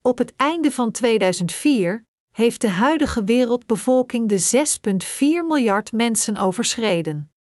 Op 0.02 0.18
het 0.18 0.36
einde 0.36 0.72
van 0.72 0.92
2004 0.92 2.06
heeft 2.32 2.62
de 2.62 2.70
huidige 2.70 3.24
wereldbevolking 3.24 4.30
de 4.30 4.68
6,4 5.44 5.48
miljard 5.48 5.92
mensen 5.92 6.38
overschreden. 6.38 7.32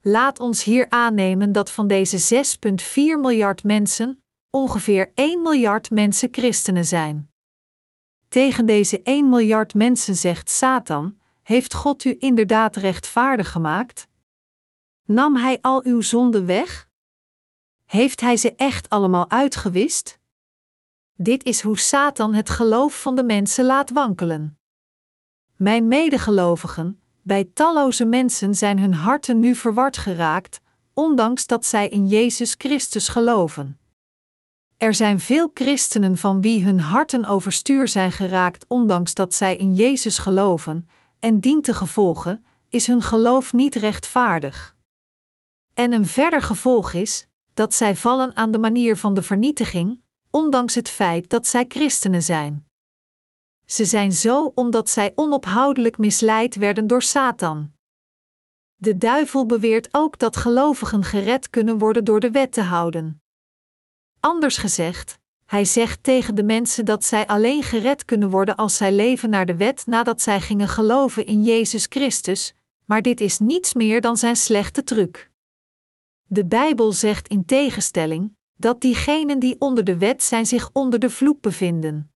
Laat 0.00 0.40
ons 0.40 0.64
hier 0.64 0.86
aannemen 0.88 1.52
dat 1.52 1.70
van 1.70 1.86
deze 1.86 2.44
6,4 2.44 2.84
miljard 2.94 3.64
mensen 3.64 4.22
ongeveer 4.50 5.12
1 5.14 5.42
miljard 5.42 5.90
mensen 5.90 6.28
christenen 6.32 6.84
zijn. 6.84 7.30
Tegen 8.28 8.66
deze 8.66 9.02
1 9.02 9.28
miljard 9.28 9.74
mensen 9.74 10.16
zegt 10.16 10.50
Satan: 10.50 11.18
Heeft 11.42 11.74
God 11.74 12.04
u 12.04 12.16
inderdaad 12.18 12.76
rechtvaardig 12.76 13.50
gemaakt? 13.50 14.10
Nam 15.04 15.36
hij 15.36 15.58
al 15.60 15.84
uw 15.84 16.00
zonden 16.00 16.46
weg? 16.46 16.88
Heeft 17.84 18.20
hij 18.20 18.36
ze 18.36 18.54
echt 18.54 18.88
allemaal 18.88 19.30
uitgewist? 19.30 20.18
Dit 21.14 21.44
is 21.44 21.60
hoe 21.60 21.78
Satan 21.78 22.34
het 22.34 22.50
geloof 22.50 23.00
van 23.00 23.16
de 23.16 23.24
mensen 23.24 23.64
laat 23.64 23.90
wankelen. 23.90 24.58
Mijn 25.56 25.88
medegelovigen, 25.88 27.00
bij 27.22 27.44
talloze 27.54 28.04
mensen 28.04 28.54
zijn 28.54 28.78
hun 28.78 28.94
harten 28.94 29.40
nu 29.40 29.54
verward 29.54 29.96
geraakt, 29.96 30.60
ondanks 30.94 31.46
dat 31.46 31.66
zij 31.66 31.88
in 31.88 32.06
Jezus 32.06 32.54
Christus 32.58 33.08
geloven. 33.08 33.80
Er 34.76 34.94
zijn 34.94 35.20
veel 35.20 35.50
christenen 35.54 36.16
van 36.16 36.40
wie 36.40 36.64
hun 36.64 36.80
harten 36.80 37.24
overstuur 37.24 37.88
zijn 37.88 38.12
geraakt, 38.12 38.64
ondanks 38.68 39.14
dat 39.14 39.34
zij 39.34 39.56
in 39.56 39.74
Jezus 39.74 40.18
geloven, 40.18 40.88
en 41.18 41.40
dientengevolge 41.40 42.40
is 42.68 42.86
hun 42.86 43.02
geloof 43.02 43.52
niet 43.52 43.74
rechtvaardig. 43.74 44.76
En 45.74 45.92
een 45.92 46.06
verder 46.06 46.42
gevolg 46.42 46.92
is 46.92 47.26
dat 47.54 47.74
zij 47.74 47.96
vallen 47.96 48.36
aan 48.36 48.50
de 48.50 48.58
manier 48.58 48.96
van 48.96 49.14
de 49.14 49.22
vernietiging, 49.22 50.00
ondanks 50.30 50.74
het 50.74 50.88
feit 50.88 51.28
dat 51.30 51.46
zij 51.46 51.64
christenen 51.68 52.22
zijn. 52.22 52.66
Ze 53.64 53.84
zijn 53.84 54.12
zo 54.12 54.52
omdat 54.54 54.90
zij 54.90 55.12
onophoudelijk 55.14 55.98
misleid 55.98 56.54
werden 56.54 56.86
door 56.86 57.02
Satan. 57.02 57.72
De 58.76 58.98
duivel 58.98 59.46
beweert 59.46 59.88
ook 59.90 60.18
dat 60.18 60.36
gelovigen 60.36 61.04
gered 61.04 61.50
kunnen 61.50 61.78
worden 61.78 62.04
door 62.04 62.20
de 62.20 62.30
wet 62.30 62.52
te 62.52 62.60
houden. 62.60 63.22
Anders 64.20 64.56
gezegd, 64.56 65.18
hij 65.44 65.64
zegt 65.64 66.02
tegen 66.02 66.34
de 66.34 66.42
mensen 66.42 66.84
dat 66.84 67.04
zij 67.04 67.26
alleen 67.26 67.62
gered 67.62 68.04
kunnen 68.04 68.30
worden 68.30 68.56
als 68.56 68.76
zij 68.76 68.92
leven 68.92 69.30
naar 69.30 69.46
de 69.46 69.56
wet 69.56 69.86
nadat 69.86 70.22
zij 70.22 70.40
gingen 70.40 70.68
geloven 70.68 71.26
in 71.26 71.42
Jezus 71.42 71.86
Christus, 71.88 72.54
maar 72.84 73.02
dit 73.02 73.20
is 73.20 73.38
niets 73.38 73.74
meer 73.74 74.00
dan 74.00 74.16
zijn 74.16 74.36
slechte 74.36 74.84
truc. 74.84 75.30
De 76.32 76.46
Bijbel 76.46 76.92
zegt 76.92 77.28
in 77.28 77.44
tegenstelling 77.44 78.36
dat 78.56 78.80
diegenen 78.80 79.38
die 79.38 79.56
onder 79.58 79.84
de 79.84 79.98
wet 79.98 80.22
zijn 80.22 80.46
zich 80.46 80.70
onder 80.72 80.98
de 80.98 81.10
vloek 81.10 81.40
bevinden. 81.40 82.12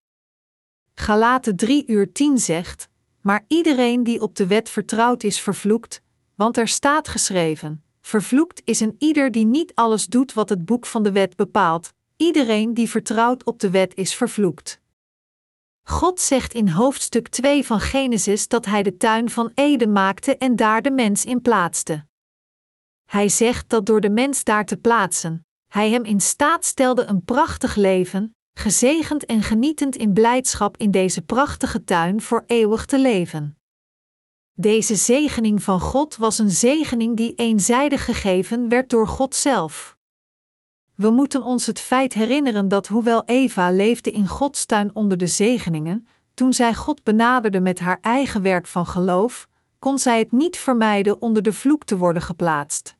Galaten 0.95 1.57
3 1.57 1.85
uur 1.87 2.13
10 2.13 2.39
zegt: 2.39 2.89
Maar 3.21 3.45
iedereen 3.49 4.05
die 4.05 4.21
op 4.21 4.35
de 4.35 4.47
wet 4.47 4.69
vertrouwd 4.69 5.23
is, 5.23 5.41
vervloekt, 5.41 6.03
want 6.35 6.57
er 6.57 6.69
staat 6.69 7.09
geschreven: 7.09 7.85
Vervloekt 8.01 8.63
is 8.65 8.81
een 8.81 8.95
ieder 8.99 9.31
die 9.31 9.45
niet 9.45 9.75
alles 9.75 10.07
doet 10.07 10.33
wat 10.33 10.49
het 10.49 10.65
boek 10.65 10.87
van 10.87 11.03
de 11.03 11.13
wet 11.13 11.37
bepaalt. 11.37 11.93
Iedereen 12.17 12.75
die 12.75 12.89
vertrouwt 12.89 13.45
op 13.45 13.61
de 13.61 13.71
wet 13.71 13.95
is 13.95 14.15
vervloekt. 14.15 14.81
God 15.83 16.21
zegt 16.21 16.55
in 16.55 16.69
hoofdstuk 16.69 17.29
2 17.29 17.67
van 17.67 17.81
Genesis 17.81 18.49
dat 18.49 18.67
hij 18.67 18.83
de 18.83 18.97
tuin 18.97 19.31
van 19.31 19.51
Eden 19.55 19.93
maakte 19.93 20.37
en 20.37 20.57
daar 20.57 20.83
de 20.83 20.91
mens 20.91 21.25
in 21.25 21.41
plaatste. 21.43 22.07
Hij 23.07 23.29
zegt 23.29 23.69
dat 23.69 23.87
door 23.87 24.01
de 24.01 24.11
mens 24.11 24.45
daar 24.45 24.65
te 24.65 24.77
plaatsen, 24.77 25.47
hij 25.73 25.91
hem 25.91 26.05
in 26.05 26.21
staat 26.21 26.65
stelde 26.65 27.05
een 27.05 27.25
prachtig 27.25 27.75
leven, 27.75 28.35
gezegend 28.59 29.25
en 29.25 29.43
genietend 29.43 29.97
in 29.97 30.13
blijdschap 30.13 30.77
in 30.77 30.91
deze 30.91 31.23
prachtige 31.23 31.85
tuin 31.85 32.21
voor 32.21 32.45
eeuwig 32.47 32.87
te 32.87 32.99
leven. 32.99 33.59
Deze 34.53 34.95
zegening 34.95 35.63
van 35.63 35.81
God 35.81 36.17
was 36.17 36.39
een 36.39 36.51
zegening 36.51 37.17
die 37.17 37.35
eenzijdig 37.35 38.05
gegeven 38.05 38.69
werd 38.69 38.91
door 38.91 39.09
God 39.09 39.35
zelf. 39.35 39.97
We 40.95 41.11
moeten 41.11 41.43
ons 41.43 41.67
het 41.67 41.81
feit 41.81 42.13
herinneren 42.13 42.69
dat 42.69 42.87
hoewel 42.87 43.25
Eva 43.25 43.71
leefde 43.71 44.11
in 44.11 44.29
Gods 44.29 44.67
tuin 44.67 44.95
onder 44.95 45.19
de 45.19 45.27
zegeningen, 45.27 46.07
toen 46.35 46.53
zij 46.53 46.75
God 46.75 47.03
benaderde 47.03 47.61
met 47.61 47.79
haar 47.79 47.99
eigen 48.01 48.43
werk 48.43 48.67
van 48.67 48.87
geloof, 48.87 49.49
kon 49.79 49.99
zij 49.99 50.19
het 50.19 50.33
niet 50.33 50.57
vermijden 50.57 51.23
onder 51.23 51.43
de 51.43 51.53
vloek 51.53 51.85
te 51.85 51.97
worden 51.97 52.23
geplaatst. 52.23 52.96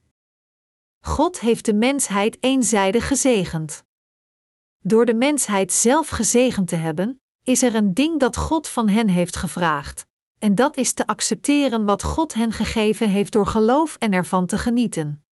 God 1.07 1.41
heeft 1.41 1.65
de 1.65 1.75
mensheid 1.75 2.37
eenzijdig 2.41 3.07
gezegend. 3.07 3.85
Door 4.83 5.05
de 5.05 5.15
mensheid 5.15 5.73
zelf 5.73 6.09
gezegend 6.09 6.69
te 6.69 6.77
hebben, 6.77 7.21
is 7.43 7.63
er 7.63 7.75
een 7.75 7.95
ding 7.95 8.21
dat 8.21 8.37
God 8.37 8.69
van 8.69 8.89
hen 8.89 9.09
heeft 9.09 9.37
gevraagd, 9.37 10.07
en 10.39 10.55
dat 10.55 10.77
is 10.77 10.93
te 10.93 11.07
accepteren 11.07 11.85
wat 11.85 12.03
God 12.03 12.35
hen 12.35 12.53
gegeven 12.53 13.09
heeft 13.09 13.33
door 13.33 13.47
geloof 13.47 13.97
en 13.97 14.13
ervan 14.13 14.47
te 14.47 14.59
genieten. 14.59 15.25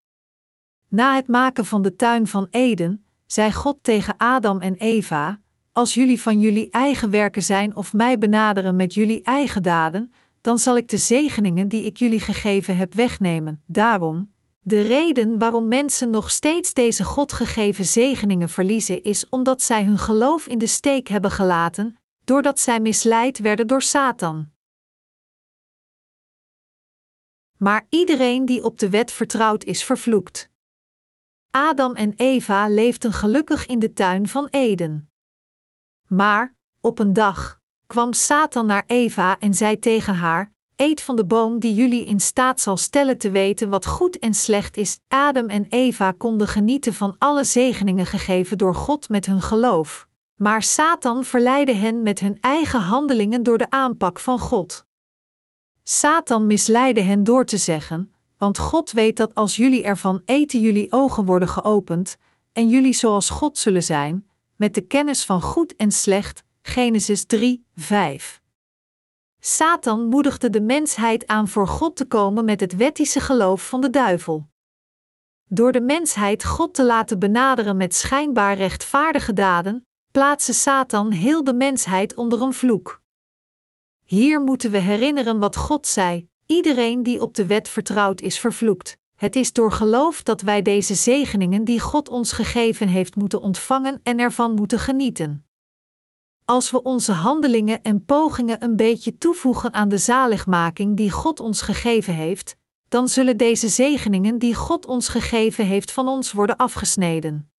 Na 0.88 1.14
het 1.14 1.28
maken 1.28 1.64
van 1.64 1.82
de 1.82 1.96
tuin 1.96 2.26
van 2.26 2.46
Eden, 2.50 3.04
zei 3.26 3.52
God 3.52 3.78
tegen 3.82 4.16
Adam 4.16 4.60
en 4.60 4.74
Eva: 4.74 5.40
Als 5.72 5.94
jullie 5.94 6.20
van 6.20 6.40
jullie 6.40 6.70
eigen 6.70 7.10
werken 7.10 7.42
zijn 7.42 7.76
of 7.76 7.92
mij 7.92 8.18
benaderen 8.18 8.76
met 8.76 8.94
jullie 8.94 9.22
eigen 9.22 9.62
daden, 9.62 10.12
dan 10.40 10.58
zal 10.58 10.76
ik 10.76 10.88
de 10.88 10.98
zegeningen 10.98 11.68
die 11.68 11.84
ik 11.84 11.96
jullie 11.96 12.20
gegeven 12.20 12.76
heb 12.76 12.94
wegnemen. 12.94 13.62
Daarom, 13.66 14.33
de 14.66 14.80
reden 14.80 15.38
waarom 15.38 15.68
mensen 15.68 16.10
nog 16.10 16.30
steeds 16.30 16.72
deze 16.72 17.04
God 17.04 17.32
gegeven 17.32 17.84
zegeningen 17.84 18.48
verliezen 18.48 19.02
is 19.02 19.28
omdat 19.28 19.62
zij 19.62 19.84
hun 19.84 19.98
geloof 19.98 20.46
in 20.46 20.58
de 20.58 20.66
steek 20.66 21.08
hebben 21.08 21.30
gelaten, 21.30 21.98
doordat 22.24 22.60
zij 22.60 22.80
misleid 22.80 23.38
werden 23.38 23.66
door 23.66 23.82
Satan. 23.82 24.52
Maar 27.56 27.86
iedereen 27.88 28.44
die 28.44 28.64
op 28.64 28.78
de 28.78 28.90
wet 28.90 29.12
vertrouwd 29.12 29.64
is 29.64 29.84
vervloekt. 29.84 30.50
Adam 31.50 31.94
en 31.94 32.12
Eva 32.16 32.68
leefden 32.68 33.12
gelukkig 33.12 33.66
in 33.66 33.78
de 33.78 33.92
tuin 33.92 34.28
van 34.28 34.46
Eden. 34.50 35.10
Maar, 36.08 36.54
op 36.80 36.98
een 36.98 37.12
dag, 37.12 37.60
kwam 37.86 38.12
Satan 38.12 38.66
naar 38.66 38.84
Eva 38.86 39.38
en 39.38 39.54
zei 39.54 39.78
tegen 39.78 40.14
haar: 40.14 40.53
Eet 40.76 41.02
van 41.02 41.16
de 41.16 41.24
boom 41.24 41.58
die 41.58 41.74
jullie 41.74 42.04
in 42.04 42.20
staat 42.20 42.60
zal 42.60 42.76
stellen 42.76 43.18
te 43.18 43.30
weten 43.30 43.68
wat 43.68 43.86
goed 43.86 44.18
en 44.18 44.34
slecht 44.34 44.76
is. 44.76 44.98
Adam 45.08 45.48
en 45.48 45.66
Eva 45.68 46.12
konden 46.12 46.48
genieten 46.48 46.94
van 46.94 47.14
alle 47.18 47.44
zegeningen 47.44 48.06
gegeven 48.06 48.58
door 48.58 48.74
God 48.74 49.08
met 49.08 49.26
hun 49.26 49.42
geloof. 49.42 50.08
Maar 50.34 50.62
Satan 50.62 51.24
verleidde 51.24 51.74
hen 51.74 52.02
met 52.02 52.20
hun 52.20 52.38
eigen 52.40 52.80
handelingen 52.80 53.42
door 53.42 53.58
de 53.58 53.70
aanpak 53.70 54.18
van 54.18 54.38
God. 54.38 54.84
Satan 55.82 56.46
misleidde 56.46 57.02
hen 57.02 57.24
door 57.24 57.44
te 57.44 57.56
zeggen: 57.56 58.12
Want 58.38 58.58
God 58.58 58.92
weet 58.92 59.16
dat 59.16 59.34
als 59.34 59.56
jullie 59.56 59.82
ervan 59.82 60.22
eten, 60.24 60.60
jullie 60.60 60.92
ogen 60.92 61.24
worden 61.24 61.48
geopend, 61.48 62.16
en 62.52 62.68
jullie 62.68 62.94
zoals 62.94 63.30
God 63.30 63.58
zullen 63.58 63.82
zijn, 63.82 64.28
met 64.56 64.74
de 64.74 64.80
kennis 64.80 65.24
van 65.24 65.42
goed 65.42 65.76
en 65.76 65.90
slecht. 65.92 66.42
Genesis 66.62 67.24
3, 67.24 67.64
5. 67.74 68.42
Satan 69.46 70.06
moedigde 70.06 70.50
de 70.50 70.60
mensheid 70.60 71.26
aan 71.26 71.48
voor 71.48 71.68
God 71.68 71.96
te 71.96 72.04
komen 72.04 72.44
met 72.44 72.60
het 72.60 72.76
wettische 72.76 73.20
geloof 73.20 73.68
van 73.68 73.80
de 73.80 73.90
duivel. 73.90 74.48
Door 75.48 75.72
de 75.72 75.80
mensheid 75.80 76.44
God 76.44 76.74
te 76.74 76.84
laten 76.84 77.18
benaderen 77.18 77.76
met 77.76 77.94
schijnbaar 77.94 78.56
rechtvaardige 78.56 79.32
daden, 79.32 79.86
plaatste 80.12 80.52
Satan 80.52 81.10
heel 81.10 81.44
de 81.44 81.54
mensheid 81.54 82.14
onder 82.14 82.42
een 82.42 82.52
vloek. 82.52 83.02
Hier 84.04 84.40
moeten 84.40 84.70
we 84.70 84.78
herinneren 84.78 85.38
wat 85.38 85.56
God 85.56 85.86
zei: 85.86 86.28
iedereen 86.46 87.02
die 87.02 87.20
op 87.20 87.34
de 87.34 87.46
wet 87.46 87.68
vertrouwd 87.68 88.20
is 88.20 88.38
vervloekt. 88.38 88.96
Het 89.16 89.36
is 89.36 89.52
door 89.52 89.72
geloof 89.72 90.22
dat 90.22 90.40
wij 90.40 90.62
deze 90.62 90.94
zegeningen 90.94 91.64
die 91.64 91.80
God 91.80 92.08
ons 92.08 92.32
gegeven 92.32 92.88
heeft 92.88 93.16
moeten 93.16 93.40
ontvangen 93.40 94.00
en 94.02 94.18
ervan 94.18 94.54
moeten 94.54 94.78
genieten. 94.78 95.46
Als 96.46 96.70
we 96.70 96.82
onze 96.82 97.12
handelingen 97.12 97.82
en 97.82 98.04
pogingen 98.04 98.62
een 98.62 98.76
beetje 98.76 99.18
toevoegen 99.18 99.72
aan 99.72 99.88
de 99.88 99.98
zaligmaking 99.98 100.96
die 100.96 101.10
God 101.10 101.40
ons 101.40 101.62
gegeven 101.62 102.14
heeft, 102.14 102.56
dan 102.88 103.08
zullen 103.08 103.36
deze 103.36 103.68
zegeningen 103.68 104.38
die 104.38 104.54
God 104.54 104.86
ons 104.86 105.08
gegeven 105.08 105.66
heeft 105.66 105.92
van 105.92 106.08
ons 106.08 106.32
worden 106.32 106.56
afgesneden. 106.56 107.50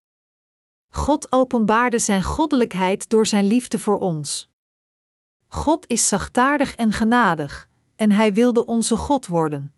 God 0.89 1.31
openbaarde 1.31 1.99
zijn 1.99 2.23
goddelijkheid 2.23 3.09
door 3.09 3.27
zijn 3.27 3.45
liefde 3.45 3.79
voor 3.79 3.99
ons. 3.99 4.49
God 5.47 5.87
is 5.87 6.07
zachtaardig 6.07 6.75
en 6.75 6.91
genadig, 6.91 7.69
en 7.95 8.11
hij 8.11 8.33
wilde 8.33 8.65
onze 8.65 8.97
God 8.97 9.27
worden. 9.27 9.73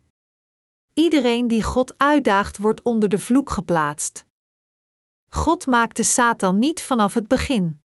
Iedereen 0.94 1.48
die 1.48 1.64
God 1.64 1.98
uitdaagt, 1.98 2.58
wordt 2.58 2.82
onder 2.82 3.10
de 3.10 3.20
vloek 3.20 3.50
geplaatst. 3.50 4.26
God 5.30 5.66
maakte 5.66 6.04
Satan 6.04 6.60
niet 6.60 6.82
vanaf 6.82 7.14
het 7.14 7.28
begin. 7.28 7.82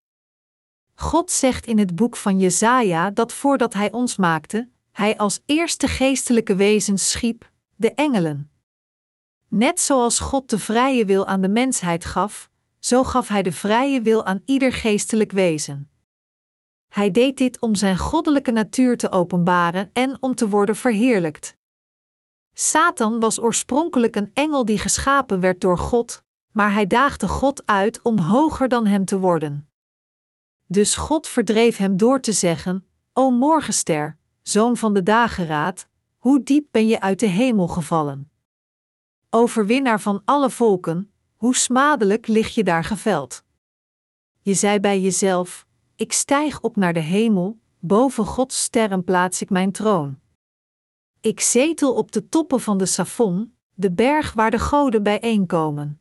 God 0.94 1.30
zegt 1.30 1.66
in 1.66 1.78
het 1.78 1.96
boek 1.96 2.16
van 2.16 2.38
Jesaja 2.38 3.10
dat 3.10 3.32
voordat 3.32 3.74
hij 3.74 3.92
ons 3.92 4.16
maakte, 4.16 4.68
hij 4.92 5.18
als 5.18 5.40
eerste 5.46 5.88
geestelijke 5.88 6.54
wezens 6.54 7.10
schiep, 7.10 7.50
de 7.76 7.94
engelen. 7.94 8.50
Net 9.48 9.80
zoals 9.80 10.18
God 10.18 10.50
de 10.50 10.58
vrije 10.58 11.04
wil 11.04 11.26
aan 11.26 11.40
de 11.40 11.48
mensheid 11.48 12.04
gaf, 12.04 12.50
zo 12.78 13.04
gaf 13.04 13.28
hij 13.28 13.42
de 13.42 13.52
vrije 13.52 14.02
wil 14.02 14.24
aan 14.24 14.42
ieder 14.44 14.72
geestelijk 14.72 15.32
wezen. 15.32 15.90
Hij 16.88 17.10
deed 17.10 17.36
dit 17.36 17.60
om 17.60 17.74
zijn 17.74 17.98
goddelijke 17.98 18.50
natuur 18.50 18.96
te 18.96 19.10
openbaren 19.10 19.90
en 19.92 20.16
om 20.20 20.34
te 20.34 20.48
worden 20.48 20.76
verheerlijkt. 20.76 21.56
Satan 22.52 23.20
was 23.20 23.40
oorspronkelijk 23.40 24.16
een 24.16 24.30
engel 24.34 24.64
die 24.64 24.78
geschapen 24.78 25.40
werd 25.40 25.60
door 25.60 25.78
God, 25.78 26.22
maar 26.50 26.72
hij 26.72 26.86
daagde 26.86 27.28
God 27.28 27.66
uit 27.66 28.02
om 28.02 28.18
hoger 28.18 28.68
dan 28.68 28.86
hem 28.86 29.04
te 29.04 29.18
worden. 29.18 29.71
Dus 30.72 30.94
God 30.94 31.28
verdreef 31.28 31.76
hem 31.76 31.96
door 31.96 32.20
te 32.20 32.32
zeggen: 32.32 32.86
O 33.12 33.30
morgenster, 33.30 34.16
zoon 34.42 34.76
van 34.76 34.94
de 34.94 35.02
dageraad, 35.02 35.88
hoe 36.18 36.42
diep 36.42 36.66
ben 36.70 36.86
je 36.86 37.00
uit 37.00 37.20
de 37.20 37.26
hemel 37.26 37.68
gevallen? 37.68 38.30
Overwinnaar 39.30 40.00
van 40.00 40.22
alle 40.24 40.50
volken, 40.50 41.12
hoe 41.36 41.54
smadelijk 41.54 42.26
lig 42.26 42.54
je 42.54 42.64
daar 42.64 42.84
geveld? 42.84 43.44
Je 44.40 44.54
zei 44.54 44.80
bij 44.80 45.00
jezelf: 45.00 45.66
Ik 45.96 46.12
stijg 46.12 46.60
op 46.60 46.76
naar 46.76 46.92
de 46.92 47.00
hemel, 47.00 47.58
boven 47.78 48.26
Gods 48.26 48.62
sterren 48.62 49.04
plaats 49.04 49.42
ik 49.42 49.50
mijn 49.50 49.72
troon. 49.72 50.18
Ik 51.20 51.40
zetel 51.40 51.94
op 51.94 52.12
de 52.12 52.28
toppen 52.28 52.60
van 52.60 52.78
de 52.78 52.86
Safon, 52.86 53.56
de 53.74 53.92
berg 53.92 54.32
waar 54.32 54.50
de 54.50 54.58
goden 54.58 55.02
bijeenkomen. 55.02 56.00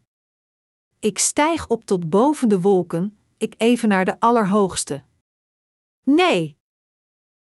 Ik 1.00 1.18
stijg 1.18 1.68
op 1.68 1.86
tot 1.86 2.10
boven 2.10 2.50
de 2.50 2.62
wolken, 2.62 3.16
ik 3.42 3.54
even 3.58 3.90
naar 3.90 4.06
de 4.06 4.20
Allerhoogste. 4.20 5.04
Nee! 6.04 6.58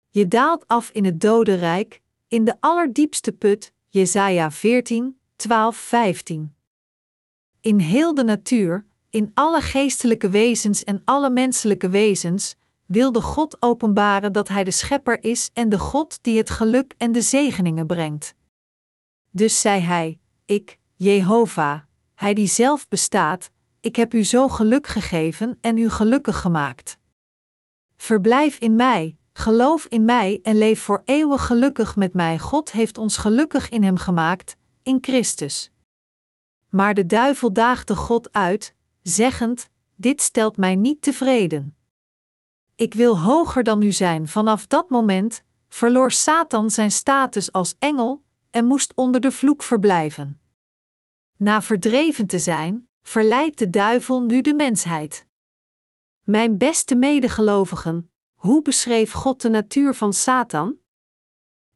Je 0.08 0.28
daalt 0.28 0.68
af 0.68 0.90
in 0.90 1.04
het 1.04 1.20
dodenrijk, 1.20 2.00
in 2.28 2.44
de 2.44 2.56
allerdiepste 2.60 3.32
put, 3.32 3.72
Jesaja 3.88 4.50
14, 4.50 5.18
12, 5.36 5.76
15. 5.76 6.54
In 7.60 7.78
heel 7.78 8.14
de 8.14 8.24
natuur, 8.24 8.86
in 9.10 9.30
alle 9.34 9.60
geestelijke 9.60 10.28
wezens 10.28 10.84
en 10.84 11.02
alle 11.04 11.30
menselijke 11.30 11.88
wezens, 11.88 12.56
wilde 12.86 13.20
God 13.20 13.62
openbaren 13.62 14.32
dat 14.32 14.48
Hij 14.48 14.64
de 14.64 14.70
Schepper 14.70 15.22
is 15.24 15.50
en 15.52 15.68
de 15.68 15.78
God 15.78 16.18
die 16.22 16.38
het 16.38 16.50
geluk 16.50 16.94
en 16.96 17.12
de 17.12 17.22
zegeningen 17.22 17.86
brengt. 17.86 18.34
Dus 19.30 19.60
zei 19.60 19.80
Hij: 19.80 20.18
Ik, 20.44 20.78
Jehovah, 20.94 21.80
Hij 22.14 22.34
die 22.34 22.48
zelf 22.48 22.88
bestaat, 22.88 23.50
ik 23.86 23.96
heb 23.96 24.14
u 24.14 24.24
zo 24.24 24.48
geluk 24.48 24.86
gegeven 24.86 25.58
en 25.60 25.78
u 25.78 25.90
gelukkig 25.90 26.40
gemaakt. 26.40 26.98
Verblijf 27.96 28.58
in 28.58 28.76
mij, 28.76 29.16
geloof 29.32 29.84
in 29.84 30.04
mij 30.04 30.40
en 30.42 30.58
leef 30.58 30.80
voor 30.80 31.02
eeuwig 31.04 31.46
gelukkig 31.46 31.96
met 31.96 32.14
mij. 32.14 32.38
God 32.38 32.72
heeft 32.72 32.98
ons 32.98 33.16
gelukkig 33.16 33.68
in 33.68 33.82
Hem 33.82 33.96
gemaakt, 33.96 34.56
in 34.82 34.98
Christus. 35.00 35.70
Maar 36.68 36.94
de 36.94 37.06
duivel 37.06 37.52
daagde 37.52 37.96
God 37.96 38.32
uit, 38.32 38.74
zeggend: 39.02 39.70
Dit 39.94 40.20
stelt 40.22 40.56
mij 40.56 40.74
niet 40.74 41.02
tevreden. 41.02 41.76
Ik 42.74 42.94
wil 42.94 43.18
hoger 43.18 43.62
dan 43.62 43.82
u 43.82 43.92
zijn. 43.92 44.28
Vanaf 44.28 44.66
dat 44.66 44.90
moment 44.90 45.42
verloor 45.68 46.10
Satan 46.10 46.70
zijn 46.70 46.90
status 46.90 47.52
als 47.52 47.74
engel 47.78 48.22
en 48.50 48.64
moest 48.64 48.92
onder 48.94 49.20
de 49.20 49.30
vloek 49.30 49.62
verblijven. 49.62 50.40
Na 51.36 51.62
verdreven 51.62 52.26
te 52.26 52.38
zijn, 52.38 52.85
verleidt 53.06 53.58
de 53.58 53.70
duivel 53.70 54.22
nu 54.22 54.40
de 54.40 54.54
mensheid. 54.54 55.26
Mijn 56.22 56.58
beste 56.58 56.94
medegelovigen, 56.94 58.10
hoe 58.34 58.62
beschreef 58.62 59.12
God 59.12 59.42
de 59.42 59.48
natuur 59.48 59.94
van 59.94 60.12
Satan? 60.12 60.76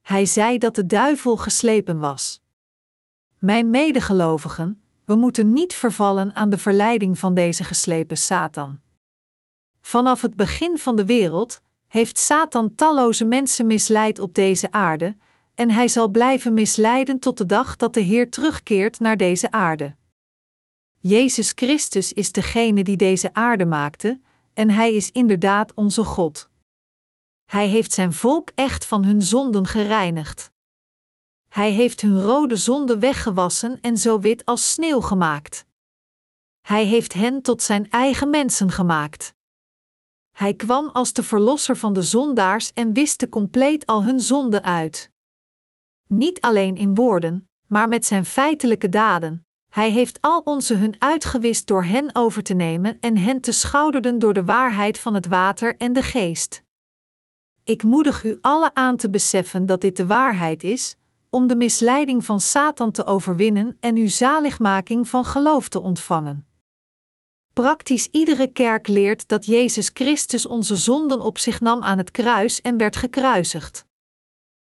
Hij 0.02 0.26
zei 0.26 0.58
dat 0.58 0.74
de 0.74 0.86
duivel 0.86 1.36
geslepen 1.36 1.98
was. 1.98 2.40
Mijn 3.38 3.70
medegelovigen, 3.70 4.82
we 5.04 5.14
moeten 5.14 5.52
niet 5.52 5.74
vervallen 5.74 6.34
aan 6.34 6.50
de 6.50 6.58
verleiding 6.58 7.18
van 7.18 7.34
deze 7.34 7.64
geslepen 7.64 8.16
Satan. 8.16 8.80
Vanaf 9.80 10.22
het 10.22 10.36
begin 10.36 10.78
van 10.78 10.96
de 10.96 11.04
wereld 11.04 11.62
heeft 11.86 12.18
Satan 12.18 12.74
talloze 12.74 13.24
mensen 13.24 13.66
misleid 13.66 14.18
op 14.18 14.34
deze 14.34 14.72
aarde, 14.72 15.16
en 15.54 15.70
hij 15.70 15.88
zal 15.88 16.08
blijven 16.08 16.54
misleiden 16.54 17.18
tot 17.18 17.38
de 17.38 17.46
dag 17.46 17.76
dat 17.76 17.94
de 17.94 18.00
Heer 18.00 18.30
terugkeert 18.30 19.00
naar 19.00 19.16
deze 19.16 19.50
aarde. 19.50 19.98
Jezus 21.02 21.52
Christus 21.54 22.12
is 22.12 22.32
degene 22.32 22.84
die 22.84 22.96
deze 22.96 23.34
aarde 23.34 23.66
maakte, 23.66 24.20
en 24.52 24.70
Hij 24.70 24.94
is 24.94 25.10
inderdaad 25.10 25.74
onze 25.74 26.04
God. 26.04 26.48
Hij 27.44 27.68
heeft 27.68 27.92
zijn 27.92 28.12
volk 28.12 28.50
echt 28.54 28.84
van 28.84 29.04
hun 29.04 29.22
zonden 29.22 29.66
gereinigd. 29.66 30.50
Hij 31.48 31.70
heeft 31.70 32.00
hun 32.00 32.22
rode 32.22 32.56
zonde 32.56 32.98
weggewassen 32.98 33.80
en 33.80 33.96
zo 33.96 34.20
wit 34.20 34.44
als 34.44 34.72
sneeuw 34.72 35.00
gemaakt. 35.00 35.66
Hij 36.60 36.84
heeft 36.84 37.12
hen 37.12 37.42
tot 37.42 37.62
zijn 37.62 37.90
eigen 37.90 38.30
mensen 38.30 38.70
gemaakt. 38.70 39.34
Hij 40.30 40.54
kwam 40.54 40.88
als 40.88 41.12
de 41.12 41.22
verlosser 41.22 41.76
van 41.76 41.92
de 41.92 42.02
zondaars 42.02 42.72
en 42.72 42.92
wiste 42.92 43.28
compleet 43.28 43.86
al 43.86 44.04
hun 44.04 44.20
zonden 44.20 44.62
uit. 44.62 45.10
Niet 46.06 46.40
alleen 46.40 46.76
in 46.76 46.94
woorden, 46.94 47.48
maar 47.66 47.88
met 47.88 48.06
zijn 48.06 48.24
feitelijke 48.24 48.88
daden, 48.88 49.46
Hij 49.70 49.90
heeft 49.90 50.18
al 50.20 50.40
onze 50.44 50.74
hun 50.74 50.94
uitgewist 50.98 51.66
door 51.66 51.84
hen 51.84 52.14
over 52.14 52.42
te 52.42 52.54
nemen 52.54 52.96
en 53.00 53.16
hen 53.16 53.40
te 53.40 53.52
schouderden 53.52 54.18
door 54.18 54.34
de 54.34 54.44
waarheid 54.44 54.98
van 54.98 55.14
het 55.14 55.26
water 55.26 55.76
en 55.76 55.92
de 55.92 56.02
geest. 56.02 56.62
Ik 57.64 57.82
moedig 57.82 58.24
u 58.24 58.38
alle 58.40 58.74
aan 58.74 58.96
te 58.96 59.10
beseffen 59.10 59.66
dat 59.66 59.80
dit 59.80 59.96
de 59.96 60.06
waarheid 60.06 60.62
is, 60.62 60.96
om 61.30 61.46
de 61.46 61.56
misleiding 61.56 62.24
van 62.24 62.40
Satan 62.40 62.90
te 62.90 63.04
overwinnen 63.04 63.76
en 63.80 63.96
uw 63.96 64.08
zaligmaking 64.08 65.08
van 65.08 65.24
geloof 65.24 65.68
te 65.68 65.80
ontvangen. 65.80 66.46
Praktisch 67.52 68.08
iedere 68.10 68.46
kerk 68.46 68.88
leert 68.88 69.28
dat 69.28 69.46
Jezus 69.46 69.90
Christus 69.94 70.46
onze 70.46 70.76
zonden 70.76 71.20
op 71.20 71.38
zich 71.38 71.60
nam 71.60 71.82
aan 71.82 71.98
het 71.98 72.10
kruis 72.10 72.60
en 72.60 72.76
werd 72.76 72.96
gekruisigd. 72.96 73.84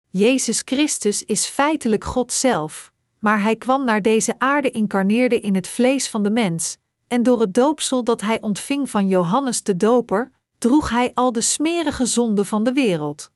Jezus 0.09 0.61
Christus 0.65 1.23
is 1.23 1.45
feitelijk 1.45 2.03
God 2.03 2.31
zelf, 2.31 2.93
maar 3.27 3.41
hij 3.41 3.55
kwam 3.55 3.85
naar 3.85 4.01
deze 4.01 4.35
aarde 4.37 4.71
incarneerde 4.71 5.39
in 5.39 5.55
het 5.55 5.67
vlees 5.67 6.09
van 6.09 6.23
de 6.23 6.29
mens, 6.29 6.77
en 7.07 7.23
door 7.23 7.39
het 7.39 7.53
doopsel 7.53 8.03
dat 8.03 8.21
hij 8.21 8.41
ontving 8.41 8.89
van 8.89 9.07
Johannes 9.07 9.63
de 9.63 9.77
Doper, 9.77 10.31
droeg 10.57 10.89
hij 10.89 11.11
al 11.13 11.31
de 11.31 11.41
smerige 11.41 12.05
zonden 12.05 12.45
van 12.45 12.63
de 12.63 12.73
wereld. 12.73 13.31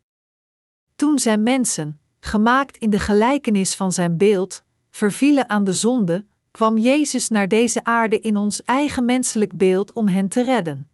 Toen 0.95 1.19
zijn 1.19 1.43
mensen, 1.43 1.99
gemaakt 2.19 2.77
in 2.77 2.89
de 2.89 2.99
gelijkenis 2.99 3.75
van 3.75 3.91
zijn 3.91 4.17
beeld, 4.17 4.63
vervielen 4.89 5.49
aan 5.49 5.63
de 5.63 5.73
zonde, 5.73 6.25
kwam 6.51 6.77
Jezus 6.77 7.29
naar 7.29 7.47
deze 7.47 7.83
aarde 7.83 8.19
in 8.19 8.37
ons 8.37 8.63
eigen 8.63 9.05
menselijk 9.05 9.57
beeld 9.57 9.93
om 9.93 10.07
hen 10.07 10.27
te 10.27 10.43
redden. 10.43 10.89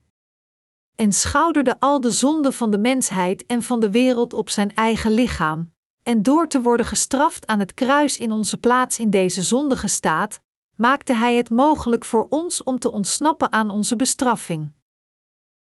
En 0.95 1.13
schouderde 1.13 1.79
al 1.79 2.01
de 2.01 2.11
zonden 2.11 2.53
van 2.53 2.71
de 2.71 2.79
mensheid 2.79 3.45
en 3.45 3.63
van 3.63 3.79
de 3.79 3.91
wereld 3.91 4.33
op 4.33 4.49
zijn 4.49 4.75
eigen 4.75 5.11
lichaam, 5.11 5.71
en 6.07 6.23
door 6.23 6.47
te 6.47 6.61
worden 6.61 6.85
gestraft 6.85 7.47
aan 7.47 7.59
het 7.59 7.73
kruis 7.73 8.17
in 8.17 8.31
onze 8.31 8.57
plaats 8.57 8.99
in 8.99 9.09
deze 9.09 9.41
zondige 9.41 9.87
staat, 9.87 10.41
maakte 10.75 11.13
Hij 11.13 11.35
het 11.35 11.49
mogelijk 11.49 12.05
voor 12.05 12.27
ons 12.29 12.63
om 12.63 12.79
te 12.79 12.91
ontsnappen 12.91 13.51
aan 13.51 13.69
onze 13.69 13.95
bestraffing. 13.95 14.71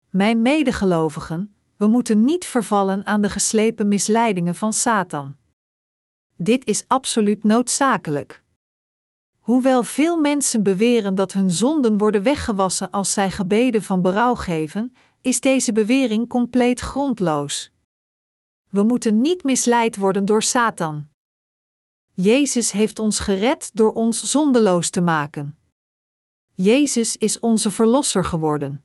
Mijn 0.09 0.41
medegelovigen, 0.41 1.55
we 1.77 1.87
moeten 1.87 2.23
niet 2.23 2.45
vervallen 2.45 3.05
aan 3.05 3.21
de 3.21 3.29
geslepen 3.29 3.87
misleidingen 3.87 4.55
van 4.55 4.73
Satan. 4.73 5.35
Dit 6.37 6.65
is 6.65 6.83
absoluut 6.87 7.43
noodzakelijk. 7.43 8.43
Hoewel 9.39 9.83
veel 9.83 10.19
mensen 10.19 10.63
beweren 10.63 11.15
dat 11.15 11.33
hun 11.33 11.51
zonden 11.51 11.97
worden 11.97 12.23
weggewassen 12.23 12.91
als 12.91 13.13
zij 13.13 13.31
gebeden 13.31 13.83
van 13.83 14.01
berouw 14.01 14.35
geven, 14.35 14.95
is 15.21 15.39
deze 15.39 15.71
bewering 15.71 16.29
compleet 16.29 16.79
grondloos. 16.79 17.72
We 18.73 18.83
moeten 18.83 19.21
niet 19.21 19.43
misleid 19.43 19.95
worden 19.95 20.25
door 20.25 20.43
Satan. 20.43 21.07
Jezus 22.13 22.71
heeft 22.71 22.99
ons 22.99 23.19
gered 23.19 23.69
door 23.73 23.93
ons 23.93 24.31
zondeloos 24.31 24.89
te 24.89 25.01
maken. 25.01 25.57
Jezus 26.53 27.17
is 27.17 27.39
onze 27.39 27.71
verlosser 27.71 28.25
geworden. 28.25 28.83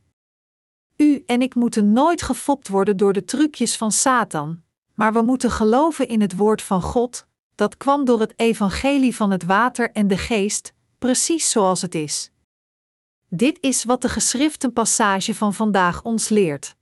U 0.96 1.22
en 1.26 1.42
ik 1.42 1.54
moeten 1.54 1.92
nooit 1.92 2.22
gefopt 2.22 2.68
worden 2.68 2.96
door 2.96 3.12
de 3.12 3.24
trucjes 3.24 3.76
van 3.76 3.92
Satan, 3.92 4.62
maar 4.94 5.12
we 5.12 5.22
moeten 5.22 5.50
geloven 5.50 6.08
in 6.08 6.20
het 6.20 6.36
woord 6.36 6.62
van 6.62 6.82
God, 6.82 7.26
dat 7.54 7.76
kwam 7.76 8.04
door 8.04 8.20
het 8.20 8.32
evangelie 8.36 9.16
van 9.16 9.30
het 9.30 9.44
water 9.44 9.90
en 9.90 10.08
de 10.08 10.18
geest, 10.18 10.72
precies 10.98 11.50
zoals 11.50 11.82
het 11.82 11.94
is. 11.94 12.30
Dit 13.28 13.58
is 13.60 13.84
wat 13.84 14.02
de 14.02 14.08
geschriftenpassage 14.08 15.34
van 15.34 15.54
vandaag 15.54 16.02
ons 16.02 16.28
leert. 16.28 16.76